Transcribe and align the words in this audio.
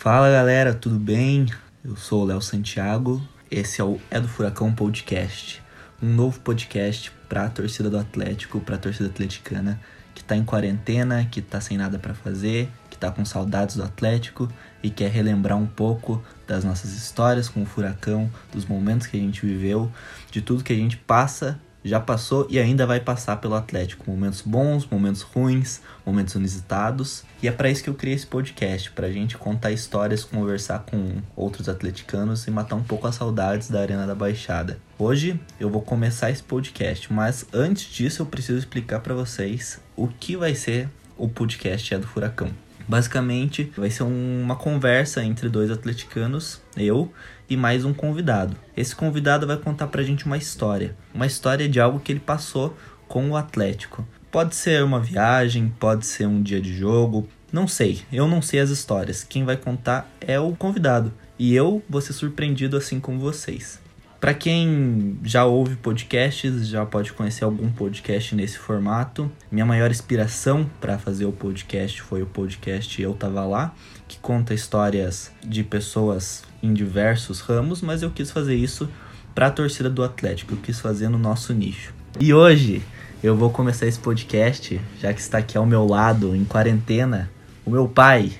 Fala 0.00 0.30
galera, 0.30 0.72
tudo 0.72 0.98
bem? 0.98 1.44
Eu 1.84 1.94
sou 1.94 2.22
o 2.22 2.24
Léo 2.24 2.40
Santiago. 2.40 3.20
Esse 3.50 3.82
é 3.82 3.84
o 3.84 4.00
É 4.10 4.18
do 4.18 4.26
Furacão 4.26 4.74
Podcast, 4.74 5.62
um 6.02 6.08
novo 6.08 6.40
podcast 6.40 7.12
para 7.28 7.44
a 7.44 7.50
torcida 7.50 7.90
do 7.90 7.98
Atlético, 7.98 8.60
para 8.60 8.76
a 8.76 8.78
torcida 8.78 9.10
atleticana 9.10 9.78
que 10.14 10.24
tá 10.24 10.34
em 10.34 10.42
quarentena, 10.42 11.26
que 11.30 11.42
tá 11.42 11.60
sem 11.60 11.76
nada 11.76 11.98
para 11.98 12.14
fazer, 12.14 12.70
que 12.88 12.96
tá 12.96 13.10
com 13.10 13.26
saudades 13.26 13.76
do 13.76 13.82
Atlético 13.82 14.48
e 14.82 14.88
quer 14.88 15.10
relembrar 15.10 15.58
um 15.58 15.66
pouco 15.66 16.24
das 16.46 16.64
nossas 16.64 16.94
histórias 16.94 17.46
com 17.46 17.62
o 17.62 17.66
Furacão, 17.66 18.30
dos 18.54 18.64
momentos 18.64 19.06
que 19.06 19.18
a 19.18 19.20
gente 19.20 19.44
viveu, 19.44 19.92
de 20.30 20.40
tudo 20.40 20.64
que 20.64 20.72
a 20.72 20.76
gente 20.76 20.96
passa 20.96 21.60
já 21.84 21.98
passou 21.98 22.46
e 22.50 22.58
ainda 22.58 22.86
vai 22.86 23.00
passar 23.00 23.36
pelo 23.36 23.54
Atlético. 23.54 24.10
Momentos 24.10 24.42
bons, 24.42 24.86
momentos 24.86 25.22
ruins, 25.22 25.80
momentos 26.04 26.34
inusitados. 26.34 27.24
E 27.42 27.48
é 27.48 27.52
para 27.52 27.70
isso 27.70 27.82
que 27.82 27.90
eu 27.90 27.94
criei 27.94 28.16
esse 28.16 28.26
podcast, 28.26 28.90
pra 28.90 29.10
gente 29.10 29.38
contar 29.38 29.72
histórias, 29.72 30.24
conversar 30.24 30.80
com 30.80 31.22
outros 31.34 31.68
atleticanos 31.68 32.46
e 32.46 32.50
matar 32.50 32.76
um 32.76 32.82
pouco 32.82 33.06
as 33.06 33.14
saudades 33.14 33.68
da 33.68 33.80
Arena 33.80 34.06
da 34.06 34.14
Baixada. 34.14 34.78
Hoje 34.98 35.40
eu 35.58 35.70
vou 35.70 35.82
começar 35.82 36.30
esse 36.30 36.42
podcast, 36.42 37.12
mas 37.12 37.46
antes 37.52 37.90
disso 37.90 38.22
eu 38.22 38.26
preciso 38.26 38.58
explicar 38.58 39.00
para 39.00 39.14
vocês 39.14 39.80
o 39.96 40.08
que 40.08 40.36
vai 40.36 40.54
ser 40.54 40.88
o 41.16 41.28
podcast 41.28 41.94
É 41.94 41.98
do 41.98 42.06
Furacão. 42.06 42.50
Basicamente, 42.88 43.72
vai 43.76 43.88
ser 43.88 44.02
uma 44.02 44.56
conversa 44.56 45.22
entre 45.22 45.48
dois 45.48 45.70
atleticanos, 45.70 46.60
eu 46.76 47.12
e 47.50 47.56
mais 47.56 47.84
um 47.84 47.92
convidado. 47.92 48.56
Esse 48.76 48.94
convidado 48.94 49.46
vai 49.46 49.56
contar 49.56 49.88
pra 49.88 50.04
gente 50.04 50.24
uma 50.24 50.38
história, 50.38 50.96
uma 51.12 51.26
história 51.26 51.68
de 51.68 51.80
algo 51.80 51.98
que 51.98 52.12
ele 52.12 52.20
passou 52.20 52.76
com 53.08 53.28
o 53.28 53.36
Atlético. 53.36 54.06
Pode 54.30 54.54
ser 54.54 54.84
uma 54.84 55.00
viagem, 55.00 55.74
pode 55.80 56.06
ser 56.06 56.26
um 56.26 56.40
dia 56.40 56.60
de 56.60 56.72
jogo, 56.72 57.28
não 57.52 57.66
sei. 57.66 58.02
Eu 58.12 58.28
não 58.28 58.40
sei 58.40 58.60
as 58.60 58.70
histórias. 58.70 59.24
Quem 59.24 59.44
vai 59.44 59.56
contar 59.56 60.08
é 60.20 60.38
o 60.38 60.52
convidado. 60.52 61.12
E 61.36 61.52
eu 61.52 61.82
vou 61.88 62.00
ser 62.00 62.12
surpreendido 62.12 62.76
assim 62.76 63.00
como 63.00 63.18
vocês. 63.18 63.80
Para 64.20 64.34
quem 64.34 65.18
já 65.24 65.46
ouve 65.46 65.76
podcasts, 65.76 66.68
já 66.68 66.84
pode 66.84 67.12
conhecer 67.14 67.42
algum 67.42 67.72
podcast 67.72 68.34
nesse 68.34 68.58
formato. 68.58 69.32
Minha 69.50 69.64
maior 69.64 69.90
inspiração 69.90 70.70
para 70.78 70.98
fazer 70.98 71.24
o 71.24 71.32
podcast 71.32 72.02
foi 72.02 72.22
o 72.22 72.26
podcast 72.26 73.00
Eu 73.00 73.14
Tava 73.14 73.44
Lá, 73.46 73.74
que 74.06 74.18
conta 74.18 74.52
histórias 74.52 75.32
de 75.42 75.64
pessoas 75.64 76.44
em 76.62 76.72
diversos 76.72 77.40
ramos, 77.40 77.80
mas 77.82 78.02
eu 78.02 78.10
quis 78.10 78.30
fazer 78.30 78.54
isso 78.54 78.88
para 79.34 79.46
a 79.46 79.50
torcida 79.50 79.88
do 79.88 80.02
Atlético, 80.02 80.54
eu 80.54 80.58
quis 80.58 80.80
fazer 80.80 81.08
no 81.08 81.18
nosso 81.18 81.52
nicho. 81.54 81.94
E 82.18 82.34
hoje 82.34 82.82
eu 83.22 83.36
vou 83.36 83.50
começar 83.50 83.86
esse 83.86 83.98
podcast, 83.98 84.80
já 85.00 85.12
que 85.12 85.20
está 85.20 85.38
aqui 85.38 85.56
ao 85.56 85.66
meu 85.66 85.86
lado, 85.86 86.34
em 86.34 86.44
quarentena, 86.44 87.30
o 87.64 87.70
meu 87.70 87.86
pai, 87.86 88.32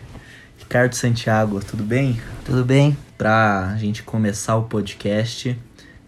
Ricardo 0.58 0.94
Santiago, 0.94 1.60
tudo 1.64 1.82
bem? 1.82 2.20
Tudo 2.44 2.64
bem. 2.64 2.96
Pra 3.16 3.76
gente 3.76 4.02
começar 4.02 4.56
o 4.56 4.62
podcast, 4.62 5.58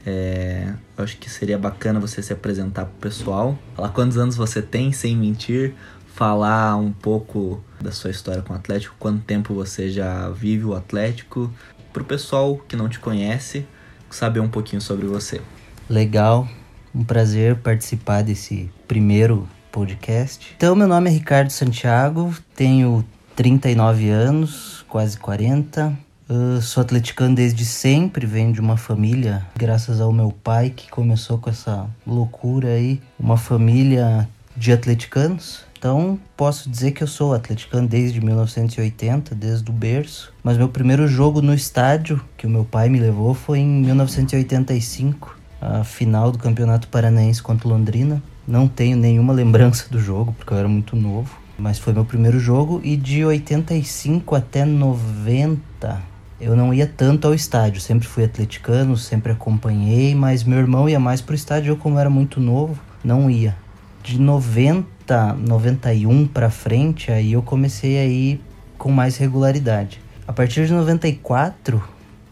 é, 0.06 0.72
acho 0.96 1.16
que 1.18 1.30
seria 1.30 1.58
bacana 1.58 2.00
você 2.00 2.22
se 2.22 2.32
apresentar 2.32 2.86
pro 2.86 2.94
pessoal, 3.10 3.58
falar 3.74 3.90
quantos 3.90 4.16
anos 4.16 4.36
você 4.36 4.62
tem, 4.62 4.92
sem 4.92 5.16
mentir, 5.16 5.74
falar 6.14 6.76
um 6.76 6.92
pouco 6.92 7.62
da 7.80 7.92
sua 7.92 8.10
história 8.10 8.42
com 8.42 8.52
o 8.52 8.56
Atlético, 8.56 8.94
quanto 8.98 9.22
tempo 9.24 9.54
você 9.54 9.90
já 9.90 10.28
vive 10.30 10.64
o 10.64 10.74
Atlético, 10.74 11.52
pro 11.92 12.04
pessoal 12.04 12.56
que 12.68 12.76
não 12.76 12.88
te 12.88 12.98
conhece, 12.98 13.66
saber 14.10 14.40
um 14.40 14.48
pouquinho 14.48 14.80
sobre 14.80 15.06
você. 15.06 15.40
Legal, 15.88 16.48
um 16.94 17.04
prazer 17.04 17.56
participar 17.56 18.22
desse 18.22 18.70
primeiro 18.86 19.48
podcast. 19.70 20.54
Então, 20.56 20.74
meu 20.76 20.86
nome 20.86 21.10
é 21.10 21.12
Ricardo 21.12 21.50
Santiago, 21.50 22.34
tenho 22.54 23.04
39 23.34 24.10
anos, 24.10 24.84
quase 24.88 25.18
40. 25.18 25.92
Uh, 26.28 26.60
sou 26.60 26.82
atleticano 26.82 27.34
desde 27.34 27.64
sempre, 27.64 28.26
venho 28.26 28.52
de 28.52 28.60
uma 28.60 28.76
família, 28.76 29.44
graças 29.56 30.00
ao 30.00 30.12
meu 30.12 30.30
pai 30.30 30.70
que 30.70 30.88
começou 30.90 31.36
com 31.36 31.50
essa 31.50 31.86
loucura 32.06 32.68
aí, 32.68 33.02
uma 33.18 33.36
família 33.36 34.28
de 34.56 34.72
atleticanos. 34.72 35.64
Então, 35.82 36.16
posso 36.36 36.70
dizer 36.70 36.92
que 36.92 37.02
eu 37.02 37.08
sou 37.08 37.34
atleticano 37.34 37.88
desde 37.88 38.20
1980, 38.20 39.34
desde 39.34 39.68
o 39.68 39.74
berço. 39.74 40.32
Mas 40.40 40.56
meu 40.56 40.68
primeiro 40.68 41.08
jogo 41.08 41.42
no 41.42 41.52
estádio 41.52 42.24
que 42.36 42.46
o 42.46 42.48
meu 42.48 42.64
pai 42.64 42.88
me 42.88 43.00
levou 43.00 43.34
foi 43.34 43.58
em 43.58 43.82
1985, 43.82 45.36
a 45.60 45.82
final 45.82 46.30
do 46.30 46.38
Campeonato 46.38 46.86
Paranaense 46.86 47.42
contra 47.42 47.68
Londrina. 47.68 48.22
Não 48.46 48.68
tenho 48.68 48.96
nenhuma 48.96 49.32
lembrança 49.32 49.86
do 49.90 49.98
jogo, 49.98 50.32
porque 50.38 50.52
eu 50.52 50.56
era 50.56 50.68
muito 50.68 50.94
novo. 50.94 51.36
Mas 51.58 51.80
foi 51.80 51.92
meu 51.92 52.04
primeiro 52.04 52.38
jogo 52.38 52.80
e 52.84 52.96
de 52.96 53.24
85 53.24 54.36
até 54.36 54.64
90 54.64 56.00
eu 56.40 56.54
não 56.54 56.72
ia 56.72 56.86
tanto 56.86 57.26
ao 57.26 57.34
estádio, 57.34 57.80
sempre 57.80 58.06
fui 58.06 58.22
atleticano, 58.22 58.96
sempre 58.96 59.32
acompanhei, 59.32 60.14
mas 60.14 60.44
meu 60.44 60.60
irmão 60.60 60.88
ia 60.88 61.00
mais 61.00 61.20
pro 61.20 61.34
estádio, 61.34 61.72
eu 61.72 61.76
como 61.76 61.98
era 61.98 62.08
muito 62.08 62.38
novo, 62.38 62.78
não 63.02 63.28
ia. 63.28 63.56
De 64.02 64.20
90, 64.20 64.91
91 65.06 66.26
para 66.26 66.50
frente, 66.50 67.10
aí 67.10 67.32
eu 67.32 67.42
comecei 67.42 67.98
a 67.98 68.04
ir 68.04 68.40
com 68.78 68.90
mais 68.90 69.16
regularidade. 69.16 70.00
A 70.26 70.32
partir 70.32 70.66
de 70.66 70.72
94, 70.72 71.82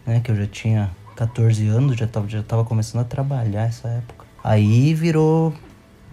né, 0.05 0.19
que 0.19 0.31
eu 0.31 0.35
já 0.35 0.45
tinha 0.45 0.89
14 1.15 1.67
anos, 1.67 1.97
já 1.97 2.07
tava, 2.07 2.27
já 2.27 2.41
tava 2.43 2.63
começando 2.63 3.01
a 3.01 3.05
trabalhar 3.05 3.67
essa 3.67 3.87
época. 3.87 4.25
Aí 4.43 4.93
virou 4.93 5.53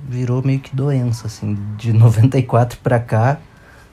virou 0.09 0.43
meio 0.45 0.61
que 0.61 0.77
doença 0.77 1.27
assim, 1.27 1.59
de 1.77 1.93
94 1.95 2.79
para 2.79 3.01
cá, 3.01 3.39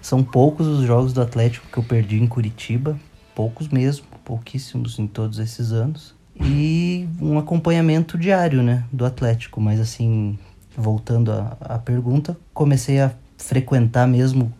são 0.01 0.23
poucos 0.23 0.67
os 0.67 0.85
jogos 0.85 1.13
do 1.13 1.21
Atlético 1.21 1.67
que 1.71 1.77
eu 1.77 1.83
perdi 1.83 2.21
em 2.21 2.27
Curitiba 2.27 2.95
poucos 3.35 3.67
mesmo, 3.67 4.05
pouquíssimos 4.23 4.97
em 4.97 5.05
todos 5.05 5.37
esses 5.37 5.73
anos. 5.73 6.15
E 6.41 7.07
um 7.21 7.37
acompanhamento 7.37 8.17
diário, 8.17 8.63
né, 8.63 8.85
do 8.91 9.05
Atlético. 9.05 9.61
Mas 9.61 9.79
assim, 9.79 10.39
voltando 10.77 11.31
à, 11.31 11.79
pergunta, 11.79 12.37
comecei 12.53 12.99
a 12.99 13.11
frequentar 13.37 14.07
mesmo 14.07 14.53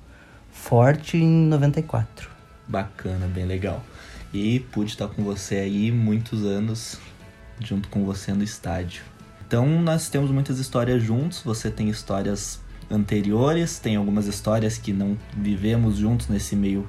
forte 0.52 1.18
em 1.18 1.48
94. 1.48 2.30
Bacana, 2.68 3.28
bem 3.28 3.46
legal. 3.46 3.84
E 4.34 4.60
pude 4.60 4.92
estar 4.92 5.08
com 5.08 5.24
você 5.24 5.56
aí 5.56 5.92
muitos 5.92 6.44
anos 6.44 7.00
junto 7.60 7.88
com 7.90 8.06
você 8.06 8.34
no 8.34 8.44
estádio. 8.44 9.04
Então 9.48 9.82
nós 9.82 10.10
temos 10.10 10.32
muitas 10.32 10.60
histórias 10.60 11.02
juntos, 11.04 11.42
você 11.44 11.70
tem 11.70 11.90
histórias 11.90 12.60
anteriores, 12.90 13.80
tem 13.80 13.96
algumas 13.96 14.28
histórias 14.28 14.78
que 14.78 14.92
não 14.92 15.18
vivemos 15.36 15.98
juntos 15.98 16.28
nesse 16.28 16.56
meio 16.56 16.88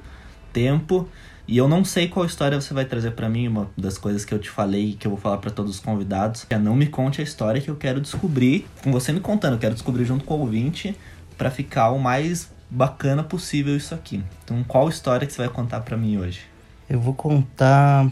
tempo. 0.51 1.07
E 1.47 1.57
eu 1.57 1.67
não 1.67 1.85
sei 1.85 2.09
qual 2.09 2.25
história 2.25 2.59
você 2.59 2.73
vai 2.73 2.83
trazer 2.83 3.11
para 3.11 3.29
mim, 3.29 3.47
uma 3.47 3.69
das 3.77 3.97
coisas 3.97 4.25
que 4.25 4.33
eu 4.33 4.39
te 4.39 4.49
falei 4.49 4.97
que 4.99 5.07
eu 5.07 5.11
vou 5.11 5.19
falar 5.19 5.37
para 5.37 5.49
todos 5.49 5.75
os 5.75 5.79
convidados, 5.79 6.45
é 6.49 6.57
não 6.57 6.75
me 6.75 6.87
conte 6.87 7.21
a 7.21 7.23
história 7.23 7.61
que 7.61 7.69
eu 7.69 7.75
quero 7.75 8.01
descobrir, 8.01 8.67
com 8.83 8.91
você 8.91 9.13
me 9.13 9.21
contando, 9.21 9.53
eu 9.53 9.59
quero 9.59 9.73
descobrir 9.73 10.03
junto 10.03 10.25
com 10.25 10.35
o 10.35 10.39
ouvinte 10.41 10.93
para 11.37 11.49
ficar 11.49 11.91
o 11.91 11.99
mais 11.99 12.51
bacana 12.69 13.23
possível 13.23 13.77
isso 13.77 13.95
aqui. 13.95 14.21
Então, 14.43 14.61
qual 14.65 14.89
história 14.89 15.25
que 15.25 15.31
você 15.31 15.41
vai 15.41 15.49
contar 15.49 15.79
para 15.81 15.95
mim 15.95 16.17
hoje? 16.17 16.41
Eu 16.89 16.99
vou 16.99 17.13
contar 17.13 18.09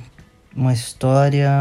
uma 0.55 0.71
história 0.71 1.51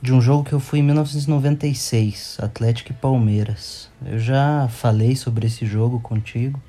de 0.00 0.12
um 0.12 0.20
jogo 0.20 0.44
que 0.44 0.52
eu 0.52 0.60
fui 0.60 0.78
em 0.78 0.82
1996, 0.82 2.38
Atlético 2.40 2.92
e 2.92 2.94
Palmeiras. 2.94 3.90
Eu 4.04 4.18
já 4.18 4.68
falei 4.68 5.16
sobre 5.16 5.46
esse 5.46 5.66
jogo 5.66 5.98
contigo. 5.98 6.62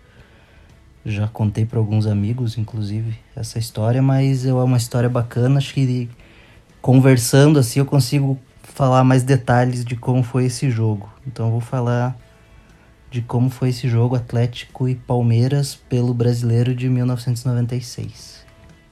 Já 1.06 1.28
contei 1.28 1.66
para 1.66 1.78
alguns 1.78 2.08
amigos, 2.08 2.58
inclusive, 2.58 3.16
essa 3.36 3.60
história, 3.60 4.02
mas 4.02 4.46
é 4.46 4.54
uma 4.54 4.78
história 4.78 5.08
bacana. 5.08 5.60
Acho 5.60 5.74
que 5.74 6.10
conversando 6.82 7.60
assim 7.60 7.80
eu 7.80 7.86
consigo 7.86 8.40
falar 8.62 9.04
mais 9.04 9.24
detalhes 9.24 9.86
de 9.86 9.96
como 9.96 10.24
foi 10.24 10.46
esse 10.46 10.70
jogo. 10.70 11.10
Então 11.26 11.46
eu 11.46 11.52
vou 11.52 11.62
falar 11.62 12.18
de 13.09 13.22
como 13.22 13.50
foi 13.50 13.70
esse 13.70 13.88
jogo 13.88 14.16
Atlético 14.16 14.90
e 14.90 14.96
Palmeiras 14.96 15.76
pelo 15.76 16.14
Brasileiro 16.14 16.76
de 16.76 16.90
1996. 16.90 18.44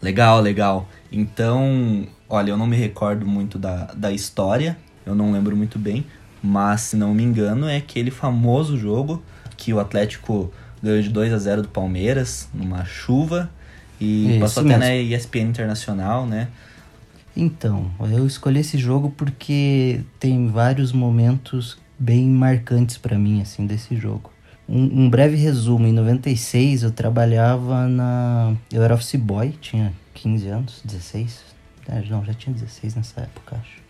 Legal, 0.02 0.40
legal. 0.40 0.88
Então, 1.12 2.08
olha, 2.30 2.52
eu 2.52 2.58
não 2.58 2.68
me 2.68 2.78
recordo 2.78 3.26
muito 3.26 3.58
da, 3.58 3.86
da 3.94 4.12
história, 4.12 4.78
eu 5.06 5.14
não 5.14 5.32
lembro 5.32 5.58
muito 5.58 5.78
bem, 5.78 6.06
mas 6.42 6.82
se 6.82 6.96
não 6.96 7.14
me 7.14 7.24
engano 7.24 7.68
é 7.68 7.78
aquele 7.78 8.12
famoso 8.12 8.78
jogo 8.78 9.22
que 9.58 9.74
o 9.74 9.80
Atlético 9.80 10.52
ganhou 10.84 11.02
de 11.02 11.10
2 11.10 11.32
a 11.32 11.38
0 11.38 11.62
do 11.62 11.68
Palmeiras 11.70 12.50
numa 12.54 12.84
chuva 12.84 13.50
e 14.00 14.32
Isso 14.32 14.40
passou 14.42 14.64
mesmo. 14.64 14.84
até 14.84 14.90
na 14.90 14.96
ESPN 14.98 15.50
Internacional, 15.50 16.26
né? 16.26 16.50
Então, 17.36 17.90
eu 18.12 18.28
escolhi 18.28 18.60
esse 18.60 18.78
jogo 18.78 19.12
porque 19.16 20.02
tem 20.20 20.48
vários 20.48 20.92
momentos 20.92 21.78
bem 21.98 22.28
marcantes 22.28 22.98
para 22.98 23.18
mim 23.18 23.42
assim 23.42 23.66
desse 23.66 23.96
jogo. 23.96 24.32
Um, 24.68 25.06
um, 25.06 25.10
breve 25.10 25.36
resumo, 25.36 25.88
em 25.88 25.94
96 25.94 26.84
eu 26.84 26.92
trabalhava 26.92 27.88
na 27.88 28.54
eu 28.72 28.84
era 28.84 28.94
office 28.94 29.16
boy, 29.16 29.54
tinha 29.60 29.94
15 30.14 30.48
anos, 30.50 30.82
16. 30.86 31.42
É, 31.88 32.02
não, 32.10 32.24
já 32.24 32.34
tinha 32.34 32.54
16 32.54 32.96
nessa 32.96 33.22
época, 33.22 33.58
acho. 33.58 33.82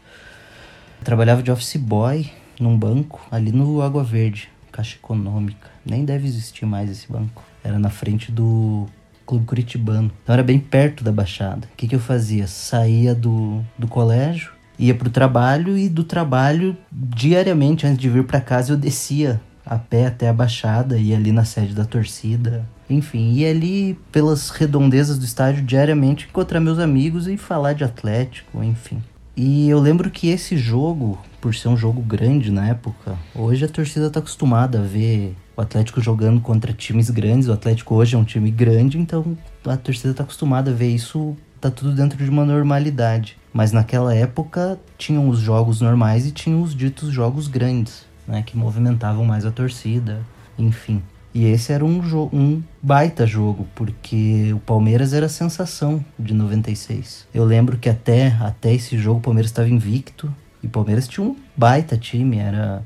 Eu 1.00 1.06
trabalhava 1.06 1.44
de 1.44 1.52
office 1.52 1.76
boy 1.76 2.30
num 2.60 2.78
banco 2.78 3.22
ali 3.30 3.52
no 3.52 3.82
Água 3.82 4.04
Verde, 4.04 4.50
Caixa 4.72 4.96
Econômica. 4.96 5.73
Nem 5.86 6.06
deve 6.06 6.28
existir 6.28 6.66
mais 6.66 6.90
esse 6.90 7.12
banco. 7.12 7.44
Era 7.64 7.78
na 7.78 7.90
frente 7.90 8.32
do 8.32 8.88
Clube 9.26 9.46
Curitibano. 9.46 10.12
Então 10.24 10.34
era 10.34 10.44
bem 10.44 10.60
perto 10.60 11.04
da 11.04 11.12
Baixada. 11.12 11.68
O 11.74 11.76
que, 11.76 11.88
que 11.88 11.96
eu 11.96 12.00
fazia? 12.00 12.48
Saía 12.48 13.16
do, 13.16 13.64
do 13.78 13.88
colégio, 13.88 14.52
ia 14.78 14.94
pro 14.94 15.10
trabalho 15.10 15.78
e 15.78 15.90
do 15.90 16.04
trabalho, 16.04 16.76
diariamente, 16.92 17.86
antes 17.86 18.00
de 18.00 18.10
vir 18.10 18.26
para 18.26 18.42
casa, 18.42 18.74
eu 18.74 18.78
descia 18.78 19.40
a 19.66 19.78
pé 19.78 20.08
até 20.08 20.28
a 20.28 20.34
Baixada, 20.34 20.98
ia 20.98 21.16
ali 21.16 21.32
na 21.32 21.46
sede 21.46 21.74
da 21.74 21.86
torcida. 21.86 22.68
Enfim, 22.90 23.32
ia 23.32 23.50
ali 23.50 23.98
pelas 24.12 24.50
redondezas 24.50 25.18
do 25.18 25.26
estádio 25.26 25.64
diariamente 25.64 26.28
encontrar 26.30 26.60
meus 26.60 26.80
amigos 26.80 27.28
e 27.28 27.38
falar 27.38 27.74
de 27.74 27.84
Atlético, 27.84 28.64
enfim. 28.64 29.02
E 29.36 29.68
eu 29.68 29.80
lembro 29.80 30.12
que 30.12 30.30
esse 30.30 30.56
jogo, 30.56 31.18
por 31.42 31.56
ser 31.56 31.68
um 31.68 31.76
jogo 31.76 32.02
grande 32.02 32.52
na 32.52 32.68
época, 32.68 33.18
hoje 33.34 33.66
a 33.66 33.68
torcida 33.68 34.10
tá 34.10 34.20
acostumada 34.20 34.80
a 34.80 34.84
ver 34.84 35.36
o 35.58 35.62
Atlético 35.62 36.00
jogando 36.00 36.40
contra 36.40 36.72
times 36.72 37.10
grandes. 37.10 37.48
O 37.48 37.54
Atlético 37.54 37.96
hoje 37.96 38.16
é 38.16 38.18
um 38.18 38.24
time 38.24 38.52
grande, 38.52 39.00
então 39.00 39.36
a 39.66 39.76
torcida 39.76 40.14
tá 40.14 40.24
acostumada 40.24 40.70
a 40.70 40.74
ver 40.74 40.90
isso, 40.90 41.36
tá 41.60 41.72
tudo 41.72 41.96
dentro 41.96 42.24
de 42.24 42.30
uma 42.30 42.46
normalidade. 42.46 43.36
Mas 43.52 43.72
naquela 43.72 44.14
época 44.14 44.80
tinham 45.00 45.28
os 45.28 45.40
jogos 45.40 45.82
normais 45.82 46.28
e 46.28 46.32
tinham 46.32 46.62
os 46.62 46.76
ditos 46.76 47.12
jogos 47.12 47.48
grandes, 47.48 48.06
né, 48.28 48.44
que 48.44 48.56
movimentavam 48.56 49.26
mais 49.26 49.48
a 49.48 49.52
torcida, 49.52 50.22
enfim. 50.60 51.02
E 51.34 51.46
esse 51.46 51.74
era 51.74 51.84
um, 51.84 52.00
um 52.32 52.62
baita 52.82 53.26
jogo, 53.26 53.68
porque 53.74 54.54
o 54.54 54.60
Palmeiras 54.60 55.14
era 55.14 55.26
a 55.26 55.30
sensação 55.30 56.04
de 56.18 56.34
96. 56.34 57.28
Eu 57.34 57.44
lembro 57.44 57.78
que 57.78 57.90
até, 57.90 58.28
até 58.40 58.74
esse 58.74 58.98
jogo 58.98 59.18
o 59.18 59.22
Palmeiras 59.22 59.50
estava 59.50 59.68
invicto, 59.68 60.34
e 60.62 60.68
o 60.68 60.70
Palmeiras 60.70 61.08
tinha 61.08 61.26
um 61.26 61.36
baita 61.58 61.98
time, 61.98 62.38
era 62.38 62.84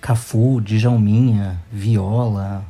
Cafu, 0.00 0.60
Djalminha, 0.60 1.60
Viola, 1.72 2.64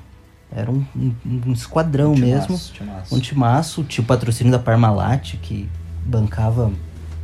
era 0.51 0.71
um, 0.71 0.85
um, 0.97 1.15
um 1.47 1.53
esquadrão 1.53 2.13
um 2.13 2.17
mesmo. 2.17 2.59
Timaço. 2.59 3.15
Um 3.15 3.21
timaço, 3.21 3.85
tinha 3.85 4.03
o 4.03 4.07
patrocínio 4.07 4.51
da 4.51 4.59
Parmalat, 4.59 5.37
que 5.37 5.69
bancava 6.05 6.73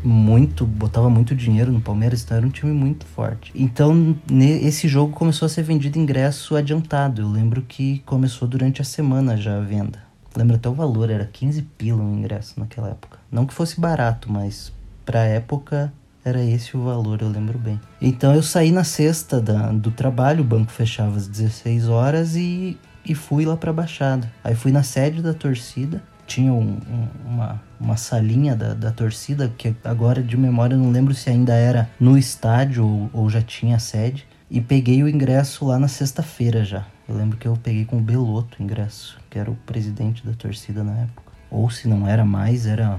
muito, 0.02 0.66
botava 0.66 1.10
muito 1.10 1.34
dinheiro 1.34 1.72
no 1.72 1.80
Palmeiras, 1.80 2.22
então 2.22 2.36
era 2.36 2.46
um 2.46 2.50
time 2.50 2.72
muito 2.72 3.06
forte. 3.06 3.52
Então, 3.54 4.16
esse 4.30 4.88
jogo 4.88 5.12
começou 5.12 5.46
a 5.46 5.48
ser 5.48 5.62
vendido 5.62 5.98
ingresso 5.98 6.56
adiantado. 6.56 7.22
Eu 7.22 7.28
lembro 7.28 7.62
que 7.62 8.00
começou 8.06 8.46
durante 8.46 8.80
a 8.80 8.84
semana 8.84 9.36
já 9.36 9.56
a 9.56 9.60
venda. 9.60 10.06
Lembro 10.36 10.56
até 10.56 10.68
o 10.68 10.74
valor, 10.74 11.10
era 11.10 11.24
15 11.24 11.62
pila 11.78 12.02
o 12.02 12.14
ingresso 12.14 12.60
naquela 12.60 12.90
época. 12.90 13.18
Não 13.32 13.46
que 13.46 13.54
fosse 13.54 13.80
barato, 13.80 14.30
mas 14.30 14.72
pra 15.04 15.24
época 15.24 15.92
era 16.24 16.42
esse 16.44 16.76
o 16.76 16.82
valor, 16.82 17.22
eu 17.22 17.28
lembro 17.28 17.56
bem. 17.56 17.80
Então 18.02 18.34
eu 18.34 18.42
saí 18.42 18.72
na 18.72 18.82
sexta 18.82 19.40
da, 19.40 19.70
do 19.70 19.92
trabalho, 19.92 20.42
o 20.42 20.44
banco 20.44 20.72
fechava 20.72 21.16
às 21.16 21.28
16 21.28 21.88
horas 21.88 22.34
e, 22.34 22.76
e 23.04 23.14
fui 23.14 23.46
lá 23.46 23.56
pra 23.56 23.72
Baixada. 23.72 24.30
Aí 24.42 24.54
fui 24.54 24.72
na 24.72 24.82
sede 24.82 25.22
da 25.22 25.32
torcida, 25.32 26.02
tinha 26.26 26.52
um, 26.52 26.78
um, 26.88 27.08
uma, 27.24 27.62
uma 27.78 27.96
salinha 27.96 28.54
da, 28.56 28.74
da 28.74 28.90
torcida, 28.90 29.52
que 29.56 29.74
agora 29.84 30.22
de 30.22 30.36
memória 30.36 30.74
eu 30.74 30.78
não 30.78 30.90
lembro 30.90 31.14
se 31.14 31.30
ainda 31.30 31.54
era 31.54 31.88
no 31.98 32.18
estádio 32.18 32.84
ou, 32.84 33.10
ou 33.12 33.30
já 33.30 33.40
tinha 33.40 33.78
sede. 33.78 34.26
E 34.48 34.60
peguei 34.60 35.02
o 35.02 35.08
ingresso 35.08 35.66
lá 35.66 35.78
na 35.78 35.88
sexta-feira 35.88 36.64
já. 36.64 36.86
Eu 37.08 37.16
lembro 37.16 37.36
que 37.36 37.46
eu 37.46 37.56
peguei 37.56 37.84
com 37.84 37.98
o 37.98 38.00
Beloto 38.00 38.58
o 38.58 38.62
ingresso, 38.62 39.18
que 39.28 39.38
era 39.38 39.50
o 39.50 39.56
presidente 39.56 40.24
da 40.24 40.32
torcida 40.32 40.84
na 40.84 40.92
época. 40.98 41.32
Ou 41.50 41.68
se 41.70 41.88
não 41.88 42.06
era 42.06 42.24
mais, 42.24 42.66
era, 42.66 42.98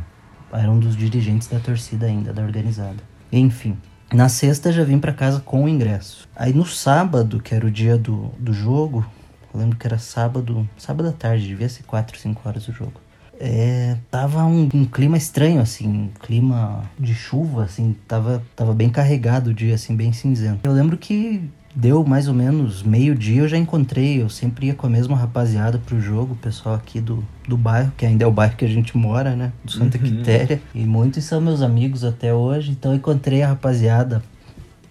era 0.51 0.69
um 0.69 0.79
dos 0.79 0.95
dirigentes 0.95 1.47
da 1.47 1.59
torcida 1.59 2.05
ainda, 2.05 2.33
da 2.33 2.41
organizada. 2.41 2.97
Enfim, 3.31 3.77
na 4.13 4.29
sexta 4.29 4.71
já 4.71 4.83
vim 4.83 4.99
para 4.99 5.13
casa 5.13 5.39
com 5.39 5.63
o 5.63 5.69
ingresso. 5.69 6.27
Aí 6.35 6.53
no 6.53 6.65
sábado, 6.65 7.41
que 7.41 7.53
era 7.53 7.65
o 7.65 7.71
dia 7.71 7.97
do, 7.97 8.31
do 8.39 8.53
jogo, 8.53 9.05
eu 9.53 9.59
lembro 9.59 9.77
que 9.77 9.87
era 9.87 9.97
sábado, 9.97 10.67
sábado 10.77 11.09
à 11.09 11.11
tarde, 11.11 11.47
devia 11.47 11.67
ser 11.67 11.83
4, 11.83 12.17
5 12.17 12.47
horas 12.47 12.67
o 12.67 12.71
jogo. 12.71 13.06
É, 13.39 13.95
tava 14.09 14.43
um, 14.45 14.67
um, 14.73 14.85
clima 14.85 15.15
estranho, 15.15 15.61
assim, 15.61 15.87
um 15.87 16.09
clima 16.19 16.83
de 16.99 17.13
chuva, 17.13 17.65
assim, 17.65 17.95
tava, 18.07 18.43
tava 18.55 18.73
bem 18.73 18.89
carregado 18.89 19.51
o 19.51 19.53
dia, 19.53 19.75
assim, 19.75 19.95
bem 19.95 20.11
cinzento. 20.11 20.61
Eu 20.63 20.73
lembro 20.73 20.97
que 20.97 21.47
deu 21.75 22.03
mais 22.03 22.27
ou 22.27 22.33
menos 22.33 22.81
meio-dia, 22.81 23.41
eu 23.41 23.47
já 23.47 23.57
encontrei, 23.57 24.19
eu 24.19 24.29
sempre 24.29 24.67
ia 24.67 24.73
com 24.73 24.87
a 24.87 24.89
mesma 24.89 25.15
rapaziada 25.15 25.77
pro 25.77 26.01
jogo, 26.01 26.33
o 26.33 26.37
pessoal 26.37 26.73
aqui 26.73 26.99
do, 26.99 27.23
do 27.47 27.55
bairro, 27.55 27.91
que 27.95 28.05
ainda 28.05 28.23
é 28.23 28.27
o 28.27 28.31
bairro 28.31 28.55
que 28.55 28.65
a 28.65 28.67
gente 28.67 28.97
mora, 28.97 29.35
né? 29.35 29.51
Do 29.63 29.71
Santa 29.71 29.97
uhum. 29.99 30.03
Quitéria. 30.03 30.59
E 30.73 30.83
muitos 30.83 31.23
são 31.23 31.39
meus 31.39 31.61
amigos 31.61 32.03
até 32.03 32.33
hoje, 32.33 32.71
então 32.71 32.91
eu 32.91 32.97
encontrei 32.97 33.43
a 33.43 33.49
rapaziada 33.49 34.23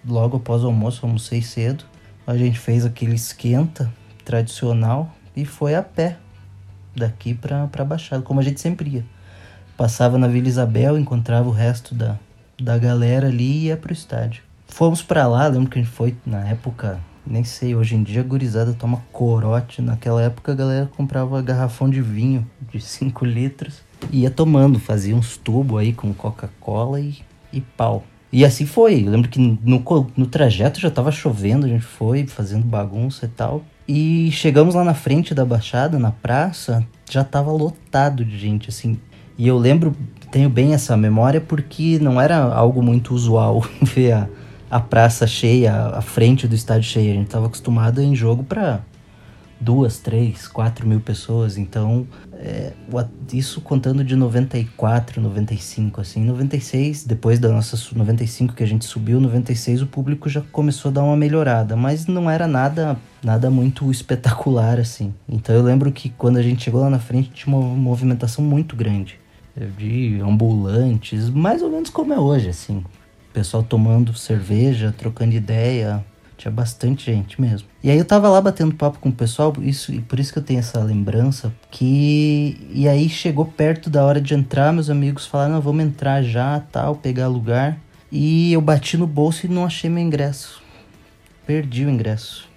logo 0.07 0.37
após 0.37 0.63
o 0.63 0.67
almoço, 0.67 1.05
almocei 1.05 1.41
cedo. 1.41 1.83
A 2.25 2.37
gente 2.37 2.57
fez 2.57 2.85
aquele 2.85 3.15
esquenta 3.15 3.91
tradicional 4.23 5.13
e 5.35 5.43
foi 5.43 5.75
a 5.75 5.83
pé 5.83 6.17
daqui 6.97 7.33
pra, 7.33 7.67
pra 7.67 7.85
Baixada, 7.85 8.21
como 8.21 8.39
a 8.39 8.43
gente 8.43 8.59
sempre 8.59 8.89
ia. 8.89 9.05
Passava 9.77 10.17
na 10.17 10.27
Vila 10.27 10.47
Isabel, 10.47 10.97
encontrava 10.97 11.47
o 11.47 11.51
resto 11.51 11.93
da, 11.93 12.17
da 12.59 12.77
galera 12.77 13.27
ali 13.27 13.43
e 13.43 13.65
ia 13.65 13.77
pro 13.77 13.93
estádio. 13.93 14.43
Fomos 14.67 15.01
para 15.01 15.27
lá, 15.27 15.47
lembro 15.47 15.69
que 15.69 15.79
a 15.79 15.81
gente 15.81 15.93
foi 15.93 16.15
na 16.25 16.47
época, 16.47 16.99
nem 17.25 17.43
sei, 17.43 17.75
hoje 17.75 17.95
em 17.95 18.03
dia 18.03 18.21
a 18.21 18.23
gurizada 18.23 18.73
toma 18.73 19.01
corote. 19.11 19.81
Naquela 19.81 20.21
época 20.21 20.51
a 20.51 20.55
galera 20.55 20.89
comprava 20.97 21.41
garrafão 21.41 21.89
de 21.89 22.01
vinho 22.01 22.45
de 22.71 22.81
5 22.81 23.25
litros 23.25 23.81
e 24.11 24.21
ia 24.21 24.31
tomando, 24.31 24.79
fazia 24.79 25.15
uns 25.15 25.37
tubos 25.37 25.79
aí 25.79 25.93
com 25.93 26.13
Coca-Cola 26.13 26.99
e, 26.99 27.17
e 27.53 27.61
pau. 27.61 28.03
E 28.31 28.43
assim 28.43 28.65
foi. 28.65 29.03
Lembro 29.03 29.29
que 29.29 29.39
no, 29.39 29.83
no 30.15 30.27
trajeto 30.27 30.79
já 30.79 30.91
tava 30.91 31.11
chovendo, 31.11 31.65
a 31.65 31.69
gente 31.69 31.85
foi 31.85 32.27
fazendo 32.27 32.65
bagunça 32.65 33.25
e 33.25 33.29
tal. 33.29 33.63
E 33.87 34.29
chegamos 34.31 34.75
lá 34.75 34.83
na 34.83 34.93
frente 34.93 35.33
da 35.33 35.45
Baixada, 35.45 35.97
na 35.97 36.11
praça, 36.11 36.85
já 37.09 37.23
tava 37.23 37.51
lotado 37.51 38.25
de 38.25 38.37
gente, 38.37 38.69
assim. 38.69 38.99
E 39.37 39.47
eu 39.47 39.57
lembro, 39.57 39.95
tenho 40.29 40.49
bem 40.49 40.73
essa 40.73 40.97
memória 40.97 41.39
porque 41.39 41.97
não 41.99 42.19
era 42.19 42.37
algo 42.37 42.81
muito 42.83 43.13
usual 43.13 43.63
ver 43.81 44.11
a, 44.11 44.29
a 44.69 44.79
praça 44.79 45.25
cheia, 45.25 45.73
a 45.73 46.01
frente 46.01 46.47
do 46.47 46.55
estádio 46.55 46.89
cheia. 46.89 47.11
A 47.11 47.15
gente 47.15 47.27
estava 47.27 47.45
acostumado 47.45 48.01
em 48.01 48.13
jogo 48.13 48.43
para 48.43 48.81
duas, 49.59 49.99
três, 49.99 50.47
quatro 50.47 50.87
mil 50.87 50.99
pessoas. 50.99 51.57
Então, 51.57 52.07
é, 52.33 52.73
isso 53.31 53.61
contando 53.61 54.03
de 54.03 54.15
94, 54.15 55.21
95, 55.21 56.01
assim. 56.01 56.23
96, 56.23 57.03
depois 57.03 57.39
da 57.39 57.49
nossa 57.49 57.77
95 57.95 58.53
que 58.53 58.63
a 58.63 58.67
gente 58.67 58.85
subiu, 58.85 59.19
96 59.19 59.81
o 59.81 59.87
público 59.87 60.29
já 60.29 60.41
começou 60.51 60.89
a 60.89 60.93
dar 60.93 61.03
uma 61.03 61.17
melhorada, 61.17 61.75
mas 61.75 62.07
não 62.07 62.29
era 62.29 62.47
nada 62.47 62.97
nada 63.23 63.49
muito 63.49 63.89
espetacular 63.91 64.79
assim. 64.79 65.13
Então 65.27 65.55
eu 65.55 65.63
lembro 65.63 65.91
que 65.91 66.09
quando 66.09 66.37
a 66.37 66.41
gente 66.41 66.63
chegou 66.63 66.81
lá 66.81 66.89
na 66.89 66.99
frente 66.99 67.31
tinha 67.31 67.55
uma 67.55 67.75
movimentação 67.75 68.43
muito 68.43 68.75
grande 68.75 69.19
de 69.75 70.19
ambulantes, 70.21 71.29
mais 71.31 71.63
ou 71.63 71.69
menos 71.69 71.89
como 71.89 72.13
é 72.13 72.19
hoje, 72.19 72.49
assim 72.49 72.83
pessoal 73.37 73.61
tomando 73.61 74.15
cerveja, 74.15 74.91
trocando 74.97 75.35
ideia. 75.35 76.03
Tinha 76.37 76.51
bastante 76.51 77.05
gente 77.11 77.41
mesmo. 77.41 77.67
E 77.83 77.89
aí 77.89 77.97
eu 77.97 78.05
tava 78.05 78.29
lá 78.29 78.39
batendo 78.39 78.75
papo 78.75 78.99
com 78.99 79.09
o 79.09 79.13
pessoal, 79.13 79.53
isso, 79.59 79.91
e 79.91 79.99
por 79.99 80.19
isso 80.19 80.31
que 80.31 80.37
eu 80.37 80.43
tenho 80.43 80.59
essa 80.59 80.79
lembrança. 80.83 81.51
Que. 81.71 82.69
E 82.71 82.87
aí 82.87 83.09
chegou 83.09 83.45
perto 83.45 83.89
da 83.89 84.05
hora 84.05 84.21
de 84.21 84.35
entrar, 84.35 84.71
meus 84.71 84.89
amigos 84.89 85.25
falaram: 85.25 85.55
não, 85.55 85.61
vamos 85.61 85.83
entrar 85.83 86.21
já, 86.21 86.59
tal, 86.59 86.95
pegar 86.95 87.27
lugar. 87.27 87.79
E 88.11 88.53
eu 88.53 88.61
bati 88.61 88.97
no 88.97 89.07
bolso 89.07 89.47
e 89.47 89.49
não 89.49 89.65
achei 89.65 89.89
meu 89.89 90.03
ingresso. 90.03 90.61
Perdi 91.45 91.85
o 91.85 91.89
ingresso. 91.89 92.47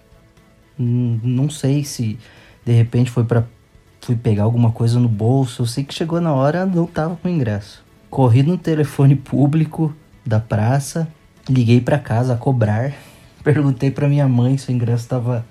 Não 0.79 1.49
sei 1.49 1.83
se 1.83 2.19
de 2.65 2.73
repente 2.73 3.11
foi 3.11 3.25
para 3.25 3.45
fui 4.01 4.17
pegar 4.17 4.45
alguma 4.45 4.73
coisa 4.73 4.99
no 4.99 5.09
bolso. 5.09 5.63
Eu 5.63 5.67
sei 5.67 5.85
que 5.85 5.95
chegou 5.95 6.21
na 6.21 6.33
hora, 6.33 6.67
não 6.67 6.87
tava 6.87 7.17
com 7.17 7.29
ingresso. 7.29 7.83
Corri 8.09 8.43
no 8.43 8.59
telefone 8.59 9.15
público, 9.15 9.95
da 10.25 10.41
praça, 10.41 11.09
liguei 11.49 11.81
para 11.81 11.99
casa 11.99 12.35
a 12.35 12.37
cobrar, 12.37 12.93
perguntei 13.43 13.91
para 13.91 14.09
minha 14.09 14.29
mãe 14.29 14.57
se 14.57 14.69
o 14.69 14.73
ingresso 14.73 15.09
tava, 15.09 15.45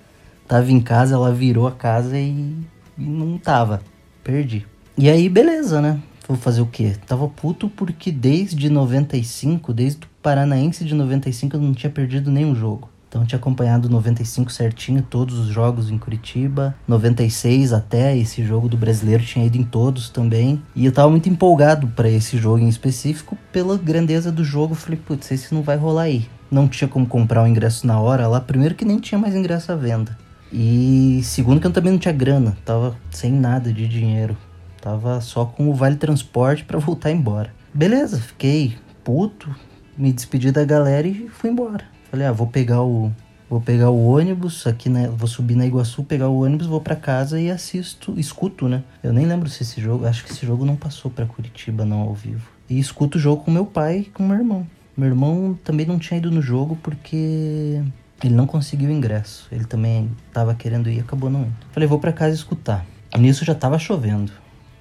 tava 0.48 0.72
em 0.72 0.80
casa, 0.80 1.16
ela 1.16 1.34
virou 1.34 1.68
a 1.68 1.72
casa 1.72 2.18
e, 2.18 2.56
e 2.98 3.04
não 3.04 3.38
tava. 3.38 3.82
Perdi. 4.24 4.66
E 4.98 5.10
aí, 5.10 5.30
beleza, 5.30 5.82
né? 5.82 6.00
Vou 6.28 6.38
fazer 6.38 6.62
o 6.62 6.66
quê? 6.66 6.96
Tava 7.08 7.28
puto 7.28 7.70
porque 7.70 8.12
desde 8.12 8.70
95, 8.70 9.74
desde 9.74 10.06
o 10.06 10.10
Paranaense 10.22 10.86
de 10.86 10.94
95, 10.94 11.56
eu 11.56 11.62
não 11.62 11.74
tinha 11.74 11.90
perdido 11.90 12.30
nenhum 12.30 12.54
jogo. 12.54 12.90
Então 13.10 13.26
tinha 13.26 13.40
acompanhado 13.40 13.90
95 13.90 14.52
certinho, 14.52 15.02
todos 15.02 15.40
os 15.40 15.48
jogos 15.48 15.90
em 15.90 15.98
Curitiba. 15.98 16.76
96 16.88 17.74
até 17.74 18.16
esse 18.16 18.44
jogo 18.44 18.70
do 18.70 18.78
brasileiro 18.78 19.24
tinha 19.24 19.46
ido 19.46 19.58
em 19.58 19.64
todos 19.64 20.10
também. 20.10 20.62
E 20.76 20.86
eu 20.86 20.92
tava 20.92 21.10
muito 21.10 21.28
empolgado 21.28 21.88
para 21.88 22.08
esse 22.08 22.38
jogo 22.38 22.60
em 22.60 22.70
específico 22.70 23.36
pela 23.52 23.76
grandeza 23.78 24.32
do 24.32 24.44
jogo. 24.44 24.76
Falei, 24.76 25.00
putz, 25.04 25.32
esse 25.32 25.54
não 25.54 25.64
vai 25.64 25.76
rolar 25.76 26.04
aí. 26.04 26.28
Não 26.52 26.68
tinha 26.68 26.88
como 26.88 27.08
comprar 27.08 27.44
o 27.44 27.48
ingresso 27.48 27.88
na 27.88 28.00
hora 28.00 28.28
lá. 28.28 28.40
Primeiro 28.40 28.76
que 28.76 28.86
nem 28.86 29.00
tinha 29.00 29.18
mais 29.18 29.36
ingresso 29.36 29.72
à 29.72 29.76
venda. 29.76 30.16
E 30.54 31.22
segundo 31.24 31.60
que 31.60 31.66
eu 31.66 31.72
também 31.72 31.92
não 31.92 32.00
tinha 32.00 32.14
grana. 32.14 32.56
Tava 32.64 32.96
sem 33.10 33.32
nada 33.32 33.74
de 33.74 33.88
dinheiro. 33.88 34.38
Tava 34.80 35.20
só 35.20 35.46
com 35.46 35.68
o 35.68 35.74
vale 35.74 35.96
transporte 35.96 36.64
para 36.64 36.78
voltar 36.78 37.12
embora. 37.12 37.52
Beleza, 37.74 38.20
fiquei 38.20 38.78
puto, 39.04 39.54
me 39.98 40.14
despedi 40.14 40.52
da 40.52 40.64
galera 40.64 41.08
e 41.08 41.28
fui 41.30 41.50
embora. 41.50 41.84
Falei, 42.10 42.28
ah, 42.28 42.32
vou 42.32 42.48
pegar 42.48 42.82
o, 42.82 43.12
vou 43.50 43.62
pegar 43.62 43.90
o 43.90 44.08
ônibus 44.08 44.66
aqui, 44.66 44.90
né? 44.90 45.08
Vou 45.08 45.28
subir 45.28 45.56
na 45.56 45.66
Iguaçu, 45.66 46.04
pegar 46.04 46.30
o 46.30 46.44
ônibus, 46.44 46.68
vou 46.68 46.82
para 46.82 46.96
casa 46.96 47.40
e 47.40 47.50
assisto, 47.52 48.14
escuto, 48.18 48.68
né? 48.68 48.84
Eu 49.04 49.14
nem 49.14 49.26
lembro 49.26 49.50
se 49.50 49.64
esse 49.64 49.80
jogo, 49.80 50.06
acho 50.06 50.24
que 50.26 50.32
esse 50.32 50.46
jogo 50.46 50.66
não 50.66 50.76
passou 50.76 51.10
para 51.12 51.26
Curitiba 51.26 51.86
não 51.86 52.02
ao 52.02 52.14
vivo. 52.14 52.50
E 52.70 52.80
escuto 52.80 53.18
o 53.18 53.22
jogo 53.22 53.44
com 53.44 53.52
meu 53.52 53.66
pai 53.66 54.00
e 54.00 54.06
com 54.06 54.28
meu 54.28 54.38
irmão. 54.38 54.68
Meu 54.96 55.08
irmão 55.08 55.58
também 55.64 55.86
não 55.86 55.98
tinha 55.98 56.18
ido 56.18 56.30
no 56.30 56.42
jogo 56.42 56.78
porque 56.84 57.82
ele 58.24 58.34
não 58.36 58.46
conseguiu 58.46 58.92
ingresso. 58.92 59.48
Ele 59.52 59.66
também 59.66 60.12
tava 60.34 60.54
querendo 60.54 60.90
ir 60.90 61.00
acabou 61.00 61.30
não 61.30 61.42
indo. 61.42 61.56
Falei, 61.72 61.88
vou 61.88 62.00
para 62.00 62.12
casa 62.12 62.36
escutar. 62.36 62.86
Nisso 63.18 63.46
já 63.46 63.56
tava 63.56 63.80
chovendo. 63.80 64.32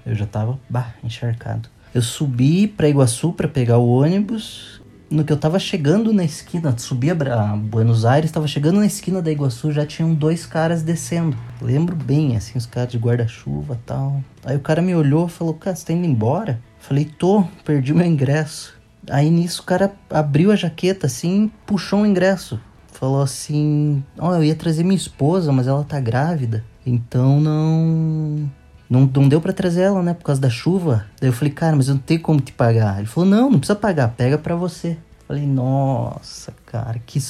Eu 0.05 0.15
já 0.15 0.27
tava, 0.27 0.59
bah, 0.69 0.95
encharcado. 1.05 1.69
Eu 1.95 2.03
subi 2.03 2.67
para 2.67 2.89
Iguaçu 2.89 3.33
para 3.33 3.49
pegar 3.49 3.79
o 3.79 3.89
ônibus. 3.89 4.78
No 5.11 5.25
que 5.25 5.33
eu 5.33 5.39
tava 5.39 5.59
chegando 5.59 6.13
na 6.13 6.23
esquina, 6.23 6.77
subi 6.77 7.11
a 7.11 7.15
Buenos 7.57 8.05
Aires, 8.05 8.31
tava 8.31 8.47
chegando 8.47 8.79
na 8.79 8.85
esquina 8.85 9.23
da 9.23 9.33
Iguaçu, 9.33 9.73
já 9.73 9.87
tinham 9.87 10.13
dois 10.13 10.45
caras 10.45 10.83
descendo. 10.83 11.35
Lembro 11.63 11.97
bem, 11.97 12.37
assim, 12.37 12.59
os 12.59 12.67
caras 12.67 12.93
de 12.93 12.99
guarda-chuva 12.99 13.81
tal. 13.87 14.23
Aí 14.45 14.55
o 14.55 14.61
cara 14.61 14.83
me 14.83 14.95
olhou 14.95 15.27
e 15.27 15.31
falou: 15.31 15.55
Cara, 15.55 15.75
você 15.75 15.87
tá 15.87 15.93
indo 15.95 16.07
embora? 16.07 16.61
Falei: 16.79 17.07
Tô, 17.07 17.43
perdi 17.65 17.95
meu 17.95 18.07
ingresso. 18.07 18.79
Aí 19.09 19.31
nisso 19.31 19.63
o 19.63 19.65
cara 19.65 19.95
abriu 20.11 20.53
a 20.53 20.57
jaqueta 20.57 21.07
assim, 21.07 21.51
puxou 21.65 22.03
o 22.03 22.07
ingresso. 22.07 22.61
Falou 22.93 23.23
assim: 23.23 24.05
Ó, 24.19 24.29
oh, 24.29 24.35
eu 24.35 24.45
ia 24.45 24.55
trazer 24.55 24.83
minha 24.83 24.95
esposa, 24.95 25.51
mas 25.53 25.67
ela 25.67 25.85
tá 25.85 25.99
grávida. 25.99 26.63
Então 26.85 27.41
não. 27.41 28.51
Não, 28.89 29.11
não 29.15 29.29
deu 29.29 29.41
para 29.41 29.53
trazer 29.53 29.83
ela, 29.83 30.03
né? 30.03 30.15
Por 30.15 30.25
causa 30.25 30.41
da 30.41 30.49
chuva. 30.49 31.07
Daí 31.21 31.29
eu 31.29 31.33
falei, 31.33 31.53
cara, 31.53 31.77
mas 31.77 31.89
eu 31.89 31.95
não 31.95 32.01
tenho 32.01 32.21
como 32.21 32.41
te 32.41 32.53
pagar. 32.53 32.99
Ele 32.99 33.07
falou, 33.07 33.29
não, 33.29 33.51
não 33.51 33.59
precisa 33.59 33.79
pagar, 33.79 34.09
pega 34.09 34.39
para 34.39 34.55
você. 34.55 34.97
Falei, 35.27 35.47
nossa, 35.47 36.55
cara, 36.67 37.01
que. 37.05 37.21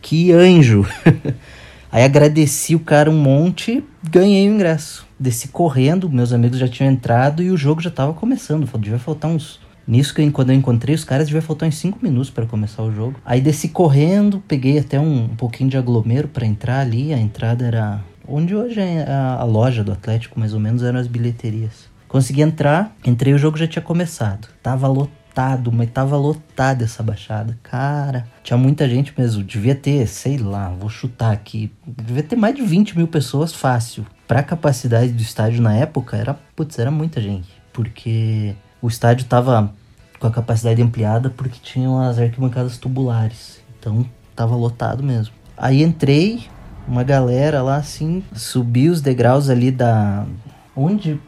Que 0.00 0.32
anjo. 0.32 0.86
Aí 1.92 2.04
agradeci 2.04 2.74
o 2.74 2.80
cara 2.80 3.10
um 3.10 3.20
monte, 3.20 3.84
ganhei 4.08 4.48
o 4.48 4.54
ingresso. 4.54 5.06
Desci 5.18 5.48
correndo, 5.48 6.08
meus 6.08 6.32
amigos 6.32 6.58
já 6.58 6.68
tinham 6.68 6.90
entrado 6.90 7.42
e 7.42 7.50
o 7.50 7.56
jogo 7.56 7.82
já 7.82 7.90
tava 7.90 8.14
começando. 8.14 8.66
Devia 8.78 8.98
faltar 8.98 9.30
uns 9.30 9.60
Nisso 9.90 10.14
que 10.14 10.30
quando 10.30 10.50
eu 10.50 10.56
encontrei 10.56 10.94
os 10.94 11.02
caras, 11.02 11.26
devia 11.26 11.42
faltar 11.42 11.68
uns 11.68 11.76
5 11.78 11.98
minutos 12.00 12.30
para 12.30 12.46
começar 12.46 12.80
o 12.84 12.92
jogo. 12.92 13.16
Aí 13.24 13.40
desci 13.40 13.68
correndo, 13.68 14.40
peguei 14.46 14.78
até 14.78 15.00
um, 15.00 15.24
um 15.24 15.34
pouquinho 15.34 15.68
de 15.68 15.76
aglomero 15.76 16.28
para 16.28 16.46
entrar 16.46 16.78
ali. 16.78 17.12
A 17.12 17.18
entrada 17.18 17.66
era 17.66 18.00
onde 18.26 18.54
hoje 18.54 18.80
é 18.80 19.04
a, 19.10 19.44
loja 19.44 19.82
do 19.82 19.92
Atlético, 19.92 20.38
mais 20.38 20.54
ou 20.54 20.60
menos, 20.60 20.82
eram 20.82 20.98
as 20.98 21.06
bilheterias. 21.06 21.88
Consegui 22.08 22.42
entrar, 22.42 22.94
entrei, 23.04 23.32
o 23.32 23.38
jogo 23.38 23.56
já 23.56 23.66
tinha 23.66 23.82
começado. 23.82 24.48
Tava 24.62 24.88
lotado, 24.88 25.70
mas 25.70 25.90
tava 25.90 26.16
lotado 26.16 26.82
essa 26.82 27.02
baixada. 27.02 27.56
Cara, 27.62 28.26
tinha 28.42 28.56
muita 28.56 28.88
gente 28.88 29.14
mesmo. 29.16 29.44
Devia 29.44 29.74
ter, 29.74 30.06
sei 30.06 30.36
lá, 30.36 30.70
vou 30.70 30.88
chutar 30.88 31.32
aqui. 31.32 31.72
Devia 31.86 32.22
ter 32.22 32.36
mais 32.36 32.54
de 32.54 32.62
20 32.62 32.96
mil 32.96 33.06
pessoas 33.06 33.52
fácil. 33.52 34.04
Pra 34.26 34.42
capacidade 34.42 35.12
do 35.12 35.22
estádio 35.22 35.62
na 35.62 35.74
época, 35.74 36.16
era, 36.16 36.34
putz, 36.56 36.78
era 36.78 36.90
muita 36.90 37.20
gente. 37.20 37.48
Porque 37.72 38.54
o 38.82 38.88
estádio 38.88 39.26
tava 39.26 39.72
com 40.18 40.26
a 40.26 40.30
capacidade 40.30 40.82
ampliada 40.82 41.30
porque 41.30 41.58
tinham 41.62 41.98
as 42.00 42.18
arquibancadas 42.18 42.76
tubulares. 42.76 43.60
Então 43.78 44.04
tava 44.36 44.54
lotado 44.54 45.02
mesmo. 45.02 45.34
Aí 45.56 45.82
entrei, 45.82 46.48
uma 46.90 47.04
galera 47.04 47.62
lá 47.62 47.76
assim, 47.76 48.22
subi 48.34 48.88
os 48.88 49.00
degraus 49.00 49.48
ali 49.48 49.70
da. 49.70 50.26
Onde. 50.74 51.20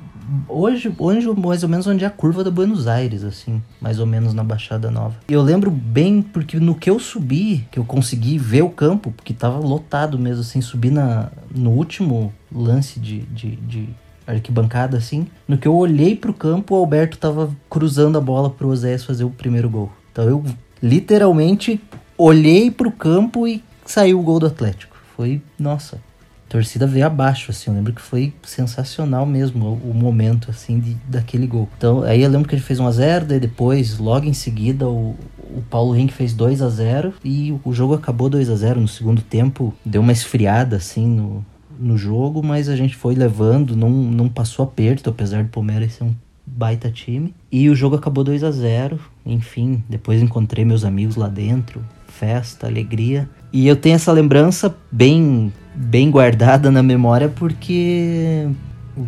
Hoje, 0.48 0.92
hoje, 0.98 1.28
mais 1.36 1.62
ou 1.62 1.68
menos 1.68 1.86
onde 1.86 2.04
é 2.04 2.06
a 2.06 2.10
curva 2.10 2.42
da 2.42 2.50
Buenos 2.50 2.86
Aires, 2.86 3.22
assim, 3.22 3.62
mais 3.80 3.98
ou 3.98 4.06
menos 4.06 4.32
na 4.32 4.42
Baixada 4.42 4.90
Nova. 4.90 5.14
E 5.28 5.32
eu 5.32 5.42
lembro 5.42 5.70
bem 5.70 6.22
porque 6.22 6.58
no 6.58 6.74
que 6.74 6.88
eu 6.88 6.98
subi, 6.98 7.66
que 7.70 7.78
eu 7.78 7.84
consegui 7.84 8.38
ver 8.38 8.62
o 8.62 8.70
campo, 8.70 9.12
porque 9.12 9.34
tava 9.34 9.58
lotado 9.58 10.18
mesmo, 10.18 10.40
assim, 10.40 10.62
subi 10.62 10.90
na, 10.90 11.28
no 11.54 11.70
último 11.70 12.32
lance 12.50 12.98
de, 12.98 13.20
de, 13.24 13.56
de 13.56 13.88
arquibancada 14.26 14.96
assim. 14.96 15.26
No 15.46 15.58
que 15.58 15.68
eu 15.68 15.74
olhei 15.74 16.16
pro 16.16 16.32
campo, 16.32 16.74
o 16.74 16.78
Alberto 16.78 17.18
tava 17.18 17.54
cruzando 17.68 18.16
a 18.16 18.20
bola 18.20 18.48
pro 18.48 18.68
Oséias 18.68 19.04
fazer 19.04 19.24
o 19.24 19.30
primeiro 19.30 19.68
gol. 19.68 19.92
Então 20.10 20.24
eu 20.24 20.42
literalmente 20.82 21.78
olhei 22.16 22.70
pro 22.70 22.90
campo 22.90 23.46
e 23.46 23.62
saiu 23.84 24.18
o 24.18 24.22
gol 24.22 24.38
do 24.38 24.46
Atlético. 24.46 24.91
Foi, 25.22 25.40
nossa, 25.56 26.00
a 26.48 26.50
torcida 26.50 26.84
veio 26.84 27.06
abaixo, 27.06 27.52
assim. 27.52 27.70
Eu 27.70 27.76
lembro 27.76 27.92
que 27.92 28.02
foi 28.02 28.34
sensacional 28.42 29.24
mesmo 29.24 29.64
o, 29.84 29.90
o 29.90 29.94
momento, 29.94 30.50
assim, 30.50 30.80
de, 30.80 30.94
daquele 31.06 31.46
gol. 31.46 31.68
Então, 31.78 32.02
aí 32.02 32.22
eu 32.22 32.28
lembro 32.28 32.48
que 32.48 32.56
ele 32.56 32.62
fez 32.62 32.80
1x0, 32.80 33.24
daí 33.26 33.38
depois, 33.38 33.98
logo 33.98 34.26
em 34.26 34.32
seguida, 34.32 34.88
o, 34.88 35.16
o 35.38 35.62
Paulo 35.70 35.94
Henrique 35.94 36.12
fez 36.12 36.34
2 36.34 36.60
a 36.60 36.68
0 36.68 37.14
e 37.24 37.56
o 37.62 37.72
jogo 37.72 37.94
acabou 37.94 38.28
2 38.28 38.50
a 38.50 38.56
0 38.56 38.80
no 38.80 38.88
segundo 38.88 39.22
tempo. 39.22 39.72
Deu 39.84 40.00
uma 40.00 40.10
esfriada, 40.10 40.74
assim, 40.74 41.06
no, 41.06 41.46
no 41.78 41.96
jogo, 41.96 42.42
mas 42.42 42.68
a 42.68 42.74
gente 42.74 42.96
foi 42.96 43.14
levando, 43.14 43.76
não, 43.76 43.90
não 43.90 44.28
passou 44.28 44.64
aperto, 44.64 45.08
apesar 45.08 45.44
do 45.44 45.50
Palmeiras 45.50 45.92
ser 45.92 46.02
um 46.02 46.16
baita 46.44 46.90
time. 46.90 47.32
E 47.52 47.70
o 47.70 47.76
jogo 47.76 47.94
acabou 47.94 48.24
2 48.24 48.42
a 48.42 48.50
0 48.50 48.98
enfim, 49.24 49.84
depois 49.88 50.20
encontrei 50.20 50.64
meus 50.64 50.84
amigos 50.84 51.14
lá 51.14 51.28
dentro, 51.28 51.80
festa, 52.08 52.66
alegria. 52.66 53.30
E 53.52 53.66
eu 53.66 53.76
tenho 53.76 53.96
essa 53.96 54.10
lembrança 54.10 54.74
bem, 54.90 55.52
bem 55.74 56.10
guardada 56.10 56.70
na 56.70 56.82
memória 56.82 57.28
porque 57.28 58.48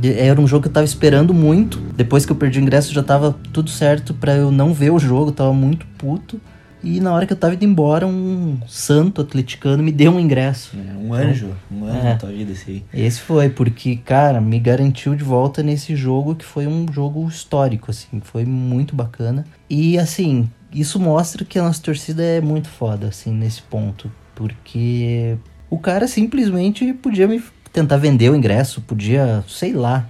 era 0.03 0.41
um 0.41 0.47
jogo 0.47 0.63
que 0.63 0.69
eu 0.69 0.73
tava 0.73 0.85
esperando 0.85 1.33
muito. 1.33 1.79
Depois 1.97 2.25
que 2.27 2.33
eu 2.33 2.37
perdi 2.37 2.59
o 2.59 2.63
ingresso 2.63 2.93
já 2.93 3.03
tava 3.03 3.35
tudo 3.53 3.71
certo 3.71 4.13
para 4.13 4.35
eu 4.35 4.51
não 4.51 4.73
ver 4.73 4.91
o 4.91 4.99
jogo, 4.99 5.33
tava 5.33 5.53
muito 5.53 5.87
puto. 5.99 6.41
E 6.83 7.01
na 7.01 7.15
hora 7.15 7.27
que 7.27 7.33
eu 7.33 7.37
tava 7.37 7.55
indo 7.55 7.65
embora, 7.65 8.07
um 8.07 8.59
santo 8.69 9.23
atleticano 9.23 9.83
me 9.83 9.91
deu 9.91 10.13
um 10.13 10.21
ingresso. 10.21 10.77
É, 10.77 10.95
um 10.95 11.15
anjo, 11.15 11.49
um 11.73 11.87
anjo 11.87 11.97
é, 11.97 12.05
na 12.05 12.17
tua 12.17 12.29
vida 12.29 12.53
esse 12.53 12.71
aí. 12.71 12.85
Esse 12.93 13.21
foi, 13.21 13.49
porque, 13.49 13.97
cara, 13.97 14.39
me 14.39 14.59
garantiu 14.59 15.15
de 15.15 15.25
volta 15.25 15.63
nesse 15.63 15.97
jogo 15.97 16.35
que 16.35 16.45
foi 16.45 16.67
um 16.67 16.87
jogo 16.93 17.27
histórico, 17.27 17.91
assim, 17.91 18.21
foi 18.23 18.45
muito 18.45 18.95
bacana. 18.95 19.47
E 19.69 19.99
assim, 19.99 20.47
isso 20.71 21.01
mostra 21.01 21.43
que 21.43 21.59
a 21.59 21.63
nossa 21.63 21.83
torcida 21.83 22.23
é 22.23 22.43
muito 22.43 22.69
foda, 22.69 23.07
assim, 23.07 23.33
nesse 23.33 23.63
ponto. 23.63 24.13
Porque 24.35 25.37
o 25.71 25.79
cara 25.79 26.07
simplesmente 26.07 26.93
podia 26.95 27.27
me 27.27 27.43
tentar 27.73 27.97
vender 27.97 28.31
o 28.31 28.37
ingresso, 28.37 28.81
podia, 28.81 29.45
sei 29.49 29.73
lá. 29.73 30.09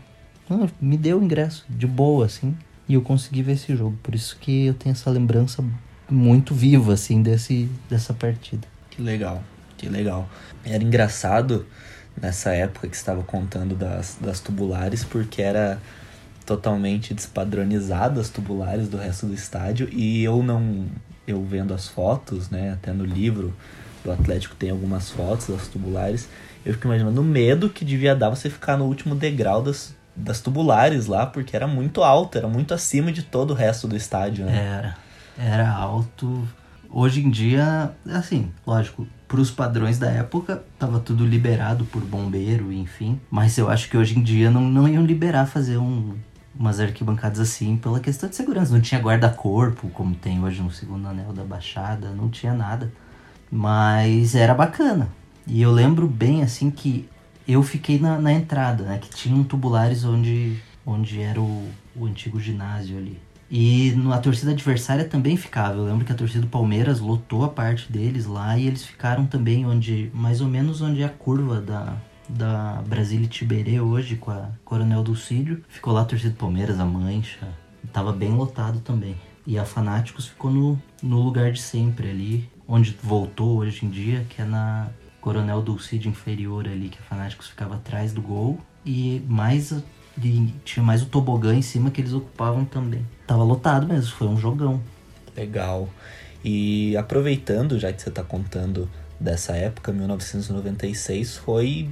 Me 0.80 0.96
deu 0.96 1.18
o 1.18 1.24
ingresso, 1.24 1.64
de 1.68 1.86
boa, 1.86 2.26
assim. 2.26 2.54
E 2.88 2.94
eu 2.94 3.02
consegui 3.02 3.42
ver 3.42 3.52
esse 3.52 3.74
jogo. 3.74 3.98
Por 4.02 4.14
isso 4.14 4.36
que 4.38 4.66
eu 4.66 4.74
tenho 4.74 4.92
essa 4.92 5.08
lembrança 5.10 5.64
muito 6.10 6.54
vivo, 6.54 6.92
assim, 6.92 7.22
desse, 7.22 7.68
dessa 7.88 8.12
partida. 8.12 8.68
Que 8.90 9.00
legal, 9.00 9.42
que 9.76 9.88
legal. 9.88 10.28
Era 10.64 10.84
engraçado 10.84 11.66
nessa 12.20 12.52
época 12.52 12.86
que 12.86 12.96
estava 12.96 13.22
contando 13.22 13.74
das, 13.74 14.18
das 14.20 14.40
tubulares, 14.40 15.02
porque 15.02 15.40
era 15.40 15.80
totalmente 16.44 17.14
despadronizado 17.14 18.20
as 18.20 18.28
tubulares 18.28 18.88
do 18.88 18.98
resto 18.98 19.26
do 19.26 19.34
estádio 19.34 19.88
e 19.90 20.22
eu 20.22 20.42
não 20.42 20.86
eu 21.26 21.42
vendo 21.42 21.72
as 21.72 21.88
fotos, 21.88 22.50
né, 22.50 22.72
até 22.72 22.92
no 22.92 23.02
livro 23.02 23.54
do 24.04 24.12
Atlético 24.12 24.54
tem 24.54 24.70
algumas 24.70 25.10
fotos 25.10 25.48
das 25.48 25.66
tubulares, 25.66 26.28
eu 26.64 26.74
fico 26.74 26.86
imaginando 26.86 27.20
o 27.20 27.24
medo 27.24 27.68
que 27.68 27.84
devia 27.84 28.14
dar 28.14 28.30
você 28.30 28.50
ficar 28.50 28.76
no 28.76 28.84
último 28.84 29.14
degrau 29.14 29.62
das, 29.62 29.94
das 30.14 30.40
tubulares 30.40 31.06
lá, 31.06 31.26
porque 31.26 31.56
era 31.56 31.66
muito 31.66 32.02
alto, 32.02 32.38
era 32.38 32.48
muito 32.48 32.74
acima 32.74 33.10
de 33.10 33.22
todo 33.22 33.52
o 33.52 33.54
resto 33.54 33.88
do 33.88 33.96
estádio, 33.96 34.44
né? 34.44 34.76
Era 34.78 35.04
era 35.38 35.70
alto. 35.70 36.46
Hoje 36.88 37.24
em 37.24 37.30
dia, 37.30 37.92
assim, 38.06 38.52
lógico, 38.66 39.06
para 39.26 39.40
os 39.40 39.50
padrões 39.50 39.98
da 39.98 40.08
época, 40.10 40.62
tava 40.78 41.00
tudo 41.00 41.26
liberado 41.26 41.84
por 41.86 42.02
bombeiro, 42.02 42.72
enfim. 42.72 43.20
Mas 43.30 43.58
eu 43.58 43.68
acho 43.68 43.88
que 43.90 43.96
hoje 43.96 44.16
em 44.18 44.22
dia 44.22 44.50
não, 44.50 44.62
não 44.62 44.88
iam 44.88 45.04
liberar 45.04 45.46
fazer 45.46 45.76
um, 45.76 46.14
umas 46.56 46.78
arquibancadas 46.78 47.40
assim 47.40 47.76
pela 47.76 47.98
questão 47.98 48.28
de 48.28 48.36
segurança. 48.36 48.72
Não 48.72 48.80
tinha 48.80 49.00
guarda-corpo, 49.00 49.88
como 49.88 50.14
tem 50.14 50.42
hoje 50.42 50.62
no 50.62 50.70
segundo 50.70 51.08
anel 51.08 51.32
da 51.32 51.42
Baixada, 51.42 52.10
não 52.10 52.28
tinha 52.28 52.54
nada. 52.54 52.92
Mas 53.56 54.34
era 54.34 54.52
bacana. 54.52 55.08
E 55.46 55.62
eu 55.62 55.70
lembro 55.70 56.08
bem, 56.08 56.42
assim, 56.42 56.72
que 56.72 57.08
eu 57.46 57.62
fiquei 57.62 58.00
na, 58.00 58.18
na 58.18 58.32
entrada, 58.32 58.82
né? 58.82 58.98
Que 58.98 59.08
tinha 59.08 59.36
um 59.36 59.44
tubulares 59.44 60.04
onde, 60.04 60.60
onde 60.84 61.20
era 61.20 61.40
o, 61.40 61.68
o 61.94 62.04
antigo 62.04 62.40
ginásio 62.40 62.98
ali. 62.98 63.16
E 63.48 63.94
a 64.12 64.18
torcida 64.18 64.50
adversária 64.50 65.04
também 65.04 65.36
ficava. 65.36 65.76
Eu 65.76 65.84
lembro 65.84 66.04
que 66.04 66.10
a 66.10 66.16
torcida 66.16 66.40
do 66.40 66.48
Palmeiras 66.48 66.98
lotou 66.98 67.44
a 67.44 67.48
parte 67.48 67.92
deles 67.92 68.26
lá 68.26 68.58
e 68.58 68.66
eles 68.66 68.84
ficaram 68.84 69.24
também 69.24 69.64
onde, 69.64 70.10
mais 70.12 70.40
ou 70.40 70.48
menos 70.48 70.82
onde 70.82 71.02
é 71.02 71.04
a 71.04 71.08
curva 71.08 71.60
da, 71.60 71.96
da 72.28 72.82
Brasília 72.88 73.28
Tiberê 73.28 73.78
hoje, 73.78 74.16
com 74.16 74.32
a 74.32 74.48
Coronel 74.64 75.04
Dulcídio. 75.04 75.62
Ficou 75.68 75.92
lá 75.92 76.00
a 76.00 76.04
torcida 76.04 76.30
do 76.30 76.38
Palmeiras, 76.38 76.80
a 76.80 76.84
Mancha. 76.84 77.46
Tava 77.92 78.12
bem 78.12 78.32
lotado 78.32 78.80
também. 78.80 79.14
E 79.46 79.56
a 79.56 79.64
Fanáticos 79.64 80.26
ficou 80.26 80.50
no, 80.50 80.82
no 81.00 81.22
lugar 81.22 81.52
de 81.52 81.62
sempre 81.62 82.10
ali, 82.10 82.50
onde 82.66 82.96
voltou 83.02 83.58
hoje 83.58 83.84
em 83.84 83.90
dia, 83.90 84.26
que 84.28 84.40
é 84.40 84.44
na 84.44 84.88
Coronel 85.20 85.62
Dulcídio 85.62 86.10
inferior 86.10 86.66
ali, 86.66 86.88
que 86.88 86.98
a 86.98 87.02
Fanáticos 87.02 87.48
ficava 87.48 87.76
atrás 87.76 88.12
do 88.12 88.20
gol. 88.20 88.58
E 88.84 89.22
mais 89.26 89.72
e 90.22 90.54
tinha 90.64 90.84
mais 90.84 91.02
o 91.02 91.06
tobogã 91.06 91.54
em 91.54 91.62
cima 91.62 91.90
que 91.90 92.00
eles 92.00 92.12
ocupavam 92.12 92.64
também. 92.64 93.04
Tava 93.26 93.42
lotado 93.42 93.86
mesmo, 93.86 94.12
foi 94.12 94.28
um 94.28 94.36
jogão. 94.36 94.80
Legal. 95.36 95.88
E 96.44 96.96
aproveitando, 96.96 97.78
já 97.78 97.92
que 97.92 98.00
você 98.00 98.10
está 98.10 98.22
contando 98.22 98.88
dessa 99.18 99.56
época, 99.56 99.92
1996 99.92 101.36
foi 101.36 101.90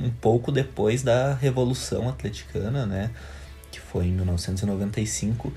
um 0.00 0.10
pouco 0.10 0.52
depois 0.52 1.02
da 1.02 1.34
Revolução 1.34 2.08
Atleticana, 2.08 2.86
né? 2.86 3.10
Que 3.72 3.80
foi 3.80 4.06
em 4.06 4.12
1995. 4.12 5.52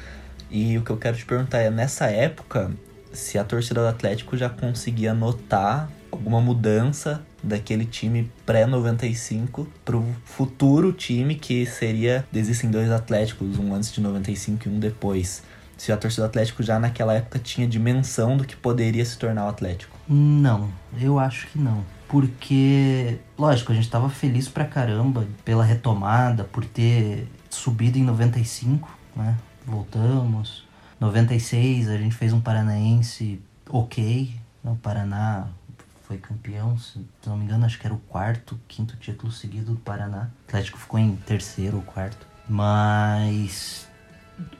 E 0.49 0.77
o 0.77 0.81
que 0.81 0.89
eu 0.89 0.97
quero 0.97 1.17
te 1.17 1.25
perguntar 1.25 1.59
é, 1.59 1.69
nessa 1.69 2.05
época, 2.05 2.71
se 3.17 3.37
a 3.37 3.43
torcida 3.43 3.81
do 3.81 3.87
Atlético 3.87 4.37
já 4.37 4.47
conseguia 4.47 5.13
notar 5.13 5.89
alguma 6.11 6.39
mudança 6.39 7.21
daquele 7.43 7.85
time 7.85 8.31
pré-95 8.45 9.67
pro 9.83 10.05
futuro 10.23 10.93
time 10.93 11.35
que 11.35 11.65
seria 11.65 12.25
Existem 12.33 12.69
dois 12.69 12.91
Atléticos, 12.91 13.57
um 13.57 13.73
antes 13.73 13.91
de 13.91 13.99
95 14.01 14.67
e 14.67 14.71
um 14.71 14.79
depois. 14.79 15.43
Se 15.77 15.91
a 15.91 15.97
torcida 15.97 16.23
do 16.23 16.29
Atlético 16.29 16.61
já 16.63 16.79
naquela 16.79 17.13
época 17.13 17.39
tinha 17.39 17.67
dimensão 17.67 18.37
do 18.37 18.45
que 18.45 18.55
poderia 18.55 19.03
se 19.03 19.17
tornar 19.17 19.45
o 19.45 19.49
Atlético. 19.49 19.97
Não, 20.07 20.69
eu 20.99 21.19
acho 21.19 21.47
que 21.47 21.59
não. 21.59 21.83
Porque, 22.07 23.17
lógico, 23.37 23.71
a 23.71 23.75
gente 23.75 23.89
tava 23.89 24.09
feliz 24.09 24.47
pra 24.47 24.63
caramba 24.63 25.27
pela 25.43 25.63
retomada, 25.63 26.45
por 26.45 26.63
ter 26.63 27.27
subido 27.49 27.97
em 27.97 28.03
95, 28.03 28.89
né? 29.15 29.35
Voltamos. 29.65 30.66
96 30.99 31.89
a 31.89 31.97
gente 31.97 32.15
fez 32.15 32.33
um 32.33 32.41
paranaense 32.41 33.41
ok. 33.69 34.33
Né? 34.63 34.71
O 34.71 34.75
Paraná 34.75 35.47
foi 36.07 36.17
campeão, 36.17 36.77
se 36.77 37.05
não 37.25 37.37
me 37.37 37.45
engano, 37.45 37.65
acho 37.65 37.77
que 37.77 37.85
era 37.85 37.93
o 37.93 37.99
quarto, 37.99 38.59
quinto 38.67 38.95
título 38.95 39.31
seguido 39.31 39.73
do 39.73 39.79
Paraná. 39.79 40.29
O 40.43 40.47
Atlético 40.47 40.77
ficou 40.77 40.99
em 40.99 41.15
terceiro 41.17 41.77
ou 41.77 41.83
quarto. 41.83 42.25
Mas 42.47 43.87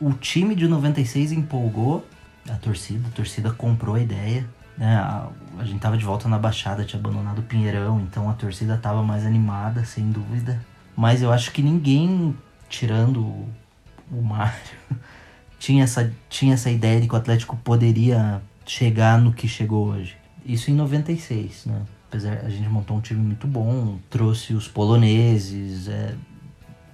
o 0.02 0.12
time 0.14 0.56
de 0.56 0.68
96 0.68 1.32
empolgou 1.32 2.06
a 2.50 2.56
torcida, 2.56 3.08
a 3.08 3.12
torcida 3.12 3.52
comprou 3.52 3.96
a 3.96 4.02
ideia. 4.02 4.46
Né? 4.78 4.96
A, 4.96 5.30
a 5.58 5.64
gente 5.64 5.80
tava 5.80 5.98
de 5.98 6.06
volta 6.06 6.28
na 6.28 6.38
Baixada, 6.38 6.84
tinha 6.84 7.00
abandonado 7.00 7.40
o 7.40 7.44
Pinheirão, 7.44 8.00
então 8.02 8.30
a 8.30 8.34
torcida 8.34 8.78
tava 8.78 9.02
mais 9.02 9.26
animada, 9.26 9.86
sem 9.86 10.12
dúvida. 10.12 10.62
Mas 10.96 11.22
eu 11.22 11.32
acho 11.32 11.52
que 11.52 11.62
ninguém, 11.62 12.36
tirando 12.68 13.22
o, 13.22 13.50
o 14.12 14.22
Mário, 14.22 14.54
tinha 15.60 15.84
essa, 15.84 16.12
tinha 16.30 16.54
essa 16.54 16.70
ideia 16.70 17.02
de 17.02 17.08
que 17.08 17.14
o 17.14 17.18
Atlético 17.18 17.56
poderia 17.58 18.42
chegar 18.66 19.20
no 19.20 19.34
que 19.34 19.48
chegou 19.48 19.88
hoje. 19.88 20.16
Isso 20.46 20.72
em 20.72 20.74
96, 20.74 21.66
né? 21.66 21.82
Apesar, 22.08 22.38
a 22.38 22.50
gente 22.50 22.70
montou 22.70 22.98
um 22.98 23.02
time 23.02 23.22
muito 23.22 23.48
bom, 23.48 23.98
trouxe 24.10 24.54
os 24.54 24.68
poloneses, 24.68 25.90
é, 25.90 26.16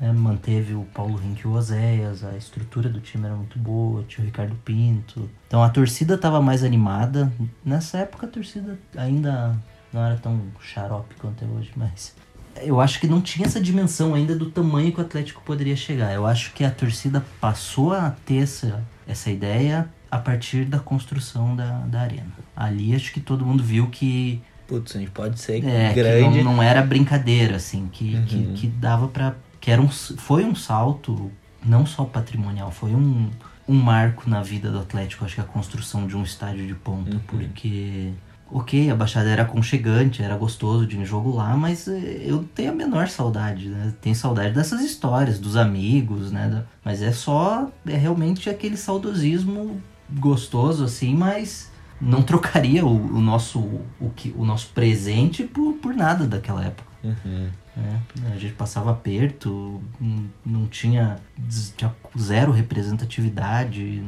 é, 0.01 0.12
manteve 0.12 0.74
o 0.74 0.84
Paulo 0.93 1.15
Rink 1.15 1.41
e 1.41 1.48
o 1.48 1.51
Oséias, 1.51 2.24
a 2.24 2.36
estrutura 2.36 2.89
do 2.89 3.00
time 3.00 3.25
era 3.25 3.36
muito 3.36 3.60
boa, 3.60 4.03
tinha 4.03 4.24
o 4.24 4.25
Ricardo 4.25 4.55
Pinto. 4.65 5.29
Então 5.48 5.63
a 5.63 5.70
torcida 5.70 6.15
estava 6.15 6.41
mais 6.41 6.63
animada. 6.63 7.32
Nessa 7.63 8.00
época 8.00 8.25
a 8.25 8.29
torcida 8.29 8.79
ainda 8.98 9.55
não 9.93 10.03
era 10.03 10.17
tão 10.17 10.41
xarope 10.60 11.15
quanto 11.15 11.46
é 11.46 11.48
hoje, 11.48 11.72
mas 11.75 12.15
eu 12.62 12.80
acho 12.80 13.00
que 13.00 13.08
não 13.08 13.22
tinha 13.22 13.48
essa 13.48 13.60
dimensão 13.60 14.14
ainda 14.14 14.36
do 14.36 14.50
tamanho 14.50 14.92
que 14.92 15.00
o 15.00 15.04
Atlético 15.04 15.42
poderia 15.44 15.76
chegar. 15.76 16.14
Eu 16.14 16.26
acho 16.26 16.54
que 16.54 16.64
a 16.64 16.72
torcida 16.72 17.24
passou 17.40 17.94
a 17.94 18.12
ter 18.26 18.44
essa, 18.44 18.84
essa 19.08 19.30
ideia 19.32 19.90
a 20.10 20.18
partir 20.18 20.66
da 20.66 20.80
construção 20.80 21.56
da, 21.56 21.80
da 21.80 22.02
arena. 22.02 22.32
Ali 22.56 22.96
acho 22.96 23.12
que 23.12 23.20
todo 23.20 23.46
mundo 23.46 23.64
viu 23.64 23.88
que. 23.88 24.42
Putz, 24.68 24.96
a 24.96 25.00
gente 25.00 25.12
pode 25.12 25.40
ser 25.40 25.66
é, 25.66 25.94
grande. 25.94 26.38
Que 26.38 26.44
não, 26.44 26.56
não, 26.56 26.64
era 26.64 26.82
brincadeira, 26.82 27.56
assim, 27.56 27.90
que, 27.92 28.16
uhum. 28.16 28.26
que, 28.26 28.54
que, 28.54 28.68
dava 28.68 29.08
para 29.08 29.36
que 29.60 29.72
era 29.72 29.82
um, 29.82 29.90
foi 29.90 30.46
um 30.46 30.54
salto, 30.54 31.32
não 31.66 31.86
só 31.86 32.06
patrimonial, 32.06 32.70
foi 32.72 32.92
um, 32.92 33.30
um 33.68 33.76
marco 33.76 34.30
na 34.30 34.42
vida 34.42 34.70
do 34.70 34.80
Atlético, 34.80 35.26
acho 35.26 35.36
que 35.36 35.42
a 35.42 35.46
construção 35.46 36.06
de 36.06 36.16
um 36.16 36.24
estádio 36.24 36.68
de 36.68 36.76
ponta, 36.76 37.16
uhum. 37.16 37.22
porque 37.28 38.12
ok, 38.54 38.92
a 38.92 38.96
Baixada 38.96 39.30
era 39.30 39.42
aconchegante, 39.42 40.22
era 40.22 40.38
gostoso 40.38 40.86
de 40.86 41.04
jogo 41.04 41.36
lá, 41.36 41.58
mas 41.58 41.88
eh, 41.88 42.22
eu 42.24 42.44
tenho 42.56 42.72
a 42.72 42.76
menor 42.76 43.08
saudade, 43.08 43.68
né? 43.68 43.94
Tenho 44.00 44.16
saudade 44.16 44.54
dessas 44.54 44.82
histórias, 44.82 45.39
dos 45.39 45.58
amigos, 45.58 46.32
né? 46.32 46.63
Mas 46.86 47.02
é 47.02 47.12
só, 47.12 47.70
é 47.86 47.98
realmente 47.98 48.50
aquele 48.50 48.78
saudosismo 48.78 49.82
gostoso, 50.12 50.84
assim, 50.84 51.16
mas 51.16 51.72
não 52.00 52.22
trocaria 52.22 52.86
o, 52.86 52.96
o 52.96 53.20
nosso 53.20 53.60
o, 53.60 54.12
que, 54.16 54.34
o 54.38 54.46
nosso 54.46 54.70
presente 54.70 55.44
por, 55.44 55.74
por 55.74 55.96
nada 55.96 56.28
daquela 56.28 56.63
época. 56.63 56.92
Uhum. 57.04 57.50
É, 57.76 58.34
a 58.36 58.38
gente 58.38 58.54
passava 58.54 58.92
aperto, 58.92 59.82
não 60.46 60.68
tinha, 60.68 61.18
tinha 61.76 61.94
zero 62.18 62.52
representatividade. 62.52 64.04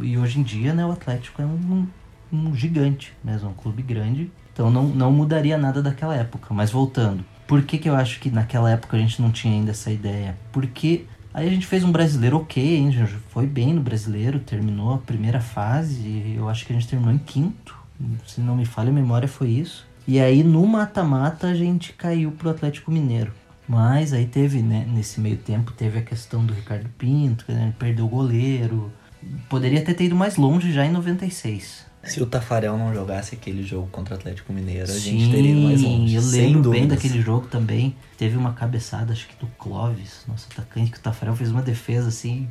E 0.00 0.16
hoje 0.16 0.38
em 0.38 0.42
dia, 0.44 0.72
né, 0.72 0.86
o 0.86 0.92
Atlético 0.92 1.42
é 1.42 1.44
um, 1.44 1.86
um 2.32 2.54
gigante 2.54 3.12
mesmo, 3.22 3.50
um 3.50 3.54
clube 3.54 3.82
grande. 3.82 4.30
Então 4.52 4.70
não, 4.70 4.84
não 4.84 5.12
mudaria 5.12 5.56
nada 5.56 5.82
daquela 5.82 6.14
época. 6.14 6.52
Mas 6.52 6.70
voltando, 6.70 7.24
por 7.46 7.62
que, 7.62 7.78
que 7.78 7.88
eu 7.88 7.94
acho 7.94 8.20
que 8.20 8.30
naquela 8.30 8.70
época 8.70 8.96
a 8.96 9.00
gente 9.00 9.20
não 9.22 9.30
tinha 9.30 9.54
ainda 9.54 9.70
essa 9.70 9.90
ideia? 9.90 10.36
Porque 10.52 11.04
Aí 11.32 11.46
a 11.46 11.50
gente 11.50 11.66
fez 11.66 11.84
um 11.84 11.92
brasileiro 11.92 12.38
ok, 12.38 12.76
hein? 12.76 12.90
foi 13.28 13.46
bem 13.46 13.72
no 13.72 13.80
brasileiro, 13.80 14.40
terminou 14.40 14.94
a 14.94 14.98
primeira 14.98 15.40
fase, 15.40 16.34
eu 16.34 16.48
acho 16.48 16.66
que 16.66 16.72
a 16.72 16.76
gente 16.76 16.88
terminou 16.88 17.14
em 17.14 17.18
quinto, 17.18 17.76
se 18.26 18.40
não 18.40 18.56
me 18.56 18.64
falha 18.64 18.88
a 18.88 18.92
memória 18.92 19.28
foi 19.28 19.50
isso. 19.50 19.86
E 20.06 20.18
aí 20.18 20.42
no 20.42 20.66
mata-mata 20.66 21.46
a 21.46 21.54
gente 21.54 21.92
caiu 21.92 22.32
pro 22.32 22.50
Atlético 22.50 22.90
Mineiro. 22.90 23.32
Mas 23.68 24.14
aí 24.14 24.24
teve, 24.24 24.62
né, 24.62 24.86
nesse 24.88 25.20
meio 25.20 25.36
tempo, 25.36 25.72
teve 25.72 25.98
a 25.98 26.02
questão 26.02 26.44
do 26.44 26.54
Ricardo 26.54 26.88
Pinto, 26.96 27.44
que 27.44 27.52
né, 27.52 27.74
perdeu 27.78 28.06
o 28.06 28.08
goleiro. 28.08 28.90
Poderia 29.48 29.84
ter 29.84 30.02
ido 30.02 30.16
mais 30.16 30.36
longe 30.36 30.72
já 30.72 30.86
em 30.86 30.90
96. 30.90 31.86
Se 32.04 32.22
o 32.22 32.26
Tafarel 32.26 32.78
não 32.78 32.94
jogasse 32.94 33.34
aquele 33.34 33.62
jogo 33.62 33.88
contra 33.90 34.14
o 34.14 34.18
Atlético 34.18 34.52
Mineiro, 34.52 34.84
a 34.84 34.94
Sim, 34.94 35.18
gente 35.18 35.30
teria 35.32 35.50
ido 35.50 35.60
mais 35.60 35.82
longe. 35.82 36.14
Eu 36.14 36.22
lembro 36.22 36.70
bem 36.70 36.86
daquele 36.86 37.20
jogo 37.20 37.46
também. 37.48 37.94
Teve 38.16 38.36
uma 38.36 38.52
cabeçada, 38.52 39.12
acho 39.12 39.28
que 39.28 39.36
do 39.36 39.46
Clóvis, 39.58 40.24
nosso 40.26 40.48
atacante, 40.52 40.90
que 40.90 40.98
o 40.98 41.00
Tafarel 41.00 41.34
fez 41.36 41.50
uma 41.50 41.62
defesa 41.62 42.08
assim. 42.08 42.48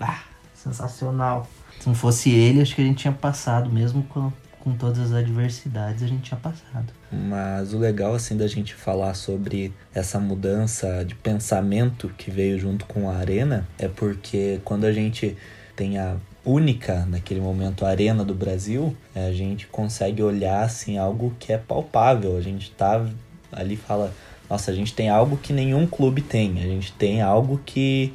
Ah, 0.00 0.22
sensacional. 0.54 1.48
Se 1.78 1.86
não 1.86 1.94
fosse 1.94 2.30
ele, 2.30 2.60
acho 2.60 2.74
que 2.74 2.82
a 2.82 2.84
gente 2.84 2.98
tinha 2.98 3.12
passado, 3.12 3.70
mesmo 3.70 4.02
com, 4.04 4.32
com 4.58 4.72
todas 4.74 4.98
as 4.98 5.12
adversidades, 5.12 6.02
a 6.02 6.06
gente 6.06 6.22
tinha 6.22 6.38
passado. 6.40 6.92
Mas 7.10 7.72
o 7.72 7.78
legal, 7.78 8.14
assim, 8.14 8.36
da 8.36 8.46
gente 8.46 8.74
falar 8.74 9.14
sobre 9.14 9.72
essa 9.94 10.18
mudança 10.18 11.04
de 11.04 11.14
pensamento 11.14 12.10
que 12.16 12.30
veio 12.30 12.58
junto 12.58 12.84
com 12.86 13.10
a 13.10 13.16
Arena 13.16 13.66
é 13.78 13.88
porque 13.88 14.60
quando 14.64 14.84
a 14.84 14.92
gente 14.92 15.36
tem 15.74 15.98
a 15.98 16.16
única 16.44 17.06
naquele 17.06 17.40
momento 17.40 17.84
arena 17.84 18.24
do 18.24 18.34
Brasil, 18.34 18.96
a 19.14 19.30
gente 19.32 19.66
consegue 19.66 20.22
olhar 20.22 20.62
assim 20.62 20.98
algo 20.98 21.34
que 21.38 21.52
é 21.52 21.58
palpável. 21.58 22.36
A 22.36 22.40
gente 22.40 22.70
tá 22.72 23.04
ali 23.52 23.76
fala, 23.76 24.12
nossa, 24.48 24.70
a 24.70 24.74
gente 24.74 24.94
tem 24.94 25.08
algo 25.08 25.36
que 25.36 25.52
nenhum 25.52 25.86
clube 25.86 26.22
tem. 26.22 26.58
A 26.58 26.66
gente 26.66 26.92
tem 26.92 27.20
algo 27.20 27.60
que 27.64 28.12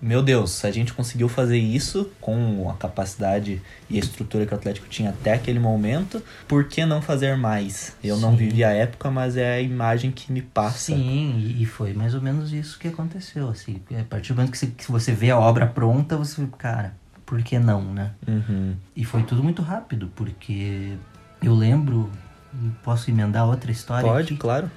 meu 0.00 0.22
Deus, 0.22 0.64
a 0.64 0.70
gente 0.70 0.92
conseguiu 0.92 1.28
fazer 1.28 1.58
isso 1.58 2.08
com 2.20 2.70
a 2.70 2.74
capacidade 2.74 3.60
e 3.90 3.96
a 3.96 3.98
estrutura 3.98 4.46
que 4.46 4.54
o 4.54 4.56
Atlético 4.56 4.86
tinha 4.88 5.10
até 5.10 5.32
aquele 5.32 5.58
momento, 5.58 6.22
por 6.46 6.64
que 6.64 6.86
não 6.86 7.02
fazer 7.02 7.36
mais? 7.36 7.96
Eu 8.02 8.14
Sim. 8.14 8.22
não 8.22 8.36
vivi 8.36 8.62
a 8.62 8.70
época, 8.70 9.10
mas 9.10 9.36
é 9.36 9.54
a 9.54 9.60
imagem 9.60 10.12
que 10.12 10.32
me 10.32 10.40
passa. 10.40 10.94
Sim, 10.94 11.56
e 11.58 11.66
foi 11.66 11.92
mais 11.94 12.14
ou 12.14 12.22
menos 12.22 12.52
isso 12.52 12.78
que 12.78 12.86
aconteceu. 12.86 13.48
Assim, 13.48 13.80
a 13.98 14.04
partir 14.04 14.32
do 14.32 14.36
momento 14.36 14.52
que 14.52 14.58
você, 14.58 14.66
que 14.68 14.90
você 14.90 15.12
vê 15.12 15.30
a 15.30 15.38
obra 15.38 15.66
pronta, 15.66 16.16
você, 16.16 16.46
cara, 16.56 16.94
por 17.28 17.42
que 17.42 17.58
não, 17.58 17.82
né? 17.92 18.12
Uhum. 18.26 18.74
E 18.96 19.04
foi 19.04 19.22
tudo 19.22 19.44
muito 19.44 19.60
rápido, 19.60 20.10
porque 20.16 20.96
eu 21.42 21.54
lembro. 21.54 22.10
Posso 22.82 23.10
emendar 23.10 23.46
outra 23.46 23.70
história? 23.70 24.08
Pode, 24.08 24.32
aqui? 24.32 24.36
claro. 24.36 24.70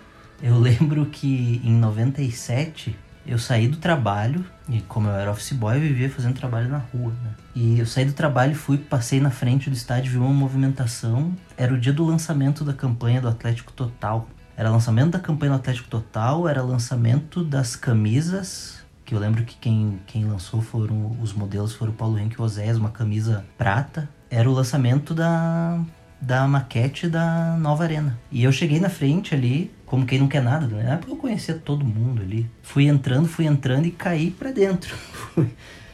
Eu 0.44 0.60
lembro 0.60 1.06
que 1.06 1.62
em 1.64 1.72
97 1.72 2.94
eu 3.26 3.40
saí 3.40 3.70
do 3.70 3.78
trabalho, 3.78 4.44
e 4.68 4.82
como 4.82 5.08
eu 5.08 5.14
era 5.14 5.32
office 5.32 5.54
boy, 5.54 5.78
eu 5.78 5.82
vivia 5.82 6.10
fazendo 6.10 6.34
trabalho 6.34 6.68
na 6.68 6.80
rua, 6.80 7.14
né? 7.24 7.32
E 7.56 7.80
eu 7.80 7.86
saí 7.86 8.04
do 8.04 8.12
trabalho, 8.12 8.54
fui, 8.54 8.78
passei 8.78 9.22
na 9.22 9.30
frente 9.30 9.70
do 9.70 9.76
estádio, 9.76 10.12
vi 10.12 10.18
uma 10.18 10.34
movimentação. 10.34 11.34
Era 11.56 11.74
o 11.74 11.80
dia 11.80 11.94
do 11.94 12.06
lançamento 12.06 12.66
da 12.66 12.74
campanha 12.74 13.22
do 13.22 13.30
Atlético 13.30 13.72
Total. 13.72 14.28
Era 14.58 14.70
lançamento 14.70 15.12
da 15.12 15.20
campanha 15.20 15.54
do 15.54 15.56
Atlético 15.56 15.88
Total, 15.88 16.50
era 16.50 16.62
lançamento 16.62 17.46
das 17.46 17.78
camisas 17.78 18.81
que 19.12 19.16
eu 19.16 19.20
lembro 19.20 19.44
que 19.44 19.58
quem, 19.58 20.00
quem 20.08 20.24
lançou 20.24 20.62
foram 20.62 21.18
os 21.22 21.34
modelos 21.34 21.74
foram 21.74 21.92
o 21.92 21.96
Paulo 21.96 22.18
Henrique 22.18 22.42
Osés, 22.42 22.78
uma 22.78 22.92
camisa 22.92 23.46
prata. 23.58 24.08
Era 24.30 24.50
o 24.50 24.54
lançamento 24.54 25.14
da, 25.14 25.84
da 26.22 26.48
maquete 26.48 27.10
da 27.10 27.58
nova 27.58 27.84
arena. 27.84 28.18
E 28.32 28.42
eu 28.42 28.54
cheguei 28.54 28.80
na 28.80 28.88
frente 28.88 29.36
ali, 29.36 29.70
como 29.86 30.06
quem 30.06 30.18
não 30.18 30.30
quer 30.30 30.42
nada, 30.42 30.66
né? 30.66 30.96
Porque 30.96 31.12
eu 31.12 31.18
conhecia 31.18 31.56
todo 31.56 31.84
mundo 31.84 32.22
ali. 32.22 32.50
Fui 32.62 32.86
entrando, 32.86 33.28
fui 33.28 33.46
entrando 33.46 33.86
e 33.86 33.92
caí 33.92 34.32
para 34.32 34.50
dentro. 34.50 34.96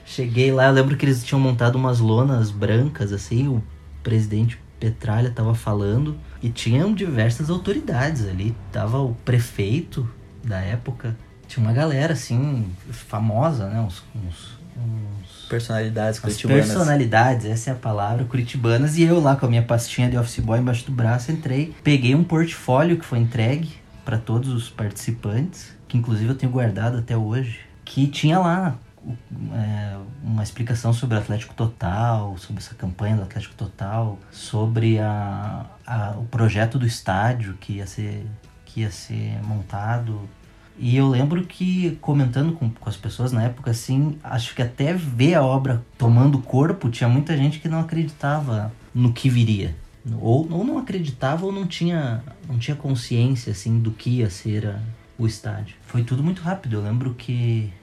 cheguei 0.06 0.52
lá, 0.52 0.68
eu 0.68 0.74
lembro 0.74 0.96
que 0.96 1.04
eles 1.04 1.24
tinham 1.24 1.40
montado 1.40 1.76
umas 1.76 1.98
lonas 1.98 2.52
brancas 2.52 3.12
assim, 3.12 3.48
o 3.48 3.64
presidente 4.04 4.60
Petralha 4.80 5.32
tava 5.32 5.56
falando 5.56 6.16
e 6.40 6.52
tinham 6.52 6.94
diversas 6.94 7.50
autoridades 7.50 8.28
ali. 8.28 8.56
Tava 8.72 9.00
o 9.00 9.16
prefeito 9.26 10.08
da 10.44 10.60
época, 10.60 11.18
tinha 11.48 11.66
uma 11.66 11.74
galera 11.74 12.14
assim, 12.14 12.70
famosa, 12.92 13.68
né? 13.70 13.80
Uns, 13.82 14.04
uns, 14.16 14.58
uns 14.78 15.48
Personalidades 15.48 16.18
as 16.18 16.20
curitibanas. 16.20 16.68
personalidades, 16.68 17.46
essa 17.46 17.70
é 17.70 17.74
a 17.74 17.76
palavra, 17.76 18.26
curitibanas, 18.26 18.98
e 18.98 19.04
eu 19.04 19.20
lá 19.22 19.36
com 19.36 19.46
a 19.46 19.50
minha 19.50 19.64
pastinha 19.64 20.10
de 20.10 20.18
office 20.18 20.40
boy 20.40 20.60
embaixo 20.60 20.86
do 20.86 20.92
braço 20.92 21.32
entrei, 21.32 21.74
peguei 21.84 22.14
um 22.14 22.24
portfólio 22.24 22.98
que 23.00 23.06
foi 23.06 23.20
entregue 23.20 23.74
para 24.04 24.18
todos 24.18 24.50
os 24.52 24.70
participantes, 24.70 25.74
que 25.88 25.98
inclusive 25.98 26.30
eu 26.32 26.36
tenho 26.36 26.52
guardado 26.52 26.98
até 26.98 27.16
hoje, 27.16 27.60
que 27.86 28.08
tinha 28.08 28.40
lá 28.40 28.76
é, 29.54 29.98
uma 30.22 30.44
explicação 30.44 30.92
sobre 30.92 31.16
o 31.18 31.20
Atlético 31.20 31.54
Total, 31.54 32.38
sobre 32.38 32.62
essa 32.62 32.76
campanha 32.76 33.16
do 33.16 33.24
Atlético 33.24 33.56
Total, 33.56 34.20
sobre 34.30 35.00
a, 35.00 35.66
a- 35.86 36.16
o 36.18 36.26
projeto 36.26 36.78
do 36.78 36.86
estádio 36.86 37.54
que 37.60 37.74
ia 37.74 37.88
ser, 37.88 38.26
que 38.66 38.82
ia 38.82 38.92
ser 38.92 39.40
montado. 39.46 40.28
E 40.80 40.96
eu 40.96 41.08
lembro 41.08 41.44
que, 41.44 41.98
comentando 42.02 42.54
com, 42.54 42.70
com 42.70 42.90
as 42.90 42.96
pessoas 42.96 43.32
na 43.32 43.44
época, 43.44 43.72
assim, 43.72 44.18
acho 44.24 44.54
que 44.56 44.62
até 44.62 44.94
ver 44.94 45.34
a 45.36 45.44
obra 45.44 45.84
tomando 45.98 46.38
corpo, 46.40 46.90
tinha 46.90 47.10
muita 47.10 47.36
gente 47.36 47.60
que 47.60 47.68
não 47.68 47.80
acreditava 47.80 48.72
no 48.94 49.12
que 49.12 49.30
viria. 49.30 49.76
Ou, 50.22 50.48
ou 50.52 50.64
não 50.64 50.78
acreditava 50.78 51.46
ou 51.46 51.52
não 51.52 51.66
tinha, 51.68 52.24
não 52.48 52.58
tinha 52.58 52.76
consciência, 52.78 53.52
assim, 53.52 53.80
do 53.80 53.92
que 53.92 54.10
ia 54.10 54.30
ser 54.30 54.68
a- 54.68 54.80
o 55.18 55.26
estádio. 55.26 55.76
Foi 55.88 56.04
tudo 56.04 56.24
muito 56.24 56.42
rápido. 56.44 56.76
Eu 56.76 56.84
lembro 56.84 57.14
que, 57.16 57.74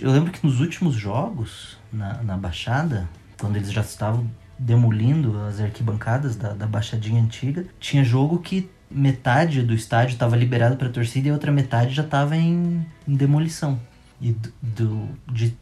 eu 0.00 0.10
lembro 0.10 0.32
que 0.32 0.44
nos 0.44 0.58
últimos 0.60 0.94
jogos, 0.94 1.76
na, 1.92 2.22
na 2.22 2.36
Baixada, 2.36 3.08
quando 3.38 3.56
eles 3.56 3.70
já 3.70 3.82
estavam 3.82 4.26
demolindo 4.58 5.38
as 5.46 5.60
arquibancadas 5.60 6.34
da, 6.34 6.52
da 6.54 6.66
Baixadinha 6.66 7.22
Antiga, 7.22 7.66
tinha 7.78 8.02
jogo 8.02 8.38
que 8.38 8.68
metade 8.90 9.62
do 9.62 9.74
estádio 9.74 10.12
estava 10.14 10.36
liberado 10.36 10.76
para 10.76 10.88
torcida 10.88 11.28
e 11.28 11.30
a 11.30 11.34
outra 11.34 11.52
metade 11.52 11.94
já 11.94 12.02
estava 12.02 12.36
em, 12.36 12.84
em 13.06 13.14
demolição. 13.14 13.78
E 14.20 14.32
do, 14.32 14.52
do- 14.62 15.08
de 15.32 15.54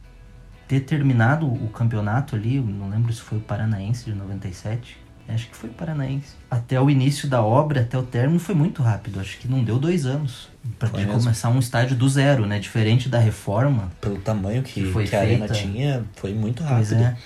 ter 0.67 0.81
terminado 0.81 1.45
o 1.45 1.69
campeonato 1.69 2.35
ali, 2.35 2.59
não 2.59 2.89
lembro 2.89 3.11
se 3.13 3.21
foi 3.21 3.37
o 3.37 3.41
Paranaense 3.41 4.05
de 4.05 4.13
97, 4.13 4.97
acho 5.29 5.47
que 5.49 5.55
foi 5.55 5.69
o 5.69 5.73
Paranaense. 5.73 6.33
Até 6.49 6.79
o 6.81 6.89
início 6.89 7.27
da 7.29 7.41
obra, 7.41 7.81
até 7.81 7.97
o 7.97 8.03
término, 8.03 8.39
foi 8.39 8.55
muito 8.55 8.81
rápido. 8.81 9.19
Acho 9.19 9.37
que 9.37 9.47
não 9.47 9.63
deu 9.63 9.77
dois 9.77 10.05
anos 10.05 10.49
para 10.79 10.89
começar 10.89 11.49
um 11.49 11.59
estádio 11.59 11.95
do 11.95 12.07
zero, 12.09 12.45
né? 12.45 12.59
Diferente 12.59 13.07
da 13.09 13.19
reforma, 13.19 13.91
Pelo 14.01 14.17
tamanho 14.17 14.63
que, 14.63 14.73
Que 14.83 14.91
foi 14.91 15.05
que 15.05 15.15
a 15.15 15.19
arena 15.21 15.47
tinha, 15.47 16.03
foi 16.15 16.33
muito 16.33 16.63
Pois 16.63 16.91
rápido. 16.91 17.03
é. 17.03 17.17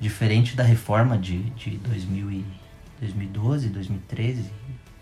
Diferente 0.00 0.56
da 0.56 0.64
reforma 0.64 1.16
de, 1.18 1.38
de 1.50 1.70
2000 1.76 2.30
e 2.32 2.44
2012, 3.00 3.68
2013. 3.68 4.44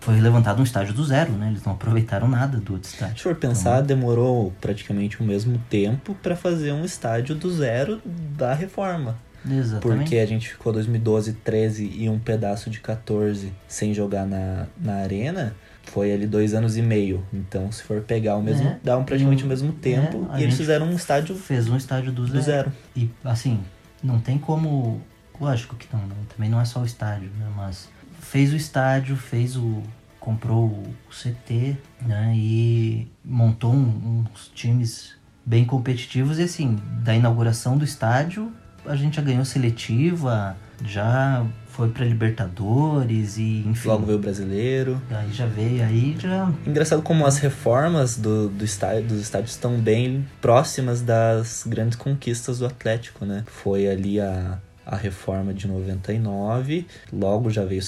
Foi 0.09 0.18
levantado 0.23 0.59
um 0.59 0.62
estádio 0.62 0.94
do 0.94 1.05
zero, 1.05 1.33
né? 1.33 1.49
Eles 1.49 1.62
não 1.62 1.75
aproveitaram 1.75 2.27
nada 2.27 2.57
do 2.57 2.73
outro 2.73 2.88
Se 2.88 3.23
for 3.23 3.35
pensar, 3.35 3.83
demorou 3.83 4.55
praticamente 4.59 5.21
o 5.21 5.25
mesmo 5.25 5.61
tempo 5.68 6.14
para 6.23 6.35
fazer 6.35 6.73
um 6.73 6.83
estádio 6.83 7.35
do 7.35 7.51
zero 7.51 8.01
da 8.07 8.55
reforma. 8.55 9.18
Exatamente. 9.47 9.99
Porque 9.99 10.16
a 10.16 10.25
gente 10.25 10.49
ficou 10.49 10.73
2012, 10.73 11.35
13 11.35 11.92
e 11.94 12.09
um 12.09 12.18
pedaço 12.18 12.71
de 12.71 12.81
14 12.81 13.53
sem 13.68 13.92
jogar 13.92 14.25
na, 14.25 14.66
na 14.81 14.94
arena. 14.94 15.55
Foi 15.83 16.11
ali 16.11 16.27
dois 16.27 16.55
anos 16.55 16.79
e 16.79 16.83
meio. 16.83 17.23
Então, 17.31 17.71
se 17.71 17.83
for 17.83 18.01
pegar 18.01 18.37
o 18.37 18.42
mesmo. 18.42 18.66
É, 18.66 18.79
dá 18.83 18.97
um, 18.97 19.05
praticamente 19.05 19.44
o 19.44 19.47
mesmo 19.47 19.75
tempo. 19.75 20.27
a 20.31 20.40
e 20.40 20.44
eles 20.44 20.57
fizeram 20.57 20.87
um 20.87 20.97
estádio 20.97 21.37
Fez 21.37 21.68
um 21.68 21.77
estádio 21.77 22.12
do 22.12 22.27
zero. 22.27 22.38
do 22.38 22.42
zero. 22.42 22.73
E 22.97 23.11
assim, 23.23 23.61
não 24.03 24.18
tem 24.18 24.38
como. 24.38 25.03
Lógico 25.38 25.77
que 25.77 25.87
não, 25.92 26.01
né? 26.01 26.14
também 26.35 26.49
não 26.49 26.59
é 26.59 26.64
só 26.64 26.81
o 26.81 26.87
estádio, 26.87 27.31
né? 27.38 27.47
Mas 27.55 27.88
fez 28.21 28.53
o 28.53 28.57
estádio, 28.57 29.14
fez 29.16 29.55
o. 29.55 29.83
comprou 30.20 30.66
o 30.66 30.94
CT, 31.12 31.76
né? 32.07 32.33
E 32.37 33.07
montou 33.24 33.72
um- 33.72 34.24
uns 34.35 34.48
times 34.54 35.14
bem 35.44 35.64
competitivos. 35.64 36.38
E 36.38 36.42
assim, 36.42 36.78
da 37.02 37.14
inauguração 37.14 37.76
do 37.78 37.85
estádio, 37.85 38.52
a 38.87 38.94
gente 38.96 39.16
já 39.16 39.22
ganhou 39.22 39.44
seletiva, 39.44 40.57
já 40.85 41.44
foi 41.66 41.88
pra 41.90 42.04
Libertadores 42.04 43.37
e 43.38 43.64
enfim. 43.66 43.88
Logo 43.88 44.04
veio 44.07 44.18
o 44.18 44.20
brasileiro. 44.20 45.00
Aí 45.11 45.33
já 45.33 45.46
veio, 45.46 45.83
aí 45.85 46.16
já. 46.18 46.52
Engraçado 46.66 47.02
como 47.02 47.24
as 47.26 47.38
reformas 47.38 48.16
do, 48.16 48.48
do 48.48 48.64
estádio, 48.64 49.09
dos 49.09 49.20
estádios 49.20 49.52
estão 49.52 49.78
bem 49.78 50.26
próximas 50.40 51.00
das 51.00 51.64
grandes 51.66 51.96
conquistas 51.96 52.59
do 52.59 52.66
Atlético, 52.66 53.24
né? 53.24 53.44
Foi 53.46 53.88
ali 53.88 54.20
a, 54.20 54.59
a 54.88 54.96
reforma 54.96 55.53
de 55.53 55.68
99, 55.68 56.87
logo 57.12 57.51
já 57.51 57.62
veio 57.62 57.83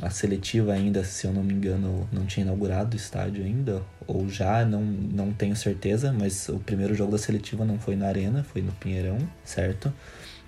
a 0.00 0.10
seletiva 0.10 0.72
ainda, 0.72 1.02
se 1.02 1.26
eu 1.26 1.32
não 1.32 1.42
me 1.42 1.52
engano, 1.52 2.08
não 2.12 2.24
tinha 2.24 2.44
inaugurado 2.44 2.96
o 2.96 2.96
estádio 2.96 3.44
ainda, 3.44 3.82
ou 4.06 4.28
já, 4.28 4.64
não, 4.64 4.80
não 4.80 5.32
tenho 5.32 5.56
certeza, 5.56 6.12
mas 6.12 6.48
o 6.48 6.60
primeiro 6.60 6.94
jogo 6.94 7.10
da 7.10 7.18
seletiva 7.18 7.64
não 7.64 7.80
foi 7.80 7.96
na 7.96 8.06
Arena, 8.06 8.44
foi 8.44 8.62
no 8.62 8.70
Pinheirão, 8.70 9.18
certo? 9.44 9.92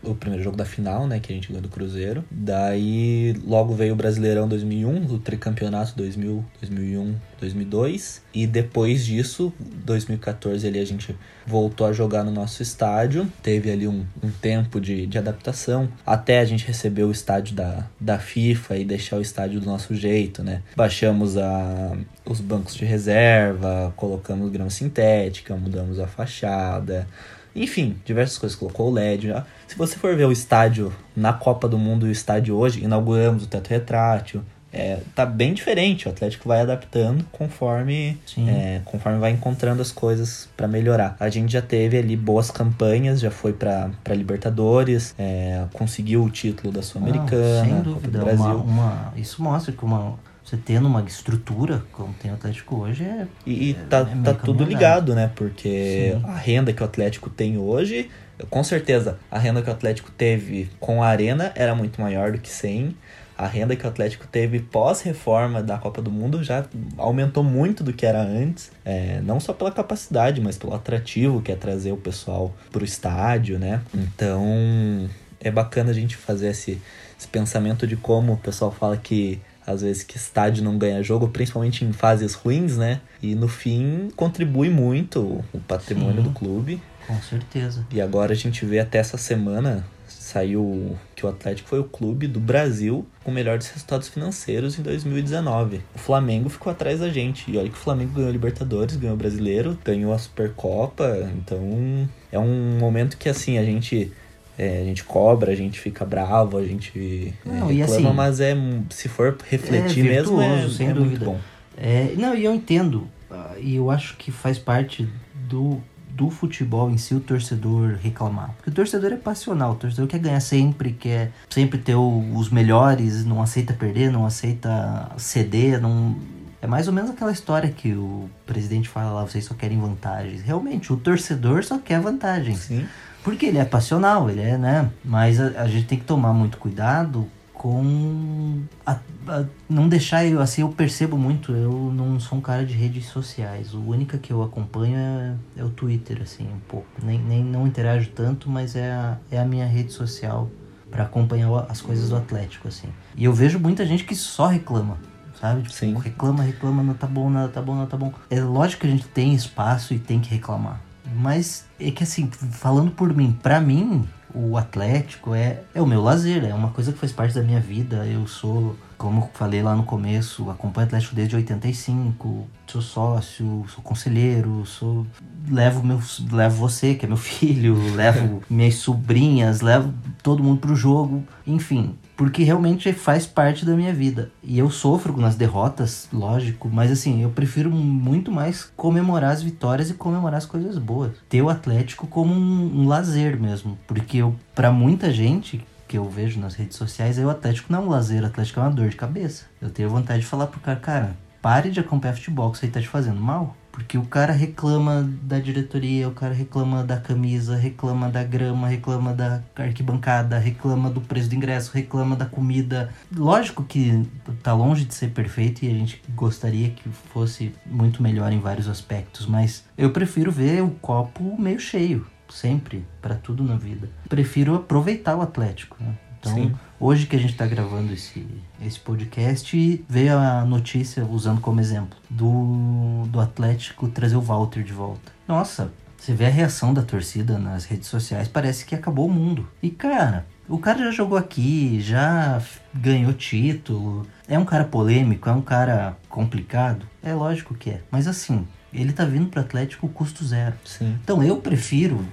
O 0.02 0.14
primeiro 0.14 0.42
jogo 0.42 0.56
da 0.56 0.64
final, 0.64 1.06
né, 1.06 1.20
que 1.20 1.32
a 1.32 1.34
gente 1.34 1.48
ganhou 1.48 1.62
do 1.62 1.68
Cruzeiro. 1.68 2.24
Daí 2.30 3.34
logo 3.46 3.74
veio 3.74 3.92
o 3.92 3.96
Brasileirão 3.96 4.48
2001, 4.48 5.06
o 5.06 5.18
tricampeonato 5.18 5.94
2000, 5.96 6.44
2001, 6.60 7.14
2002 7.40 8.22
e 8.34 8.46
depois 8.46 9.04
disso, 9.04 9.52
2014 9.84 10.66
ali 10.66 10.78
a 10.78 10.84
gente 10.84 11.16
voltou 11.46 11.86
a 11.86 11.92
jogar 11.92 12.24
no 12.24 12.30
nosso 12.30 12.62
estádio. 12.62 13.30
Teve 13.42 13.70
ali 13.70 13.86
um, 13.86 14.04
um 14.22 14.30
tempo 14.30 14.80
de, 14.80 15.06
de 15.06 15.18
adaptação 15.18 15.88
até 16.04 16.40
a 16.40 16.44
gente 16.44 16.66
receber 16.66 17.04
o 17.04 17.10
estádio 17.10 17.54
da, 17.54 17.86
da 18.00 18.18
FIFA 18.18 18.76
e 18.76 18.84
deixar 18.84 19.16
o 19.16 19.20
estádio 19.20 19.60
do 19.60 19.66
nosso 19.66 19.94
jeito, 19.94 20.42
né? 20.42 20.62
Baixamos 20.76 21.36
a, 21.36 21.96
os 22.24 22.40
bancos 22.40 22.74
de 22.74 22.84
reserva, 22.84 23.92
colocamos 23.96 24.50
grama 24.50 24.70
sintética, 24.70 25.56
mudamos 25.56 25.98
a 25.98 26.06
fachada. 26.06 27.06
Enfim, 27.54 27.96
diversas 28.04 28.38
coisas. 28.38 28.58
Colocou 28.58 28.90
o 28.90 28.92
LED. 28.92 29.28
Já. 29.28 29.44
Se 29.66 29.76
você 29.76 29.96
for 29.96 30.16
ver 30.16 30.26
o 30.26 30.32
estádio 30.32 30.92
na 31.14 31.32
Copa 31.32 31.68
do 31.68 31.78
Mundo 31.78 32.06
e 32.06 32.10
o 32.10 32.12
estádio 32.12 32.56
hoje, 32.56 32.82
inauguramos 32.82 33.44
o 33.44 33.46
teto 33.46 33.68
retrátil. 33.68 34.42
É, 34.72 35.00
tá 35.14 35.26
bem 35.26 35.52
diferente. 35.52 36.08
O 36.08 36.10
Atlético 36.10 36.48
vai 36.48 36.62
adaptando 36.62 37.24
conforme, 37.30 38.18
é, 38.48 38.80
conforme 38.86 39.18
vai 39.18 39.30
encontrando 39.30 39.82
as 39.82 39.92
coisas 39.92 40.48
para 40.56 40.66
melhorar. 40.66 41.14
A 41.20 41.28
gente 41.28 41.52
já 41.52 41.60
teve 41.60 41.98
ali 41.98 42.16
boas 42.16 42.50
campanhas, 42.50 43.20
já 43.20 43.30
foi 43.30 43.52
para 43.52 43.90
Libertadores, 44.08 45.14
é, 45.18 45.64
conseguiu 45.74 46.24
o 46.24 46.30
título 46.30 46.72
da 46.72 46.78
Não, 46.78 46.82
Sul-Americana, 46.82 47.64
sem 47.64 47.82
Copa 47.82 48.08
do 48.08 48.18
Uma, 48.18 48.24
Brasil. 48.24 48.56
uma, 48.56 49.12
isso 49.14 49.42
mostra 49.42 49.72
que 49.72 49.84
uma, 49.84 50.14
você 50.52 50.56
tendo 50.58 50.86
uma 50.86 51.02
estrutura, 51.02 51.82
como 51.92 52.12
tem 52.14 52.30
o 52.30 52.34
Atlético 52.34 52.76
hoje, 52.76 53.04
é. 53.04 53.26
E, 53.46 53.70
e 53.70 53.74
tá, 53.74 54.00
é 54.00 54.04
tá 54.04 54.14
meio 54.14 54.36
tudo 54.36 54.64
ligado, 54.64 55.14
né? 55.14 55.30
Porque 55.34 56.12
Sim. 56.14 56.22
a 56.24 56.36
renda 56.36 56.72
que 56.72 56.82
o 56.82 56.84
Atlético 56.84 57.30
tem 57.30 57.56
hoje, 57.56 58.10
com 58.50 58.62
certeza, 58.62 59.18
a 59.30 59.38
renda 59.38 59.62
que 59.62 59.70
o 59.70 59.72
Atlético 59.72 60.10
teve 60.10 60.70
com 60.78 61.02
a 61.02 61.08
Arena 61.08 61.52
era 61.54 61.74
muito 61.74 62.00
maior 62.00 62.32
do 62.32 62.38
que 62.38 62.50
sem. 62.50 62.94
A 63.36 63.46
renda 63.46 63.74
que 63.74 63.84
o 63.84 63.88
Atlético 63.88 64.26
teve 64.26 64.60
pós-reforma 64.60 65.62
da 65.62 65.78
Copa 65.78 66.02
do 66.02 66.10
Mundo 66.10 66.44
já 66.44 66.66
aumentou 66.98 67.42
muito 67.42 67.82
do 67.82 67.92
que 67.92 68.04
era 68.04 68.20
antes. 68.20 68.70
É, 68.84 69.20
não 69.22 69.40
só 69.40 69.54
pela 69.54 69.72
capacidade, 69.72 70.38
mas 70.40 70.58
pelo 70.58 70.74
atrativo 70.74 71.40
que 71.40 71.50
é 71.50 71.56
trazer 71.56 71.92
o 71.92 71.96
pessoal 71.96 72.54
pro 72.70 72.84
estádio, 72.84 73.58
né? 73.58 73.80
Então 73.94 75.08
é 75.40 75.50
bacana 75.50 75.90
a 75.90 75.94
gente 75.94 76.14
fazer 76.14 76.48
esse, 76.48 76.80
esse 77.18 77.26
pensamento 77.26 77.86
de 77.86 77.96
como 77.96 78.34
o 78.34 78.36
pessoal 78.36 78.70
fala 78.70 78.98
que 78.98 79.40
às 79.66 79.82
vezes 79.82 80.02
que 80.02 80.16
estádio 80.16 80.64
não 80.64 80.78
ganha 80.78 81.02
jogo, 81.02 81.28
principalmente 81.28 81.84
em 81.84 81.92
fases 81.92 82.34
ruins, 82.34 82.76
né? 82.76 83.00
E 83.22 83.34
no 83.34 83.48
fim 83.48 84.10
contribui 84.16 84.70
muito 84.70 85.44
o 85.52 85.60
patrimônio 85.60 86.22
Sim. 86.22 86.28
do 86.28 86.30
clube. 86.30 86.82
Com 87.06 87.20
certeza. 87.20 87.86
E 87.90 88.00
agora 88.00 88.32
a 88.32 88.36
gente 88.36 88.64
vê 88.64 88.78
até 88.78 88.98
essa 88.98 89.16
semana 89.16 89.84
saiu 90.32 90.96
que 91.14 91.26
o 91.26 91.28
Atlético 91.28 91.68
foi 91.68 91.80
o 91.80 91.84
clube 91.84 92.26
do 92.26 92.40
Brasil 92.40 93.04
com 93.22 93.30
melhores 93.30 93.68
resultados 93.68 94.08
financeiros 94.08 94.78
em 94.78 94.82
2019. 94.82 95.82
O 95.94 95.98
Flamengo 95.98 96.48
ficou 96.48 96.70
atrás 96.70 97.00
da 97.00 97.10
gente. 97.10 97.50
E 97.50 97.58
olha 97.58 97.68
que 97.68 97.76
o 97.76 97.80
Flamengo 97.80 98.14
ganhou 98.14 98.30
Libertadores, 98.30 98.96
ganhou 98.96 99.14
o 99.14 99.18
Brasileiro, 99.18 99.76
ganhou 99.84 100.12
a 100.12 100.18
Supercopa. 100.18 101.30
Então 101.36 102.08
é 102.30 102.38
um 102.38 102.78
momento 102.78 103.16
que 103.16 103.28
assim 103.28 103.58
a 103.58 103.64
gente 103.64 104.12
é, 104.58 104.80
a 104.80 104.84
gente 104.84 105.02
cobra, 105.04 105.50
a 105.52 105.54
gente 105.54 105.80
fica 105.80 106.04
bravo, 106.04 106.58
a 106.58 106.64
gente 106.64 107.32
é, 107.46 107.48
Não, 107.48 107.70
e 107.70 107.76
reclama, 107.76 108.08
assim, 108.08 108.16
mas 108.16 108.40
é 108.40 108.56
se 108.90 109.08
for 109.08 109.36
refletir 109.48 110.04
mesmo 110.04 110.40
é, 110.40 110.48
virtuoso, 110.48 110.74
sem 110.76 110.88
é 110.88 110.94
muito 110.94 111.04
dúvida. 111.04 111.24
bom. 111.24 111.38
É, 111.76 112.14
não, 112.18 112.34
e 112.34 112.44
eu 112.44 112.54
entendo. 112.54 113.06
ah, 113.30 113.54
E 113.58 113.74
eu 113.76 113.90
acho 113.90 114.16
que 114.16 114.30
faz 114.30 114.58
parte 114.58 115.08
do, 115.48 115.80
do 116.10 116.28
futebol 116.30 116.90
em 116.90 116.98
si 116.98 117.14
o 117.14 117.20
torcedor 117.20 117.96
reclamar. 118.02 118.50
Porque 118.56 118.68
o 118.70 118.72
torcedor 118.72 119.12
é 119.12 119.16
passional, 119.16 119.72
o 119.72 119.76
torcedor 119.76 120.06
quer 120.06 120.18
ganhar 120.18 120.40
sempre, 120.40 120.92
quer 120.92 121.30
sempre 121.48 121.78
ter 121.78 121.94
o- 121.94 122.32
os 122.36 122.50
melhores, 122.50 123.24
não 123.24 123.40
aceita 123.42 123.72
perder, 123.72 124.10
não 124.12 124.26
aceita 124.26 125.10
ceder, 125.16 125.80
não. 125.80 126.14
É 126.60 126.66
mais 126.66 126.86
ou 126.86 126.92
menos 126.94 127.10
aquela 127.10 127.32
história 127.32 127.68
que 127.70 127.92
o 127.92 128.28
presidente 128.46 128.88
fala 128.88 129.10
lá, 129.10 129.22
vocês 129.26 129.44
só 129.44 129.54
querem 129.54 129.80
vantagens. 129.80 130.42
Realmente, 130.42 130.92
o 130.92 130.96
torcedor 130.96 131.64
só 131.64 131.78
quer 131.78 131.98
vantagens. 132.00 132.58
Sim. 132.60 132.86
Porque 133.22 133.46
ele 133.46 133.58
é 133.58 133.64
passional, 133.64 134.28
ele 134.28 134.40
é, 134.40 134.58
né? 134.58 134.90
Mas 135.04 135.40
a, 135.40 135.62
a 135.62 135.68
gente 135.68 135.86
tem 135.86 135.98
que 135.98 136.04
tomar 136.04 136.32
muito 136.32 136.58
cuidado 136.58 137.28
com 137.62 138.62
a, 138.84 138.98
a, 139.28 139.44
não 139.70 139.88
deixar 139.88 140.26
eu 140.26 140.40
assim 140.40 140.62
eu 140.62 140.68
percebo 140.70 141.16
muito 141.16 141.52
eu 141.52 141.92
não 141.94 142.18
sou 142.18 142.38
um 142.38 142.40
cara 142.40 142.66
de 142.66 142.74
redes 142.74 143.06
sociais. 143.06 143.72
O 143.72 143.80
única 143.80 144.18
que 144.18 144.32
eu 144.32 144.42
acompanho 144.42 144.96
é, 144.96 145.34
é 145.58 145.64
o 145.64 145.70
Twitter 145.70 146.20
assim 146.22 146.44
um 146.44 146.58
pouco. 146.66 146.88
Nem, 147.00 147.20
nem 147.20 147.44
não 147.44 147.66
interajo 147.66 148.10
tanto 148.10 148.50
mas 148.50 148.74
é 148.74 148.90
a, 148.90 149.16
é 149.30 149.38
a 149.38 149.44
minha 149.44 149.66
rede 149.66 149.92
social 149.92 150.50
para 150.90 151.04
acompanhar 151.04 151.66
as 151.68 151.80
coisas 151.80 152.08
do 152.08 152.16
Atlético 152.16 152.66
assim. 152.66 152.88
E 153.16 153.24
eu 153.24 153.32
vejo 153.32 153.60
muita 153.60 153.86
gente 153.86 154.02
que 154.04 154.16
só 154.16 154.46
reclama 154.46 154.98
sabe? 155.40 155.62
Tipo, 155.62 155.74
Sim. 155.74 155.94
reclama 155.94 156.42
reclama 156.42 156.82
não 156.82 156.94
tá 156.94 157.06
bom 157.06 157.30
nada 157.30 157.48
tá 157.48 157.62
bom 157.62 157.76
nada 157.76 157.86
tá 157.86 157.96
bom. 157.96 158.12
É 158.28 158.40
lógico 158.40 158.80
que 158.80 158.86
a 158.88 158.90
gente 158.90 159.06
tem 159.06 159.34
espaço 159.34 159.94
e 159.94 160.00
tem 160.00 160.18
que 160.20 160.30
reclamar 160.30 160.80
mas 161.16 161.64
é 161.78 161.90
que 161.90 162.02
assim 162.02 162.30
falando 162.30 162.90
por 162.90 163.14
mim 163.14 163.36
para 163.42 163.60
mim 163.60 164.06
o 164.34 164.56
Atlético 164.56 165.34
é, 165.34 165.60
é 165.74 165.82
o 165.82 165.86
meu 165.86 166.02
lazer, 166.02 166.44
é 166.44 166.54
uma 166.54 166.70
coisa 166.70 166.92
que 166.92 166.98
faz 166.98 167.12
parte 167.12 167.34
da 167.34 167.42
minha 167.42 167.60
vida. 167.60 168.06
Eu 168.06 168.26
sou, 168.26 168.76
como 168.96 169.30
falei 169.34 169.62
lá 169.62 169.76
no 169.76 169.84
começo, 169.84 170.50
acompanho 170.50 170.86
o 170.86 170.88
Atlético 170.88 171.14
desde 171.14 171.36
85, 171.36 172.46
sou 172.66 172.82
sócio, 172.82 173.64
sou 173.68 173.82
conselheiro, 173.82 174.64
sou 174.64 175.06
levo 175.50 175.84
meu 175.84 176.00
levo 176.30 176.56
você, 176.56 176.94
que 176.94 177.04
é 177.04 177.08
meu 177.08 177.16
filho, 177.18 177.76
levo 177.94 178.42
minhas 178.48 178.76
sobrinhas, 178.76 179.60
levo 179.60 179.92
todo 180.22 180.42
mundo 180.42 180.60
pro 180.60 180.74
jogo, 180.74 181.24
enfim, 181.46 181.94
porque 182.16 182.42
realmente 182.42 182.92
faz 182.92 183.26
parte 183.26 183.64
da 183.64 183.74
minha 183.74 183.92
vida. 183.92 184.30
E 184.42 184.58
eu 184.58 184.70
sofro 184.70 185.16
nas 185.16 185.34
derrotas, 185.34 186.08
lógico, 186.12 186.68
mas 186.72 186.90
assim, 186.90 187.22
eu 187.22 187.30
prefiro 187.30 187.70
muito 187.70 188.30
mais 188.30 188.70
comemorar 188.76 189.32
as 189.32 189.42
vitórias 189.42 189.90
e 189.90 189.94
comemorar 189.94 190.38
as 190.38 190.46
coisas 190.46 190.78
boas. 190.78 191.12
Ter 191.28 191.42
o 191.42 191.48
Atlético 191.48 192.06
como 192.06 192.32
um, 192.34 192.82
um 192.82 192.88
lazer 192.88 193.40
mesmo, 193.40 193.78
porque 193.86 194.18
eu, 194.18 194.34
para 194.54 194.70
muita 194.70 195.12
gente 195.12 195.64
que 195.88 195.98
eu 195.98 196.08
vejo 196.08 196.40
nas 196.40 196.54
redes 196.54 196.76
sociais, 196.76 197.18
é 197.18 197.26
o 197.26 197.30
Atlético 197.30 197.70
não 197.70 197.82
é 197.82 197.82
um 197.82 197.88
lazer, 197.88 198.22
o 198.22 198.26
Atlético 198.26 198.60
é 198.60 198.62
uma 198.62 198.70
dor 198.70 198.88
de 198.88 198.96
cabeça. 198.96 199.44
Eu 199.60 199.68
tenho 199.68 199.90
vontade 199.90 200.20
de 200.20 200.26
falar 200.26 200.46
pro 200.46 200.60
cara, 200.60 200.78
cara, 200.78 201.16
pare 201.42 201.70
de 201.70 201.80
acompanhar 201.80 202.14
futebol, 202.14 202.50
que 202.50 202.56
isso 202.56 202.64
aí 202.64 202.70
tá 202.70 202.80
te 202.80 202.88
fazendo 202.88 203.20
mal. 203.20 203.56
Porque 203.72 203.96
o 203.96 204.04
cara 204.04 204.32
reclama 204.32 205.10
da 205.22 205.38
diretoria, 205.38 206.06
o 206.06 206.12
cara 206.12 206.34
reclama 206.34 206.84
da 206.84 206.98
camisa, 206.98 207.56
reclama 207.56 208.10
da 208.10 208.22
grama, 208.22 208.68
reclama 208.68 209.14
da 209.14 209.42
arquibancada, 209.56 210.38
reclama 210.38 210.90
do 210.90 211.00
preço 211.00 211.30
do 211.30 211.34
ingresso, 211.34 211.72
reclama 211.72 212.14
da 212.14 212.26
comida. 212.26 212.90
Lógico 213.16 213.64
que 213.64 214.06
tá 214.42 214.52
longe 214.52 214.84
de 214.84 214.94
ser 214.94 215.10
perfeito 215.10 215.64
e 215.64 215.70
a 215.70 215.72
gente 215.72 216.02
gostaria 216.14 216.68
que 216.68 216.88
fosse 217.12 217.54
muito 217.64 218.02
melhor 218.02 218.30
em 218.30 218.38
vários 218.38 218.68
aspectos, 218.68 219.26
mas 219.26 219.64
eu 219.76 219.90
prefiro 219.90 220.30
ver 220.30 220.62
o 220.62 220.70
copo 220.70 221.40
meio 221.40 221.58
cheio, 221.58 222.06
sempre, 222.28 222.84
para 223.00 223.14
tudo 223.14 223.42
na 223.42 223.56
vida. 223.56 223.88
Prefiro 224.08 224.54
aproveitar 224.54 225.16
o 225.16 225.22
Atlético, 225.22 225.76
né? 225.80 225.96
Então, 226.20 226.34
Sim. 226.34 226.54
Hoje 226.82 227.06
que 227.06 227.14
a 227.14 227.18
gente 227.18 227.30
está 227.30 227.46
gravando 227.46 227.92
esse, 227.92 228.26
esse 228.60 228.80
podcast, 228.80 229.84
veio 229.88 230.18
a 230.18 230.44
notícia, 230.44 231.04
usando 231.04 231.40
como 231.40 231.60
exemplo, 231.60 231.96
do, 232.10 233.04
do 233.06 233.20
Atlético 233.20 233.88
trazer 233.88 234.16
o 234.16 234.20
Walter 234.20 234.64
de 234.64 234.72
volta. 234.72 235.12
Nossa, 235.28 235.72
você 235.96 236.12
vê 236.12 236.26
a 236.26 236.30
reação 236.30 236.74
da 236.74 236.82
torcida 236.82 237.38
nas 237.38 237.64
redes 237.64 237.86
sociais, 237.86 238.26
parece 238.26 238.66
que 238.66 238.74
acabou 238.74 239.06
o 239.06 239.12
mundo. 239.12 239.48
E 239.62 239.70
cara, 239.70 240.26
o 240.48 240.58
cara 240.58 240.80
já 240.80 240.90
jogou 240.90 241.16
aqui, 241.16 241.80
já 241.80 242.42
ganhou 242.74 243.12
título, 243.12 244.04
é 244.26 244.36
um 244.36 244.44
cara 244.44 244.64
polêmico, 244.64 245.28
é 245.28 245.32
um 245.32 245.40
cara 245.40 245.96
complicado. 246.08 246.84
É 247.00 247.14
lógico 247.14 247.54
que 247.54 247.70
é. 247.70 247.80
Mas 247.92 248.08
assim, 248.08 248.46
ele 248.74 248.92
tá 248.92 249.04
vindo 249.04 249.28
pro 249.28 249.40
Atlético 249.40 249.88
custo 249.88 250.24
zero. 250.24 250.56
Sim. 250.64 250.98
Então 251.04 251.22
eu 251.22 251.36
prefiro, 251.36 252.04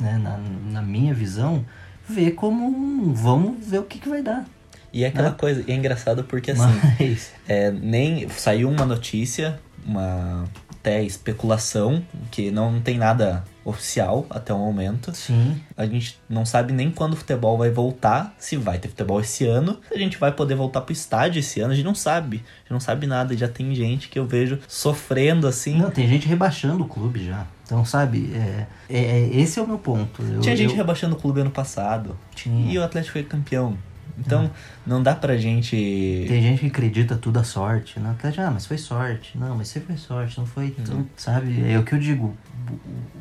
né, 0.00 0.16
na, 0.16 0.38
na 0.72 0.80
minha 0.80 1.12
visão, 1.12 1.62
ver 2.08 2.32
como 2.32 2.66
um, 2.66 3.12
vamos 3.12 3.66
ver 3.66 3.78
o 3.78 3.84
que, 3.84 3.98
que 3.98 4.08
vai 4.08 4.22
dar. 4.22 4.44
E 4.92 5.04
é 5.04 5.08
aquela 5.08 5.30
Né? 5.30 5.36
coisa, 5.38 5.64
e 5.66 5.72
é 5.72 5.74
engraçado 5.74 6.24
porque 6.24 6.52
assim, 6.52 6.62
Mas 7.00 7.32
é, 7.48 7.70
nem 7.70 8.28
saiu 8.28 8.70
uma 8.70 8.84
notícia, 8.86 9.58
uma 9.84 10.44
até 10.70 11.02
especulação, 11.02 12.04
que 12.30 12.50
não 12.50 12.80
tem 12.80 12.96
nada 12.98 13.42
oficial 13.64 14.26
até 14.30 14.52
o 14.52 14.58
momento. 14.58 15.12
sim, 15.14 15.60
A 15.76 15.86
gente 15.86 16.18
não 16.28 16.44
sabe 16.44 16.72
nem 16.72 16.90
quando 16.90 17.14
o 17.14 17.16
futebol 17.16 17.56
vai 17.58 17.70
voltar, 17.70 18.34
se 18.38 18.56
vai 18.56 18.78
ter 18.78 18.88
futebol 18.88 19.20
esse 19.20 19.46
ano, 19.46 19.78
se 19.88 19.94
a 19.94 19.98
gente 19.98 20.18
vai 20.18 20.30
poder 20.32 20.54
voltar 20.54 20.82
pro 20.82 20.92
estádio 20.92 21.40
esse 21.40 21.60
ano, 21.60 21.72
a 21.72 21.74
gente 21.76 21.84
não 21.84 21.94
sabe. 21.94 22.36
A 22.36 22.58
gente 22.60 22.70
não 22.72 22.80
sabe 22.80 23.06
nada, 23.06 23.36
já 23.36 23.48
tem 23.48 23.74
gente 23.74 24.08
que 24.08 24.18
eu 24.18 24.26
vejo 24.26 24.58
sofrendo 24.68 25.46
assim. 25.46 25.76
não 25.78 25.90
tem 25.90 26.06
gente 26.08 26.26
rebaixando 26.28 26.84
o 26.84 26.88
clube 26.88 27.24
já. 27.26 27.46
Então 27.64 27.84
sabe, 27.84 28.30
é, 28.34 28.66
é- 28.90 28.98
é- 29.20 29.30
esse 29.40 29.58
é 29.58 29.62
o 29.62 29.66
meu 29.66 29.78
ponto. 29.78 30.22
Eu- 30.22 30.40
Tinha 30.40 30.54
gente 30.54 30.70
eu- 30.72 30.76
rebaixando 30.76 31.16
o 31.16 31.18
clube 31.18 31.40
ano 31.40 31.50
passado. 31.50 32.16
Tinha. 32.34 32.70
E 32.72 32.78
o 32.78 32.84
Atlético 32.84 33.14
foi 33.14 33.22
campeão. 33.22 33.76
Então, 34.16 34.48
não 34.86 35.02
dá 35.02 35.12
pra 35.12 35.36
gente. 35.36 35.74
Tem 36.28 36.40
gente 36.40 36.60
que 36.60 36.66
acredita 36.66 37.16
tudo 37.16 37.40
a 37.40 37.42
sorte. 37.42 37.98
Não, 37.98 38.12
Atlético, 38.12 38.44
ah, 38.44 38.50
mas 38.52 38.64
foi 38.64 38.78
sorte. 38.78 39.36
Não, 39.36 39.56
mas 39.56 39.66
sempre 39.66 39.88
foi 39.88 39.96
sorte, 39.96 40.38
não 40.38 40.46
foi. 40.46 40.72
Então, 40.78 41.04
sabe, 41.16 41.68
é 41.68 41.76
o 41.78 41.82
que 41.82 41.94
eu 41.94 41.98
digo. 41.98 42.36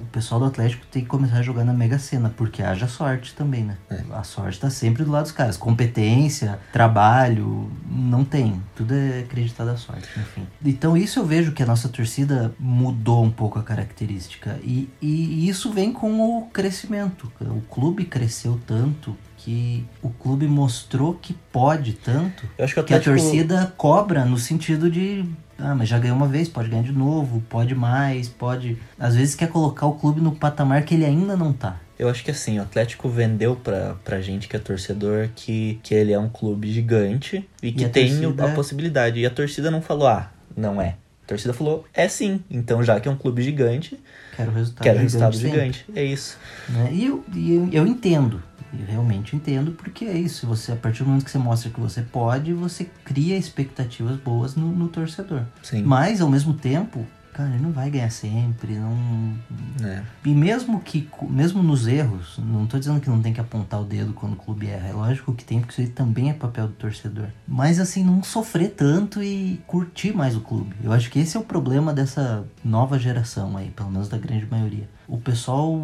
O, 0.02 0.06
pessoal 0.14 0.40
do 0.40 0.46
Atlético 0.46 0.86
tem 0.92 1.02
que 1.02 1.08
começar 1.08 1.38
a 1.38 1.42
jogar 1.42 1.64
na 1.64 1.74
Mega 1.74 1.98
Sena, 1.98 2.32
porque 2.38 2.62
haja 2.62 2.88
sorte 2.88 3.34
também, 3.34 3.64
né? 3.64 3.78
A 4.12 4.24
sorte 4.24 4.60
tá 4.60 4.70
sempre 4.70 5.04
do 5.04 5.12
lado 5.12 5.24
dos 5.24 5.32
caras. 5.32 5.58
Competência, 5.58 6.60
trabalho, 6.72 7.72
não 7.90 8.24
tem. 8.24 8.62
Tudo 8.76 8.94
é 8.94 9.22
acreditado 9.22 9.70
à 9.70 9.76
sorte, 9.76 10.08
enfim. 10.20 10.46
Então, 10.64 10.96
isso 10.96 11.20
eu 11.20 11.26
vejo 11.26 11.52
que 11.52 11.64
a 11.64 11.66
nossa 11.66 11.90
torcida 11.90 12.54
mudou 12.60 13.24
um 13.24 13.32
pouco 13.32 13.58
a 13.58 13.64
característica. 13.64 14.60
E, 14.64 14.88
e 15.02 15.50
isso 15.50 15.72
vem 15.72 15.92
com 15.92 16.22
o 16.22 16.46
crescimento. 16.48 17.32
O 17.42 17.62
clube 17.62 18.06
cresceu 18.06 18.60
tanto 18.68 19.18
que 19.44 19.86
o 20.02 20.10
clube 20.10 20.48
mostrou 20.48 21.16
que 21.16 21.34
pode 21.34 21.94
tanto 21.94 22.48
Eu 22.58 22.64
acho 22.64 22.74
que 22.76 22.84
que 22.84 22.94
a 22.94 23.00
torcida 23.00 23.74
cobra 23.76 24.24
no 24.24 24.38
sentido 24.38 24.90
de 24.90 25.26
ah, 25.58 25.76
mas 25.76 25.88
já 25.90 26.00
ganhou 26.00 26.16
uma 26.18 26.28
vez, 26.28 26.50
pode 26.50 26.70
ganhar 26.70 26.84
de 26.84 26.92
novo, 26.92 27.42
pode 27.50 27.76
mais, 27.76 28.28
pode. 28.30 28.78
Às 29.00 29.16
vezes 29.16 29.36
quer 29.36 29.48
colocar 29.50 29.86
o 29.86 29.94
clube 29.94 30.20
no 30.22 30.34
patamar 30.34 30.84
que 30.84 30.94
ele 30.96 31.06
ainda 31.06 31.36
não 31.36 31.54
tá. 31.54 31.78
Eu 31.98 32.10
acho 32.10 32.24
que 32.24 32.32
assim, 32.32 32.60
o 32.60 32.64
Atlético 32.64 33.08
vendeu 33.08 33.56
pra, 33.56 33.96
pra 34.04 34.20
gente 34.20 34.48
que 34.48 34.56
é 34.56 34.60
torcedor 34.60 35.30
que, 35.36 35.80
que 35.84 35.94
ele 35.94 36.12
é 36.12 36.20
um 36.20 36.28
clube 36.28 36.72
gigante 36.72 37.48
e 37.62 37.72
que 37.72 37.86
a 37.86 37.90
tem 37.90 38.10
torcida 38.10 38.46
a 38.46 38.50
é- 38.50 38.54
possibilidade. 38.56 39.20
E 39.20 39.26
a 39.26 39.30
torcida 39.30 39.70
não 39.70 39.82
falou, 39.82 40.08
ah, 40.08 40.32
não 40.56 40.82
é. 40.82 40.96
A 41.24 41.28
torcida 41.28 41.54
falou, 41.54 41.86
é 41.94 42.08
sim. 42.10 42.42
Então, 42.52 42.84
já 42.84 43.00
que 43.00 43.08
é 43.08 43.12
um 43.12 43.16
clube 43.16 43.42
gigante, 43.42 43.98
Quero 44.36 44.52
resultado 44.52 44.84
quero 44.84 45.00
resultado 45.00 45.38
gigante. 45.38 45.86
É 45.96 46.04
isso. 46.04 46.38
né? 46.68 46.90
E, 46.92 47.06
eu, 47.06 47.24
e 47.34 47.54
eu, 47.54 47.70
eu 47.72 47.88
entendo, 47.88 48.42
eu 48.80 48.86
realmente 48.86 49.36
entendo, 49.36 49.72
porque 49.72 50.06
é 50.06 50.18
isso. 50.18 50.48
Você, 50.48 50.72
a 50.72 50.76
partir 50.76 51.04
do 51.04 51.10
momento 51.10 51.26
que 51.26 51.32
você 51.32 51.38
mostra 51.38 51.70
que 51.70 51.80
você 51.80 52.02
pode, 52.02 52.54
você 52.54 52.86
cria 53.06 53.38
expectativas 53.38 54.18
boas 54.18 54.56
no, 54.56 54.68
no 54.72 54.88
torcedor. 54.88 55.44
Sim. 55.62 55.84
Mas, 55.84 56.22
ao 56.22 56.30
mesmo 56.30 56.54
tempo, 56.54 57.06
cara, 57.34 57.50
ele 57.50 57.64
não 57.64 57.72
vai 57.72 57.90
ganhar 57.90 58.10
sempre, 58.12 58.76
não, 58.76 59.36
É. 59.84 60.04
E 60.24 60.34
mesmo 60.34 60.80
que, 60.80 61.10
mesmo 61.30 61.64
nos 61.64 61.88
erros, 61.88 62.38
não 62.38 62.66
tô 62.68 62.78
dizendo 62.78 63.02
que 63.02 63.10
não 63.10 63.22
tem 63.22 63.34
que 63.34 63.42
apontar 63.42 63.82
o 63.82 63.84
dedo 63.84 64.14
quando 64.14 64.34
o 64.34 64.36
clube 64.38 64.68
erra, 64.68 64.90
é 64.90 64.94
lógico 64.94 65.34
que 65.34 65.44
tem, 65.44 65.60
porque 65.60 65.74
isso 65.74 65.82
aí 65.82 65.88
também 65.88 66.30
é 66.30 66.34
papel 66.34 66.68
do 66.68 66.74
torcedor. 66.74 67.28
Mas 67.48 67.80
assim, 67.80 68.04
não 68.04 68.24
sofrer 68.24 68.70
tanto 68.70 69.22
e 69.22 69.60
curtir 69.66 70.16
mais 70.16 70.36
o 70.36 70.42
clube. 70.42 70.76
Eu 70.82 70.94
acho 70.94 71.10
que 71.10 71.20
esse 71.20 71.36
é 71.36 71.40
o 71.40 71.44
problema 71.44 71.92
dessa 71.94 72.46
nova 72.64 73.00
geração 73.00 73.58
aí, 73.58 73.72
pelo 73.72 73.92
menos 73.92 74.08
da 74.08 74.18
grande 74.18 74.46
maioria. 74.46 74.88
O 75.08 75.18
pessoal 75.18 75.82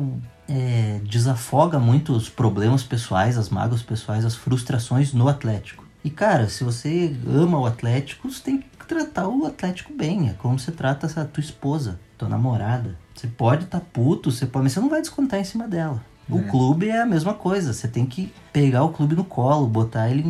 é, 0.50 1.00
desafoga 1.04 1.80
muito 1.80 2.12
os 2.12 2.28
problemas 2.28 2.84
pessoais, 2.84 3.38
as 3.38 3.50
mágoas 3.50 3.84
pessoais, 3.84 4.26
as 4.26 4.36
frustrações 4.36 5.14
no 5.14 5.28
Atlético. 5.28 5.88
E 6.04 6.10
cara, 6.10 6.50
se 6.50 6.64
você 6.64 7.16
ama 7.28 7.60
o 7.60 7.66
Atlético, 7.66 8.32
você 8.32 8.42
tem 8.42 8.58
que 8.58 8.66
tratar 8.88 9.28
o 9.28 9.46
Atlético 9.46 9.94
bem. 9.94 10.30
É 10.30 10.34
como 10.34 10.58
você 10.58 10.72
trata 10.72 11.06
essa 11.06 11.24
tua 11.24 11.42
esposa, 11.42 12.00
tua 12.18 12.28
namorada. 12.28 12.98
Você 13.14 13.28
pode 13.28 13.66
estar 13.66 13.80
puto, 13.80 14.32
você 14.32 14.46
pode, 14.46 14.64
mas 14.64 14.74
você 14.74 14.80
não 14.80 14.90
vai 14.90 15.02
descontar 15.02 15.40
em 15.40 15.44
cima 15.44 15.68
dela. 15.68 16.02
O 16.30 16.44
clube 16.44 16.90
é 16.90 17.02
a 17.02 17.06
mesma 17.08 17.34
coisa. 17.34 17.74
Você 17.74 17.88
tem 17.88 18.06
que 18.06 18.32
pegar 18.54 18.84
o 18.84 18.90
clube 18.90 19.16
no 19.16 19.24
colo, 19.24 19.68
botar 19.68 20.10
ele 20.10 20.22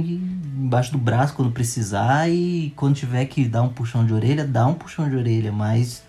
embaixo 0.57 0.93
do 0.93 0.97
braço 0.97 1.33
quando 1.33 1.51
precisar 1.51 2.29
e 2.29 2.73
quando 2.75 2.95
tiver 2.95 3.25
que 3.25 3.45
dar 3.45 3.63
um 3.63 3.69
puxão 3.69 4.05
de 4.05 4.13
orelha, 4.13 4.45
dá 4.45 4.65
um 4.65 4.73
puxão 4.73 5.09
de 5.09 5.15
orelha, 5.15 5.51
mas 5.51 6.01
é, 6.01 6.08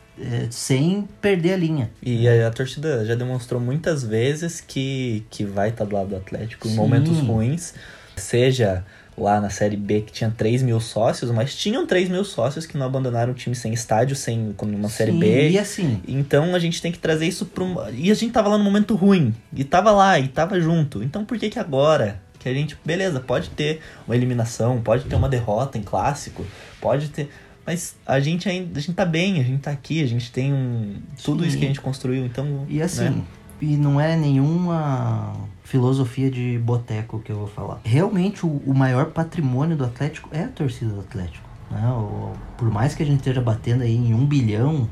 sem 0.51 1.09
perder 1.21 1.55
a 1.55 1.57
linha. 1.57 1.91
E 2.03 2.29
a, 2.29 2.49
a 2.49 2.51
torcida 2.51 3.05
já 3.05 3.15
demonstrou 3.15 3.61
muitas 3.61 4.03
vezes 4.05 4.61
que, 4.61 5.25
que 5.31 5.45
vai 5.45 5.71
estar 5.71 5.85
do 5.85 5.95
lado 5.95 6.09
do 6.09 6.17
Atlético 6.17 6.69
em 6.69 6.73
Sim. 6.73 6.77
momentos 6.77 7.19
ruins. 7.19 7.75
Seja 8.17 8.85
lá 9.17 9.41
na 9.41 9.51
Série 9.51 9.77
B 9.77 10.01
que 10.03 10.13
tinha 10.13 10.33
3 10.35 10.63
mil 10.63 10.81
sócios, 10.81 11.31
mas 11.31 11.55
tinham 11.55 11.87
3 11.87 12.09
mil 12.09 12.25
sócios 12.25 12.67
que 12.67 12.77
não 12.77 12.87
abandonaram 12.87 13.33
o 13.33 13.35
time 13.35 13.55
sem 13.55 13.73
estádio, 13.73 14.17
sem 14.17 14.55
numa 14.63 14.89
Série 14.89 15.13
Sim, 15.13 15.19
B. 15.19 15.51
E 15.51 15.59
assim, 15.59 16.01
Então 16.09 16.55
a 16.55 16.59
gente 16.59 16.81
tem 16.81 16.91
que 16.91 16.99
trazer 16.99 17.27
isso 17.27 17.47
para 17.47 17.63
um. 17.63 17.77
E 17.93 18.11
a 18.11 18.15
gente 18.15 18.33
tava 18.33 18.49
lá 18.49 18.59
no 18.59 18.65
momento 18.65 18.95
ruim. 18.95 19.35
E 19.55 19.65
tava 19.65 19.91
lá, 19.91 20.19
e 20.19 20.29
tava 20.29 20.61
junto. 20.61 21.03
Então 21.03 21.25
por 21.25 21.39
que 21.39 21.51
que 21.51 21.59
agora? 21.59 22.21
Que 22.39 22.49
a 22.49 22.55
gente, 22.55 22.77
beleza, 22.85 23.21
pode 23.21 23.51
ter 23.51 23.81
uma 24.07 24.17
eliminação, 24.17 24.81
pode 24.81 25.05
ter 25.05 25.15
uma 25.15 25.29
derrota 25.29 25.77
em 25.77 25.83
clássico, 25.83 26.47
pode 26.81 27.09
ter. 27.09 27.31
Mas 27.71 27.95
a 28.05 28.19
gente 28.19 28.49
ainda. 28.49 28.77
A 28.77 28.83
gente 28.83 28.95
tá 28.95 29.05
bem, 29.05 29.39
a 29.41 29.45
gente 29.45 29.61
tá 29.61 29.71
aqui, 29.71 30.03
a 30.03 30.07
gente 30.07 30.33
tem 30.33 30.53
um. 30.53 30.97
Tudo 31.23 31.45
Sim. 31.45 31.49
isso 31.49 31.59
que 31.59 31.65
a 31.65 31.69
gente 31.69 31.81
construiu, 31.81 32.27
então. 32.27 32.67
E 32.69 32.83
assim, 32.83 33.11
né? 33.11 33.23
e 33.61 33.77
não 33.77 34.01
é 34.01 34.17
nenhuma 34.17 35.37
filosofia 35.63 36.29
de 36.29 36.59
boteco 36.59 37.21
que 37.21 37.31
eu 37.31 37.37
vou 37.37 37.47
falar. 37.47 37.81
Realmente, 37.85 38.45
o, 38.45 38.61
o 38.67 38.75
maior 38.75 39.13
patrimônio 39.13 39.77
do 39.77 39.85
Atlético 39.85 40.29
é 40.33 40.43
a 40.43 40.49
torcida 40.49 40.93
do 40.93 40.99
Atlético. 40.99 41.49
Né? 41.71 41.81
O, 41.87 42.33
por 42.57 42.69
mais 42.69 42.97
que 42.97 43.05
a 43.05 43.07
gente 43.07 43.19
esteja 43.19 43.41
batendo 43.41 43.85
aí 43.85 43.95
em 43.95 44.15
um 44.15 44.27
bilhão 44.27 44.89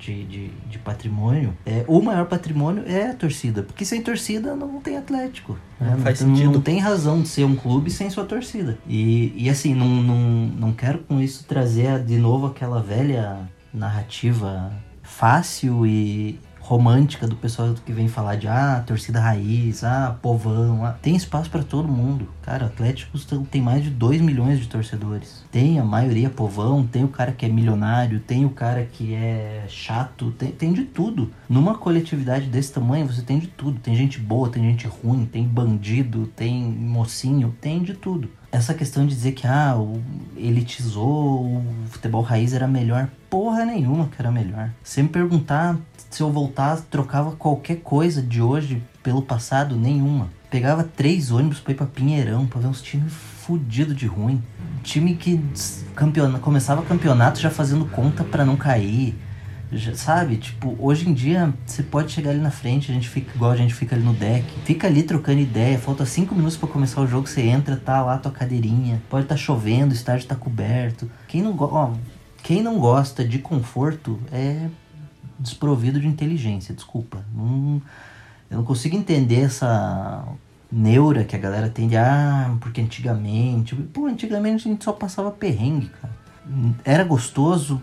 de, 0.00 0.24
de, 0.24 0.48
de, 0.48 0.78
patrimônio, 0.78 1.56
é, 1.66 1.84
o 1.86 2.00
maior 2.00 2.26
patrimônio 2.26 2.84
é 2.86 3.10
a 3.10 3.14
torcida. 3.14 3.62
Porque 3.62 3.84
sem 3.84 4.02
torcida 4.02 4.56
não 4.56 4.80
tem 4.80 4.96
Atlético. 4.96 5.58
Né? 5.78 5.90
Não, 5.90 5.98
faz 5.98 6.20
não, 6.20 6.34
sentido. 6.34 6.52
não 6.52 6.60
tem 6.60 6.78
razão 6.78 7.20
de 7.20 7.28
ser 7.28 7.44
um 7.44 7.54
clube 7.54 7.90
sem 7.90 8.08
sua 8.10 8.24
torcida. 8.24 8.78
E, 8.88 9.32
e 9.36 9.50
assim, 9.50 9.74
não, 9.74 9.88
não, 9.88 10.18
não 10.18 10.72
quero 10.72 10.98
com 11.00 11.20
isso 11.20 11.44
trazer 11.44 12.02
de 12.02 12.16
novo 12.16 12.46
aquela 12.46 12.82
velha 12.82 13.38
narrativa 13.72 14.72
fácil 15.02 15.86
e, 15.86 16.38
romântica 16.70 17.26
do 17.26 17.34
pessoal 17.34 17.74
que 17.84 17.92
vem 17.92 18.06
falar 18.06 18.36
de 18.36 18.46
ah, 18.46 18.84
torcida 18.86 19.18
raiz, 19.18 19.82
ah, 19.82 20.16
povão. 20.22 20.86
Ah. 20.86 20.92
Tem 21.02 21.16
espaço 21.16 21.50
para 21.50 21.64
todo 21.64 21.88
mundo. 21.88 22.28
Cara, 22.42 22.66
Atlético 22.66 23.18
tem 23.50 23.60
mais 23.60 23.82
de 23.82 23.90
2 23.90 24.20
milhões 24.20 24.60
de 24.60 24.68
torcedores. 24.68 25.44
Tem 25.50 25.80
a 25.80 25.84
maioria 25.84 26.30
povão, 26.30 26.86
tem 26.86 27.02
o 27.02 27.08
cara 27.08 27.32
que 27.32 27.44
é 27.44 27.48
milionário, 27.48 28.20
tem 28.20 28.44
o 28.44 28.50
cara 28.50 28.84
que 28.84 29.12
é 29.14 29.64
chato, 29.66 30.30
tem, 30.38 30.52
tem 30.52 30.72
de 30.72 30.84
tudo. 30.84 31.32
Numa 31.48 31.74
coletividade 31.74 32.46
desse 32.46 32.72
tamanho, 32.72 33.04
você 33.04 33.22
tem 33.22 33.40
de 33.40 33.48
tudo. 33.48 33.80
Tem 33.80 33.96
gente 33.96 34.20
boa, 34.20 34.48
tem 34.48 34.62
gente 34.62 34.86
ruim, 34.86 35.26
tem 35.26 35.42
bandido, 35.42 36.28
tem 36.36 36.62
mocinho, 36.62 37.52
tem 37.60 37.82
de 37.82 37.94
tudo 37.94 38.30
essa 38.52 38.74
questão 38.74 39.06
de 39.06 39.14
dizer 39.14 39.32
que 39.32 39.46
ah, 39.46 39.76
o 39.76 40.02
elitizou, 40.36 41.44
o 41.44 41.64
futebol 41.86 42.20
raiz 42.22 42.52
era 42.52 42.66
melhor, 42.66 43.08
porra 43.28 43.64
nenhuma 43.64 44.08
que 44.08 44.20
era 44.20 44.30
melhor. 44.30 44.70
Se 44.82 45.02
me 45.02 45.08
perguntar 45.08 45.78
se 46.10 46.22
eu 46.22 46.30
voltar, 46.30 46.76
trocava 46.90 47.32
qualquer 47.32 47.76
coisa 47.76 48.20
de 48.20 48.42
hoje 48.42 48.82
pelo 49.02 49.22
passado, 49.22 49.76
nenhuma. 49.76 50.28
Pegava 50.50 50.82
três 50.82 51.30
ônibus 51.30 51.60
pra 51.60 51.72
ir 51.72 51.76
pra 51.76 51.86
Pinheirão, 51.86 52.46
pra 52.46 52.60
ver 52.60 52.66
uns 52.66 52.82
times 52.82 53.12
fudidos 53.12 53.94
de 53.94 54.06
ruim. 54.06 54.42
Time 54.82 55.14
que 55.14 55.40
campeona, 55.94 56.40
começava 56.40 56.82
campeonato 56.82 57.38
já 57.38 57.48
fazendo 57.48 57.84
conta 57.86 58.24
para 58.24 58.44
não 58.44 58.56
cair. 58.56 59.16
Já, 59.72 59.94
sabe? 59.94 60.36
Tipo, 60.36 60.74
hoje 60.80 61.08
em 61.08 61.14
dia 61.14 61.54
você 61.64 61.80
pode 61.80 62.10
chegar 62.10 62.30
ali 62.30 62.40
na 62.40 62.50
frente, 62.50 62.90
a 62.90 62.94
gente 62.94 63.08
fica 63.08 63.32
igual 63.32 63.52
a 63.52 63.56
gente 63.56 63.72
fica 63.72 63.94
ali 63.94 64.04
no 64.04 64.12
deck, 64.12 64.44
fica 64.64 64.88
ali 64.88 65.04
trocando 65.04 65.38
ideia, 65.38 65.78
falta 65.78 66.04
cinco 66.04 66.34
minutos 66.34 66.56
para 66.56 66.68
começar 66.68 67.00
o 67.00 67.06
jogo, 67.06 67.28
você 67.28 67.42
entra, 67.42 67.76
tá 67.76 68.02
lá 68.02 68.18
tua 68.18 68.32
cadeirinha, 68.32 69.00
pode 69.08 69.26
tá 69.26 69.36
chovendo, 69.36 69.92
o 69.92 69.94
estádio 69.94 70.26
tá 70.26 70.34
coberto. 70.34 71.08
Quem 71.28 71.40
não, 71.40 71.56
ó, 71.56 71.92
quem 72.42 72.64
não 72.64 72.80
gosta 72.80 73.24
de 73.24 73.38
conforto 73.38 74.18
é 74.32 74.66
desprovido 75.40 76.00
de 76.00 76.06
inteligência, 76.06 76.74
desculpa. 76.74 77.24
Não, 77.34 77.82
eu 78.50 78.58
não 78.58 78.64
consigo 78.64 78.96
entender 78.96 79.40
essa 79.40 80.24
neura 80.70 81.24
que 81.24 81.34
a 81.34 81.38
galera 81.38 81.68
tem 81.68 81.88
de 81.88 81.96
ah, 81.96 82.56
porque 82.60 82.80
antigamente. 82.80 83.74
Pô, 83.74 84.06
antigamente 84.06 84.68
a 84.68 84.70
gente 84.70 84.84
só 84.84 84.92
passava 84.92 85.30
perrengue, 85.30 85.88
cara. 85.88 86.14
Era 86.84 87.04
gostoso 87.04 87.80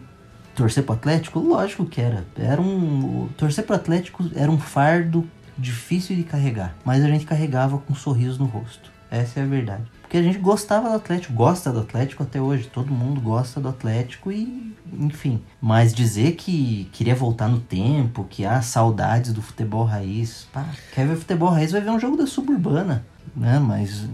torcer 0.56 0.84
pro 0.84 0.94
Atlético? 0.94 1.40
Lógico 1.40 1.86
que 1.86 2.02
era. 2.02 2.26
Era 2.38 2.62
um. 2.62 3.30
Torcer 3.38 3.66
pro 3.66 3.76
Atlético 3.76 4.26
era 4.36 4.52
um 4.52 4.58
fardo 4.58 5.30
difícil 5.58 6.16
de 6.16 6.24
carregar. 6.24 6.76
Mas 6.84 7.04
a 7.04 7.08
gente 7.08 7.26
carregava 7.26 7.78
com 7.78 7.94
um 7.94 7.96
sorriso 7.96 8.40
no 8.40 8.46
rosto. 8.46 8.92
Essa 9.10 9.40
é 9.40 9.44
a 9.44 9.46
verdade. 9.46 9.84
Porque 10.08 10.16
a 10.16 10.24
gente 10.24 10.38
gostava 10.38 10.90
do 10.90 10.96
Atlético, 10.96 11.34
gosta 11.34 11.70
do 11.70 11.82
Atlético 11.82 12.24
até 12.24 12.40
hoje. 12.40 12.70
Todo 12.72 12.94
mundo 12.94 13.20
gosta 13.20 13.60
do 13.60 13.68
Atlético 13.68 14.32
e, 14.32 14.74
enfim. 14.94 15.42
Mas 15.62 15.94
dizer 15.94 16.36
que 16.36 16.88
queria 16.94 17.14
voltar 17.14 17.50
no 17.50 17.60
tempo, 17.60 18.24
que 18.24 18.46
há 18.46 18.56
ah, 18.56 18.62
saudades 18.62 19.34
do 19.34 19.42
futebol 19.42 19.84
raiz. 19.84 20.48
Pá, 20.54 20.66
quer 20.96 21.06
ver 21.06 21.18
futebol 21.18 21.50
raiz, 21.50 21.74
vai 21.74 21.82
ver 21.82 21.90
um 21.90 22.00
jogo 22.00 22.16
da 22.16 22.26
suburbana. 22.26 23.06
Né? 23.36 23.60
Mas 23.60 24.08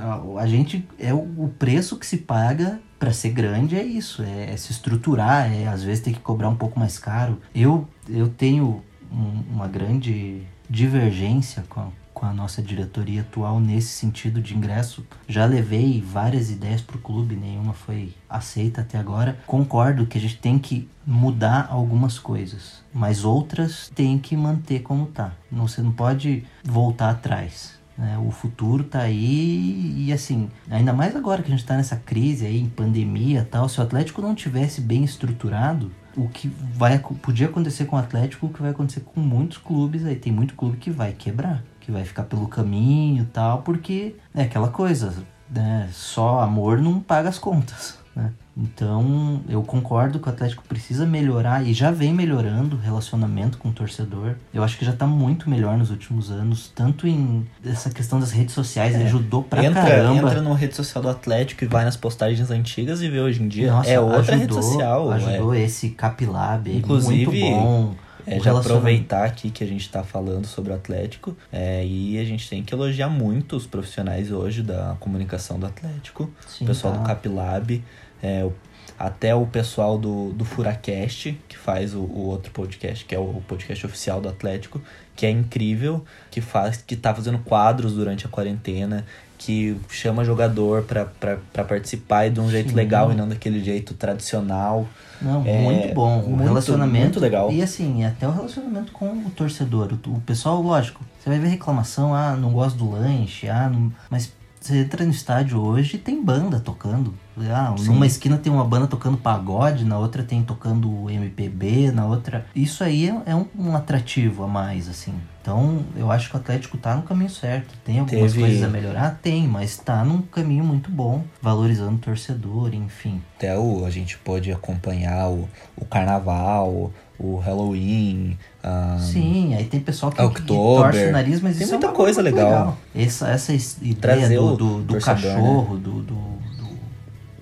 a, 0.00 0.40
a, 0.40 0.46
gente 0.46 0.88
é 0.98 1.12
o, 1.12 1.18
o 1.18 1.52
preço 1.58 1.98
que 1.98 2.06
se 2.06 2.16
paga 2.16 2.80
para 2.98 3.12
ser 3.12 3.28
grande 3.28 3.76
é 3.76 3.84
isso, 3.84 4.22
é, 4.22 4.52
é, 4.52 4.56
se 4.56 4.72
estruturar, 4.72 5.52
é 5.52 5.68
às 5.68 5.82
vezes 5.82 6.02
ter 6.02 6.14
que 6.14 6.20
cobrar 6.20 6.48
um 6.48 6.56
pouco 6.56 6.80
mais 6.80 6.98
caro. 6.98 7.38
Eu, 7.54 7.86
eu 8.08 8.30
tenho 8.30 8.82
um, 9.12 9.42
uma 9.52 9.68
grande 9.68 10.40
divergência 10.70 11.64
com, 11.68 11.92
com 12.18 12.26
a 12.26 12.32
nossa 12.34 12.60
diretoria 12.60 13.20
atual 13.20 13.60
nesse 13.60 13.90
sentido 13.90 14.42
de 14.42 14.56
ingresso. 14.56 15.06
Já 15.28 15.46
levei 15.46 16.02
várias 16.04 16.50
ideias 16.50 16.80
para 16.80 16.96
o 16.96 17.00
clube, 17.00 17.36
nenhuma 17.36 17.72
foi 17.72 18.12
aceita 18.28 18.80
até 18.80 18.98
agora. 18.98 19.38
Concordo 19.46 20.04
que 20.04 20.18
a 20.18 20.20
gente 20.20 20.36
tem 20.36 20.58
que 20.58 20.88
mudar 21.06 21.68
algumas 21.70 22.18
coisas, 22.18 22.82
mas 22.92 23.24
outras 23.24 23.88
tem 23.94 24.18
que 24.18 24.36
manter 24.36 24.80
como 24.80 25.06
tá. 25.06 25.32
Você 25.50 25.80
não 25.80 25.92
pode 25.92 26.44
voltar 26.64 27.10
atrás. 27.10 27.78
Né? 27.96 28.18
O 28.18 28.32
futuro 28.32 28.82
tá 28.82 29.02
aí 29.02 29.94
e 29.96 30.12
assim, 30.12 30.50
ainda 30.68 30.92
mais 30.92 31.14
agora 31.14 31.40
que 31.40 31.48
a 31.48 31.50
gente 31.52 31.62
está 31.62 31.76
nessa 31.76 31.96
crise 31.96 32.44
aí, 32.44 32.60
em 32.60 32.68
pandemia 32.68 33.46
tal, 33.48 33.68
se 33.68 33.78
o 33.78 33.82
Atlético 33.82 34.20
não 34.20 34.34
tivesse 34.34 34.80
bem 34.80 35.04
estruturado, 35.04 35.92
o 36.16 36.28
que 36.28 36.48
vai 36.48 36.98
podia 36.98 37.46
acontecer 37.46 37.84
com 37.84 37.94
o 37.94 37.98
Atlético, 37.98 38.46
o 38.46 38.52
que 38.52 38.60
vai 38.60 38.72
acontecer 38.72 39.00
com 39.00 39.20
muitos 39.20 39.58
clubes 39.58 40.04
aí, 40.04 40.16
tem 40.16 40.32
muito 40.32 40.54
clube 40.54 40.78
que 40.78 40.90
vai 40.90 41.12
quebrar 41.12 41.62
que 41.88 41.92
vai 41.92 42.04
ficar 42.04 42.24
pelo 42.24 42.46
caminho 42.46 43.22
e 43.22 43.26
tal, 43.26 43.62
porque 43.62 44.14
é 44.34 44.42
aquela 44.42 44.68
coisa, 44.68 45.10
né? 45.48 45.88
Só 45.90 46.40
amor 46.40 46.82
não 46.82 47.00
paga 47.00 47.30
as 47.30 47.38
contas, 47.38 47.96
né? 48.14 48.30
Então, 48.54 49.40
eu 49.48 49.62
concordo 49.62 50.18
que 50.18 50.28
o 50.28 50.30
Atlético 50.30 50.62
precisa 50.68 51.06
melhorar 51.06 51.66
e 51.66 51.72
já 51.72 51.90
vem 51.90 52.12
melhorando 52.12 52.76
o 52.76 52.78
relacionamento 52.78 53.56
com 53.56 53.70
o 53.70 53.72
torcedor. 53.72 54.34
Eu 54.52 54.62
acho 54.62 54.76
que 54.76 54.84
já 54.84 54.92
tá 54.92 55.06
muito 55.06 55.48
melhor 55.48 55.78
nos 55.78 55.90
últimos 55.90 56.30
anos, 56.30 56.70
tanto 56.74 57.06
em 57.06 57.46
essa 57.64 57.88
questão 57.88 58.20
das 58.20 58.32
redes 58.32 58.54
sociais, 58.54 58.94
é. 58.94 59.04
ajudou 59.04 59.42
pra 59.42 59.64
entra, 59.64 59.80
caramba. 59.80 60.28
Entra 60.28 60.42
no 60.42 60.52
rede 60.52 60.76
social 60.76 61.00
do 61.00 61.08
Atlético 61.08 61.64
e 61.64 61.66
vai 61.66 61.86
nas 61.86 61.96
postagens 61.96 62.50
antigas 62.50 63.00
e 63.00 63.08
vê 63.08 63.20
hoje 63.20 63.42
em 63.42 63.48
dia. 63.48 63.72
Nossa, 63.72 63.88
é 63.88 63.98
outra 63.98 64.34
ajudou, 64.34 64.38
rede 64.40 64.54
social. 64.54 65.10
Ajudou 65.10 65.54
é. 65.54 65.60
esse 65.62 65.88
Capilab, 65.88 66.70
Inclusive, 66.70 67.24
muito 67.24 67.54
bom 67.54 67.94
é, 68.36 68.40
já 68.40 68.58
aproveitar 68.58 69.24
aqui 69.24 69.50
que 69.50 69.64
a 69.64 69.66
gente 69.66 69.82
está 69.82 70.02
falando 70.02 70.46
sobre 70.46 70.72
o 70.72 70.74
Atlético 70.74 71.36
é, 71.52 71.84
e 71.84 72.18
a 72.18 72.24
gente 72.24 72.48
tem 72.48 72.62
que 72.62 72.74
elogiar 72.74 73.08
muito 73.08 73.56
os 73.56 73.66
profissionais 73.66 74.30
hoje 74.30 74.62
da 74.62 74.96
comunicação 75.00 75.58
do 75.58 75.66
Atlético, 75.66 76.30
Sim, 76.46 76.64
o 76.64 76.66
pessoal 76.66 76.94
tá. 76.94 77.00
do 77.00 77.06
Capilab, 77.06 77.82
é, 78.22 78.44
o, 78.44 78.52
até 78.98 79.34
o 79.34 79.46
pessoal 79.46 79.96
do, 79.96 80.32
do 80.32 80.44
Furacast, 80.44 81.38
que 81.48 81.56
faz 81.56 81.94
o, 81.94 82.00
o, 82.00 82.26
outro 82.26 82.50
podcast, 82.50 83.04
que 83.04 83.14
é 83.14 83.18
o 83.18 83.42
podcast 83.46 83.86
oficial 83.86 84.20
do 84.20 84.28
Atlético, 84.28 84.82
que 85.14 85.24
é 85.24 85.30
incrível, 85.30 86.04
que 86.30 86.40
faz 86.40 86.78
que 86.78 86.96
tá 86.96 87.14
fazendo 87.14 87.38
quadros 87.38 87.94
durante 87.94 88.26
a 88.26 88.28
quarentena, 88.28 89.06
que 89.38 89.80
chama 89.88 90.24
jogador 90.24 90.82
para 90.82 91.64
participar 91.64 92.26
e 92.26 92.30
de 92.30 92.40
um 92.40 92.46
Sim. 92.46 92.50
jeito 92.50 92.74
legal 92.74 93.12
e 93.12 93.14
não 93.14 93.28
daquele 93.28 93.62
jeito 93.62 93.94
tradicional. 93.94 94.86
Não, 95.22 95.46
é, 95.46 95.62
muito 95.62 95.94
bom. 95.94 96.20
O 96.20 96.30
muito, 96.30 96.44
relacionamento. 96.44 97.04
Muito 97.04 97.20
legal. 97.20 97.50
E 97.52 97.62
assim, 97.62 98.04
até 98.04 98.26
o 98.26 98.32
relacionamento 98.32 98.92
com 98.92 99.06
o 99.06 99.30
torcedor. 99.30 99.92
O, 99.92 100.10
o, 100.10 100.20
pessoal, 100.20 100.60
lógico, 100.60 101.04
você 101.18 101.30
vai 101.30 101.38
ver 101.38 101.48
reclamação, 101.48 102.14
ah, 102.14 102.36
não 102.36 102.52
gosto 102.52 102.76
do 102.76 102.90
lanche, 102.90 103.48
ah, 103.48 103.70
não... 103.70 103.92
mas 104.10 104.32
você 104.60 104.78
entra 104.78 105.04
no 105.04 105.10
estádio 105.10 105.60
hoje 105.60 105.96
e 105.96 105.98
tem 105.98 106.22
banda 106.22 106.60
tocando. 106.60 107.14
Ah, 107.50 107.74
numa 107.80 108.06
esquina 108.06 108.36
tem 108.36 108.52
uma 108.52 108.64
banda 108.64 108.86
tocando 108.86 109.16
pagode, 109.16 109.84
na 109.84 109.96
outra 109.98 110.24
tem 110.24 110.42
tocando 110.42 111.08
MPB, 111.08 111.92
na 111.92 112.04
outra. 112.04 112.44
Isso 112.54 112.82
aí 112.82 113.08
é, 113.08 113.22
é 113.26 113.34
um, 113.34 113.46
um, 113.56 113.76
atrativo 113.76 114.42
a 114.42 114.48
mais, 114.48 114.88
assim. 114.88 115.14
Então, 115.40 115.84
eu 115.96 116.10
acho 116.10 116.28
que 116.28 116.36
o 116.36 116.40
Atlético 116.40 116.76
tá 116.76 116.96
no 116.96 117.02
caminho 117.02 117.30
certo. 117.30 117.74
Tem 117.84 118.00
algumas 118.00 118.32
Teve... 118.32 118.44
coisas 118.44 118.62
a 118.62 118.68
melhorar? 118.68 119.18
Tem, 119.22 119.46
mas 119.46 119.76
tá 119.78 120.04
num 120.04 120.20
caminho 120.20 120.64
muito 120.64 120.90
bom, 120.90 121.24
valorizando 121.40 121.94
o 121.94 121.98
torcedor, 121.98 122.74
enfim. 122.74 123.22
Até 123.36 123.56
o, 123.56 123.84
a 123.86 123.90
gente 123.90 124.18
pode 124.18 124.50
acompanhar 124.52 125.30
o, 125.30 125.48
o 125.76 125.84
carnaval, 125.84 126.92
o 127.18 127.36
Halloween. 127.36 128.38
Um, 128.64 128.98
Sim, 128.98 129.54
aí 129.54 129.64
tem 129.64 129.80
pessoal 129.80 130.12
que, 130.12 130.28
que 130.30 130.42
torce 130.42 131.06
o 131.06 131.12
nariz, 131.12 131.40
mas 131.40 131.56
tem 131.56 131.64
isso 131.64 131.74
muita 131.74 131.88
é 131.88 131.92
coisa 131.92 132.22
legal. 132.22 132.48
legal. 132.48 132.78
Essa, 132.94 133.28
essa 133.28 133.52
ideia 133.52 133.96
Trazer 133.96 134.36
do, 134.36 134.56
do, 134.56 134.82
do 134.82 135.00
cachorro, 135.00 135.74
né? 135.74 135.80
do, 135.82 136.02
do 136.02 136.38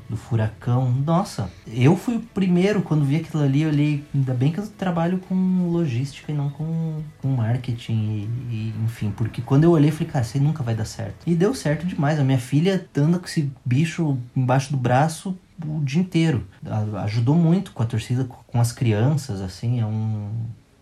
do 0.08 0.16
furacão. 0.16 0.90
Nossa, 1.04 1.50
eu 1.66 1.96
fui 1.96 2.16
o 2.16 2.20
primeiro 2.20 2.82
quando 2.82 3.04
vi 3.04 3.16
aquilo 3.16 3.42
ali, 3.42 3.62
eu 3.62 3.70
olhei, 3.70 4.04
ainda 4.14 4.32
bem 4.34 4.52
que 4.52 4.58
eu 4.58 4.66
trabalho 4.66 5.18
com 5.18 5.68
logística 5.70 6.32
e 6.32 6.34
não 6.34 6.48
com, 6.48 7.02
com 7.20 7.28
marketing 7.28 7.92
e, 7.92 8.54
e 8.54 8.74
enfim, 8.84 9.12
porque 9.14 9.42
quando 9.42 9.64
eu 9.64 9.72
olhei, 9.72 9.90
falei, 9.90 10.08
cara, 10.08 10.24
isso 10.24 10.36
aí 10.36 10.42
nunca 10.42 10.62
vai 10.62 10.74
dar 10.74 10.84
certo. 10.84 11.16
E 11.27 11.35
deu 11.35 11.54
certo 11.54 11.87
demais. 11.87 12.18
A 12.18 12.24
minha 12.24 12.38
filha 12.38 12.87
anda 12.96 13.18
com 13.18 13.27
esse 13.27 13.50
bicho 13.64 14.16
embaixo 14.35 14.70
do 14.70 14.79
braço 14.79 15.37
o 15.65 15.83
dia 15.85 16.00
inteiro. 16.00 16.46
Ajudou 17.04 17.35
muito 17.35 17.73
com 17.73 17.83
a 17.83 17.87
torcida, 17.87 18.25
com 18.25 18.61
as 18.61 18.73
crianças, 18.73 19.40
assim, 19.40 19.81
é 19.81 19.87
um, 19.87 20.31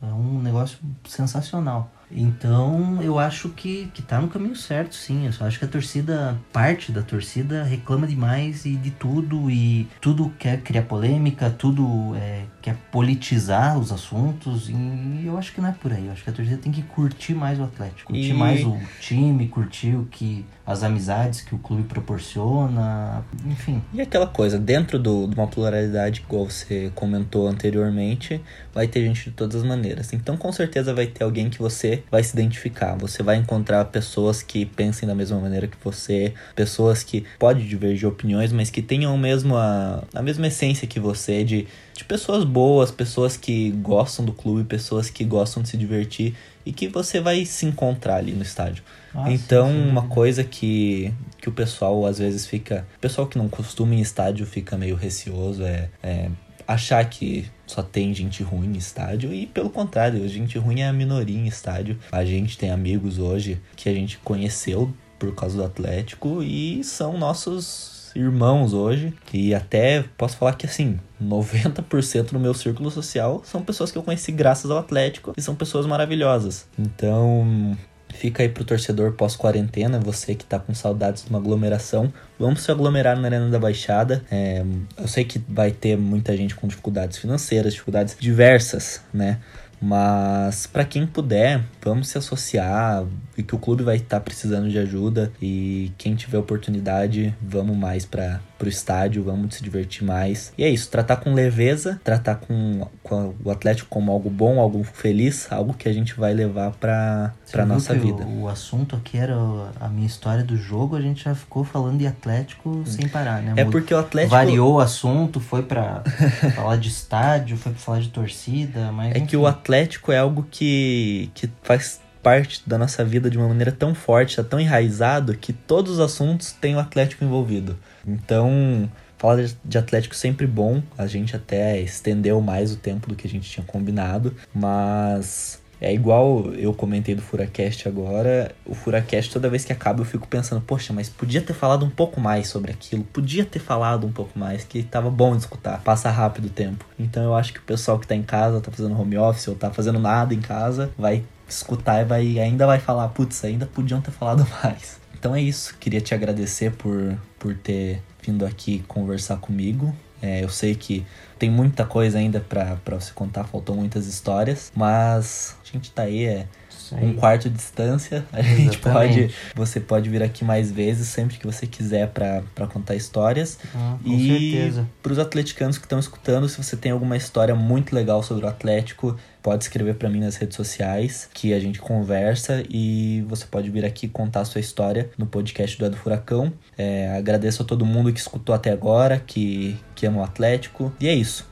é 0.02 0.06
um 0.06 0.40
negócio 0.40 0.78
sensacional. 1.08 1.90
Então 2.10 3.02
eu 3.02 3.18
acho 3.18 3.48
que, 3.50 3.90
que 3.92 4.02
tá 4.02 4.20
no 4.20 4.28
caminho 4.28 4.56
certo, 4.56 4.94
sim. 4.94 5.26
Eu 5.26 5.32
só 5.32 5.46
acho 5.46 5.58
que 5.58 5.64
a 5.64 5.68
torcida, 5.68 6.38
parte 6.52 6.92
da 6.92 7.02
torcida, 7.02 7.64
reclama 7.64 8.06
demais 8.06 8.64
e 8.64 8.76
de 8.76 8.90
tudo 8.90 9.50
e 9.50 9.88
tudo 10.00 10.32
quer 10.38 10.60
criar 10.60 10.82
polêmica, 10.82 11.50
tudo 11.50 12.14
é, 12.16 12.44
quer 12.62 12.76
politizar 12.90 13.78
os 13.78 13.92
assuntos. 13.92 14.68
E 14.68 15.24
eu 15.26 15.36
acho 15.36 15.52
que 15.52 15.60
não 15.60 15.68
é 15.68 15.72
por 15.72 15.92
aí. 15.92 16.06
Eu 16.06 16.12
acho 16.12 16.24
que 16.24 16.30
a 16.30 16.32
torcida 16.32 16.56
tem 16.56 16.72
que 16.72 16.82
curtir 16.82 17.34
mais 17.34 17.58
o 17.58 17.64
Atlético, 17.64 18.12
curtir 18.12 18.30
e... 18.30 18.34
mais 18.34 18.64
o 18.64 18.78
time, 19.00 19.48
curtir 19.48 19.94
o 19.94 20.06
que 20.10 20.44
as 20.66 20.82
amizades 20.82 21.42
que 21.42 21.54
o 21.54 21.58
clube 21.58 21.82
proporciona, 21.82 23.22
enfim. 23.44 23.82
E 23.92 24.00
aquela 24.00 24.26
coisa, 24.26 24.58
dentro 24.58 24.98
do, 24.98 25.26
de 25.26 25.34
uma 25.34 25.46
pluralidade, 25.46 26.22
igual 26.26 26.48
você 26.48 26.90
comentou 26.94 27.46
anteriormente, 27.46 28.40
vai 28.72 28.88
ter 28.88 29.04
gente 29.04 29.24
de 29.24 29.36
todas 29.36 29.56
as 29.56 29.62
maneiras. 29.62 30.12
Então, 30.12 30.36
com 30.36 30.50
certeza 30.50 30.94
vai 30.94 31.06
ter 31.06 31.22
alguém 31.22 31.50
que 31.50 31.58
você 31.58 31.93
vai 32.10 32.22
se 32.22 32.32
identificar. 32.32 32.96
Você 32.96 33.22
vai 33.22 33.36
encontrar 33.36 33.84
pessoas 33.86 34.42
que 34.42 34.64
pensem 34.64 35.06
da 35.08 35.14
mesma 35.14 35.38
maneira 35.38 35.66
que 35.66 35.76
você, 35.82 36.34
pessoas 36.54 37.02
que 37.02 37.24
podem 37.38 37.66
divergir 37.66 38.08
opiniões, 38.08 38.52
mas 38.52 38.70
que 38.70 38.82
tenham 38.82 39.16
mesmo 39.16 39.56
a, 39.56 40.02
a 40.14 40.22
mesma 40.22 40.46
essência 40.46 40.86
que 40.86 41.00
você 41.00 41.44
de, 41.44 41.66
de 41.94 42.04
pessoas 42.04 42.44
boas, 42.44 42.90
pessoas 42.90 43.36
que 43.36 43.70
gostam 43.70 44.24
do 44.24 44.32
clube, 44.32 44.64
pessoas 44.64 45.10
que 45.10 45.24
gostam 45.24 45.62
de 45.62 45.68
se 45.68 45.76
divertir 45.76 46.34
e 46.66 46.72
que 46.72 46.88
você 46.88 47.20
vai 47.20 47.44
se 47.44 47.66
encontrar 47.66 48.16
ali 48.16 48.32
no 48.32 48.42
estádio. 48.42 48.82
Ah, 49.14 49.30
então, 49.30 49.68
sim. 49.68 49.88
uma 49.88 50.08
coisa 50.08 50.42
que, 50.42 51.12
que 51.38 51.48
o 51.48 51.52
pessoal 51.52 52.06
às 52.06 52.18
vezes 52.18 52.46
fica. 52.46 52.86
O 52.96 53.00
pessoal 53.00 53.26
que 53.26 53.38
não 53.38 53.48
costuma 53.48 53.94
em 53.94 54.00
estádio 54.00 54.46
fica 54.46 54.76
meio 54.76 54.96
receoso 54.96 55.62
é, 55.62 55.88
é 56.02 56.28
achar 56.66 57.04
que 57.08 57.46
só 57.66 57.82
tem 57.82 58.14
gente 58.14 58.42
ruim 58.42 58.74
em 58.74 58.76
estádio 58.76 59.32
e 59.32 59.46
pelo 59.46 59.70
contrário, 59.70 60.26
gente 60.28 60.58
ruim 60.58 60.80
é 60.80 60.88
a 60.88 60.92
minoria 60.92 61.38
em 61.38 61.46
estádio. 61.46 61.98
A 62.12 62.24
gente 62.24 62.58
tem 62.58 62.70
amigos 62.70 63.18
hoje 63.18 63.60
que 63.76 63.88
a 63.88 63.92
gente 63.92 64.18
conheceu 64.18 64.92
por 65.18 65.34
causa 65.34 65.56
do 65.56 65.64
Atlético 65.64 66.42
e 66.42 66.82
são 66.84 67.16
nossos 67.16 68.12
irmãos 68.14 68.72
hoje. 68.72 69.12
E 69.32 69.54
até 69.54 70.04
posso 70.16 70.36
falar 70.36 70.54
que 70.54 70.66
assim, 70.66 70.98
90% 71.22 72.32
do 72.32 72.40
meu 72.40 72.54
círculo 72.54 72.90
social 72.90 73.42
são 73.44 73.62
pessoas 73.62 73.90
que 73.90 73.98
eu 73.98 74.02
conheci 74.02 74.32
graças 74.32 74.70
ao 74.70 74.78
Atlético 74.78 75.32
e 75.36 75.42
são 75.42 75.54
pessoas 75.54 75.86
maravilhosas. 75.86 76.66
Então, 76.78 77.76
fica 78.14 78.42
aí 78.42 78.48
pro 78.48 78.64
torcedor 78.64 79.12
pós-quarentena, 79.12 79.98
você 79.98 80.34
que 80.34 80.44
tá 80.44 80.58
com 80.58 80.74
saudades 80.74 81.24
de 81.24 81.30
uma 81.30 81.38
aglomeração, 81.38 82.12
vamos 82.38 82.62
se 82.62 82.70
aglomerar 82.70 83.18
na 83.18 83.28
Arena 83.28 83.48
da 83.50 83.58
Baixada. 83.58 84.24
É, 84.30 84.64
eu 84.96 85.08
sei 85.08 85.24
que 85.24 85.38
vai 85.48 85.70
ter 85.70 85.96
muita 85.96 86.36
gente 86.36 86.54
com 86.54 86.66
dificuldades 86.66 87.18
financeiras, 87.18 87.72
dificuldades 87.72 88.16
diversas, 88.18 89.02
né? 89.12 89.38
Mas 89.80 90.66
para 90.66 90.84
quem 90.84 91.06
puder, 91.06 91.62
vamos 91.82 92.08
se 92.08 92.16
associar 92.16 93.04
e 93.36 93.42
que 93.42 93.54
o 93.54 93.58
clube 93.58 93.82
vai 93.82 93.96
estar 93.96 94.18
tá 94.18 94.20
precisando 94.20 94.70
de 94.70 94.78
ajuda 94.78 95.30
e 95.42 95.92
quem 95.98 96.14
tiver 96.14 96.38
oportunidade, 96.38 97.34
vamos 97.42 97.76
mais 97.76 98.06
para 98.06 98.40
pro 98.64 98.68
estádio, 98.70 99.22
vamos 99.22 99.56
se 99.56 99.62
divertir 99.62 100.04
mais. 100.04 100.52
E 100.56 100.64
é 100.64 100.70
isso, 100.70 100.88
tratar 100.88 101.16
com 101.16 101.34
leveza, 101.34 102.00
tratar 102.02 102.36
com, 102.36 102.88
com 103.02 103.34
o 103.44 103.50
Atlético 103.50 103.88
como 103.90 104.10
algo 104.10 104.30
bom, 104.30 104.58
algo 104.58 104.82
feliz, 104.82 105.52
algo 105.52 105.74
que 105.74 105.86
a 105.86 105.92
gente 105.92 106.14
vai 106.14 106.32
levar 106.32 106.70
para 106.72 107.34
para 107.52 107.66
nossa 107.66 107.94
vida. 107.94 108.24
O, 108.24 108.44
o, 108.44 108.48
assunto 108.48 108.96
aqui 108.96 109.18
era 109.18 109.36
a 109.78 109.88
minha 109.88 110.06
história 110.06 110.42
do 110.42 110.56
jogo, 110.56 110.96
a 110.96 111.00
gente 111.00 111.24
já 111.24 111.34
ficou 111.34 111.62
falando 111.62 111.98
de 111.98 112.06
Atlético 112.06 112.70
hum. 112.70 112.86
sem 112.86 113.06
parar, 113.06 113.42
né? 113.42 113.52
É 113.56 113.64
porque 113.64 113.92
o 113.92 113.98
Atlético 113.98 114.34
variou 114.34 114.74
o 114.74 114.80
assunto, 114.80 115.40
foi 115.40 115.62
para 115.62 116.02
falar 116.56 116.76
de 116.76 116.88
estádio, 116.88 117.56
foi 117.58 117.72
para 117.72 117.80
falar 117.80 118.00
de 118.00 118.08
torcida, 118.08 118.90
mas 118.90 119.14
É 119.14 119.18
enfim. 119.18 119.26
que 119.26 119.36
o 119.36 119.46
Atlético 119.46 120.10
é 120.10 120.18
algo 120.18 120.46
que 120.50 121.30
que 121.34 121.50
faz 121.62 122.00
parte 122.22 122.62
da 122.66 122.78
nossa 122.78 123.04
vida 123.04 123.28
de 123.28 123.36
uma 123.36 123.46
maneira 123.46 123.70
tão 123.70 123.94
forte, 123.94 124.36
tá 124.36 124.42
tão 124.42 124.58
enraizado 124.58 125.36
que 125.36 125.52
todos 125.52 125.92
os 125.92 126.00
assuntos 126.00 126.52
têm 126.52 126.74
o 126.74 126.78
Atlético 126.78 127.22
envolvido. 127.22 127.76
Então, 128.06 128.88
falar 129.18 129.44
de 129.64 129.78
Atlético 129.78 130.14
é 130.14 130.18
sempre 130.18 130.46
bom. 130.46 130.82
A 130.96 131.06
gente 131.06 131.34
até 131.34 131.80
estendeu 131.80 132.40
mais 132.40 132.72
o 132.72 132.76
tempo 132.76 133.08
do 133.08 133.14
que 133.14 133.26
a 133.26 133.30
gente 133.30 133.48
tinha 133.48 133.64
combinado, 133.64 134.34
mas 134.54 135.62
é 135.80 135.92
igual 135.92 136.52
eu 136.54 136.72
comentei 136.72 137.14
do 137.14 137.20
Furacast 137.20 137.86
agora. 137.86 138.54
O 138.64 138.74
Furacast, 138.74 139.30
toda 139.30 139.50
vez 139.50 139.64
que 139.64 139.72
acaba, 139.72 140.00
eu 140.00 140.04
fico 140.04 140.26
pensando, 140.26 140.60
poxa, 140.62 140.92
mas 140.92 141.08
podia 141.08 141.42
ter 141.42 141.52
falado 141.52 141.84
um 141.84 141.90
pouco 141.90 142.20
mais 142.20 142.48
sobre 142.48 142.72
aquilo, 142.72 143.04
podia 143.04 143.44
ter 143.44 143.58
falado 143.58 144.06
um 144.06 144.12
pouco 144.12 144.38
mais, 144.38 144.64
que 144.64 144.82
tava 144.82 145.10
bom 145.10 145.32
de 145.32 145.42
escutar, 145.42 145.82
passa 145.82 146.10
rápido 146.10 146.46
o 146.46 146.50
tempo. 146.50 146.84
Então 146.98 147.22
eu 147.22 147.34
acho 147.34 147.52
que 147.52 147.58
o 147.58 147.62
pessoal 147.62 147.98
que 147.98 148.06
tá 148.06 148.14
em 148.14 148.22
casa, 148.22 148.60
tá 148.60 148.70
fazendo 148.70 148.98
home 148.98 149.18
office 149.18 149.48
ou 149.48 149.54
tá 149.54 149.70
fazendo 149.70 149.98
nada 149.98 150.32
em 150.32 150.40
casa, 150.40 150.90
vai 150.96 151.22
escutar 151.46 152.00
e 152.00 152.04
vai, 152.04 152.38
ainda 152.38 152.66
vai 152.66 152.78
falar, 152.78 153.08
putz, 153.08 153.44
ainda 153.44 153.66
podiam 153.66 154.00
ter 154.00 154.10
falado 154.10 154.46
mais. 154.64 155.03
Então 155.24 155.34
é 155.34 155.40
isso, 155.40 155.74
queria 155.80 156.02
te 156.02 156.14
agradecer 156.14 156.70
por, 156.72 157.18
por 157.38 157.56
ter 157.56 158.02
vindo 158.20 158.44
aqui 158.44 158.84
conversar 158.86 159.38
comigo. 159.38 159.96
É, 160.20 160.44
eu 160.44 160.50
sei 160.50 160.74
que 160.74 161.02
tem 161.38 161.50
muita 161.50 161.86
coisa 161.86 162.18
ainda 162.18 162.40
para 162.40 162.76
você 162.90 163.10
contar, 163.14 163.44
faltou 163.44 163.74
muitas 163.74 164.06
histórias, 164.06 164.70
mas 164.76 165.56
a 165.64 165.72
gente 165.72 165.90
tá 165.92 166.02
aí, 166.02 166.26
é 166.26 166.46
um 166.92 167.14
quarto 167.14 167.48
de 167.48 167.56
distância. 167.56 168.24
A 168.32 168.40
Exatamente. 168.40 168.62
gente 168.62 168.78
pode. 168.78 169.34
Você 169.54 169.80
pode 169.80 170.10
vir 170.10 170.22
aqui 170.22 170.44
mais 170.44 170.70
vezes, 170.70 171.08
sempre 171.08 171.38
que 171.38 171.46
você 171.46 171.66
quiser, 171.66 172.08
para 172.08 172.66
contar 172.72 172.94
histórias. 172.94 173.58
Ah, 173.74 173.96
com 174.02 174.10
e 174.10 174.52
certeza. 174.52 174.88
para 175.02 175.12
os 175.12 175.18
atleticanos 175.18 175.78
que 175.78 175.84
estão 175.84 175.98
escutando, 175.98 176.48
se 176.48 176.62
você 176.62 176.76
tem 176.76 176.92
alguma 176.92 177.16
história 177.16 177.54
muito 177.54 177.94
legal 177.94 178.22
sobre 178.22 178.44
o 178.44 178.48
Atlético, 178.48 179.16
pode 179.42 179.64
escrever 179.64 179.94
para 179.96 180.08
mim 180.08 180.20
nas 180.20 180.36
redes 180.36 180.56
sociais, 180.56 181.28
que 181.34 181.52
a 181.52 181.60
gente 181.60 181.78
conversa 181.78 182.62
e 182.68 183.22
você 183.28 183.44
pode 183.44 183.70
vir 183.70 183.84
aqui 183.84 184.08
contar 184.08 184.40
a 184.40 184.44
sua 184.46 184.60
história 184.60 185.10
no 185.18 185.26
podcast 185.26 185.78
do 185.78 185.84
Edo 185.84 185.96
Furacão. 185.96 186.52
É, 186.78 187.14
agradeço 187.16 187.62
a 187.62 187.66
todo 187.66 187.84
mundo 187.84 188.10
que 188.12 188.18
escutou 188.18 188.54
até 188.54 188.70
agora, 188.70 189.22
que, 189.24 189.76
que 189.94 190.06
ama 190.06 190.22
o 190.22 190.24
Atlético. 190.24 190.92
E 190.98 191.08
é 191.08 191.14
isso. 191.14 191.46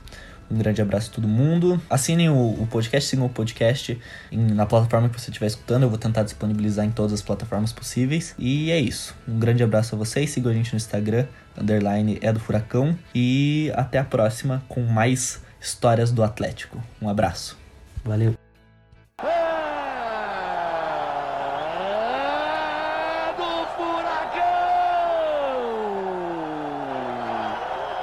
Um 0.53 0.57
grande 0.57 0.83
abraço 0.83 1.09
a 1.09 1.15
todo 1.15 1.27
mundo. 1.27 1.81
Assinem 1.89 2.29
o, 2.29 2.35
o 2.35 2.67
podcast, 2.67 3.09
sigam 3.09 3.25
o 3.25 3.29
podcast 3.29 3.99
em, 4.31 4.37
na 4.37 4.67
plataforma 4.67 5.09
que 5.09 5.19
você 5.19 5.31
estiver 5.31 5.47
escutando. 5.47 5.81
Eu 5.81 5.89
vou 5.89 5.97
tentar 5.97 6.21
disponibilizar 6.21 6.85
em 6.85 6.91
todas 6.91 7.11
as 7.11 7.23
plataformas 7.23 7.73
possíveis. 7.73 8.35
E 8.37 8.69
é 8.69 8.79
isso. 8.79 9.15
Um 9.27 9.39
grande 9.39 9.63
abraço 9.63 9.95
a 9.95 9.97
vocês. 9.97 10.29
Sigam 10.29 10.51
a 10.51 10.53
gente 10.55 10.71
no 10.71 10.77
Instagram, 10.77 11.25
underline 11.57 12.19
é 12.21 12.31
do 12.31 12.39
Furacão. 12.39 12.95
E 13.15 13.71
até 13.75 13.97
a 13.97 14.03
próxima 14.03 14.63
com 14.69 14.81
mais 14.81 15.41
histórias 15.59 16.11
do 16.11 16.21
Atlético. 16.21 16.79
Um 17.01 17.09
abraço. 17.09 17.57
Valeu. 18.05 18.42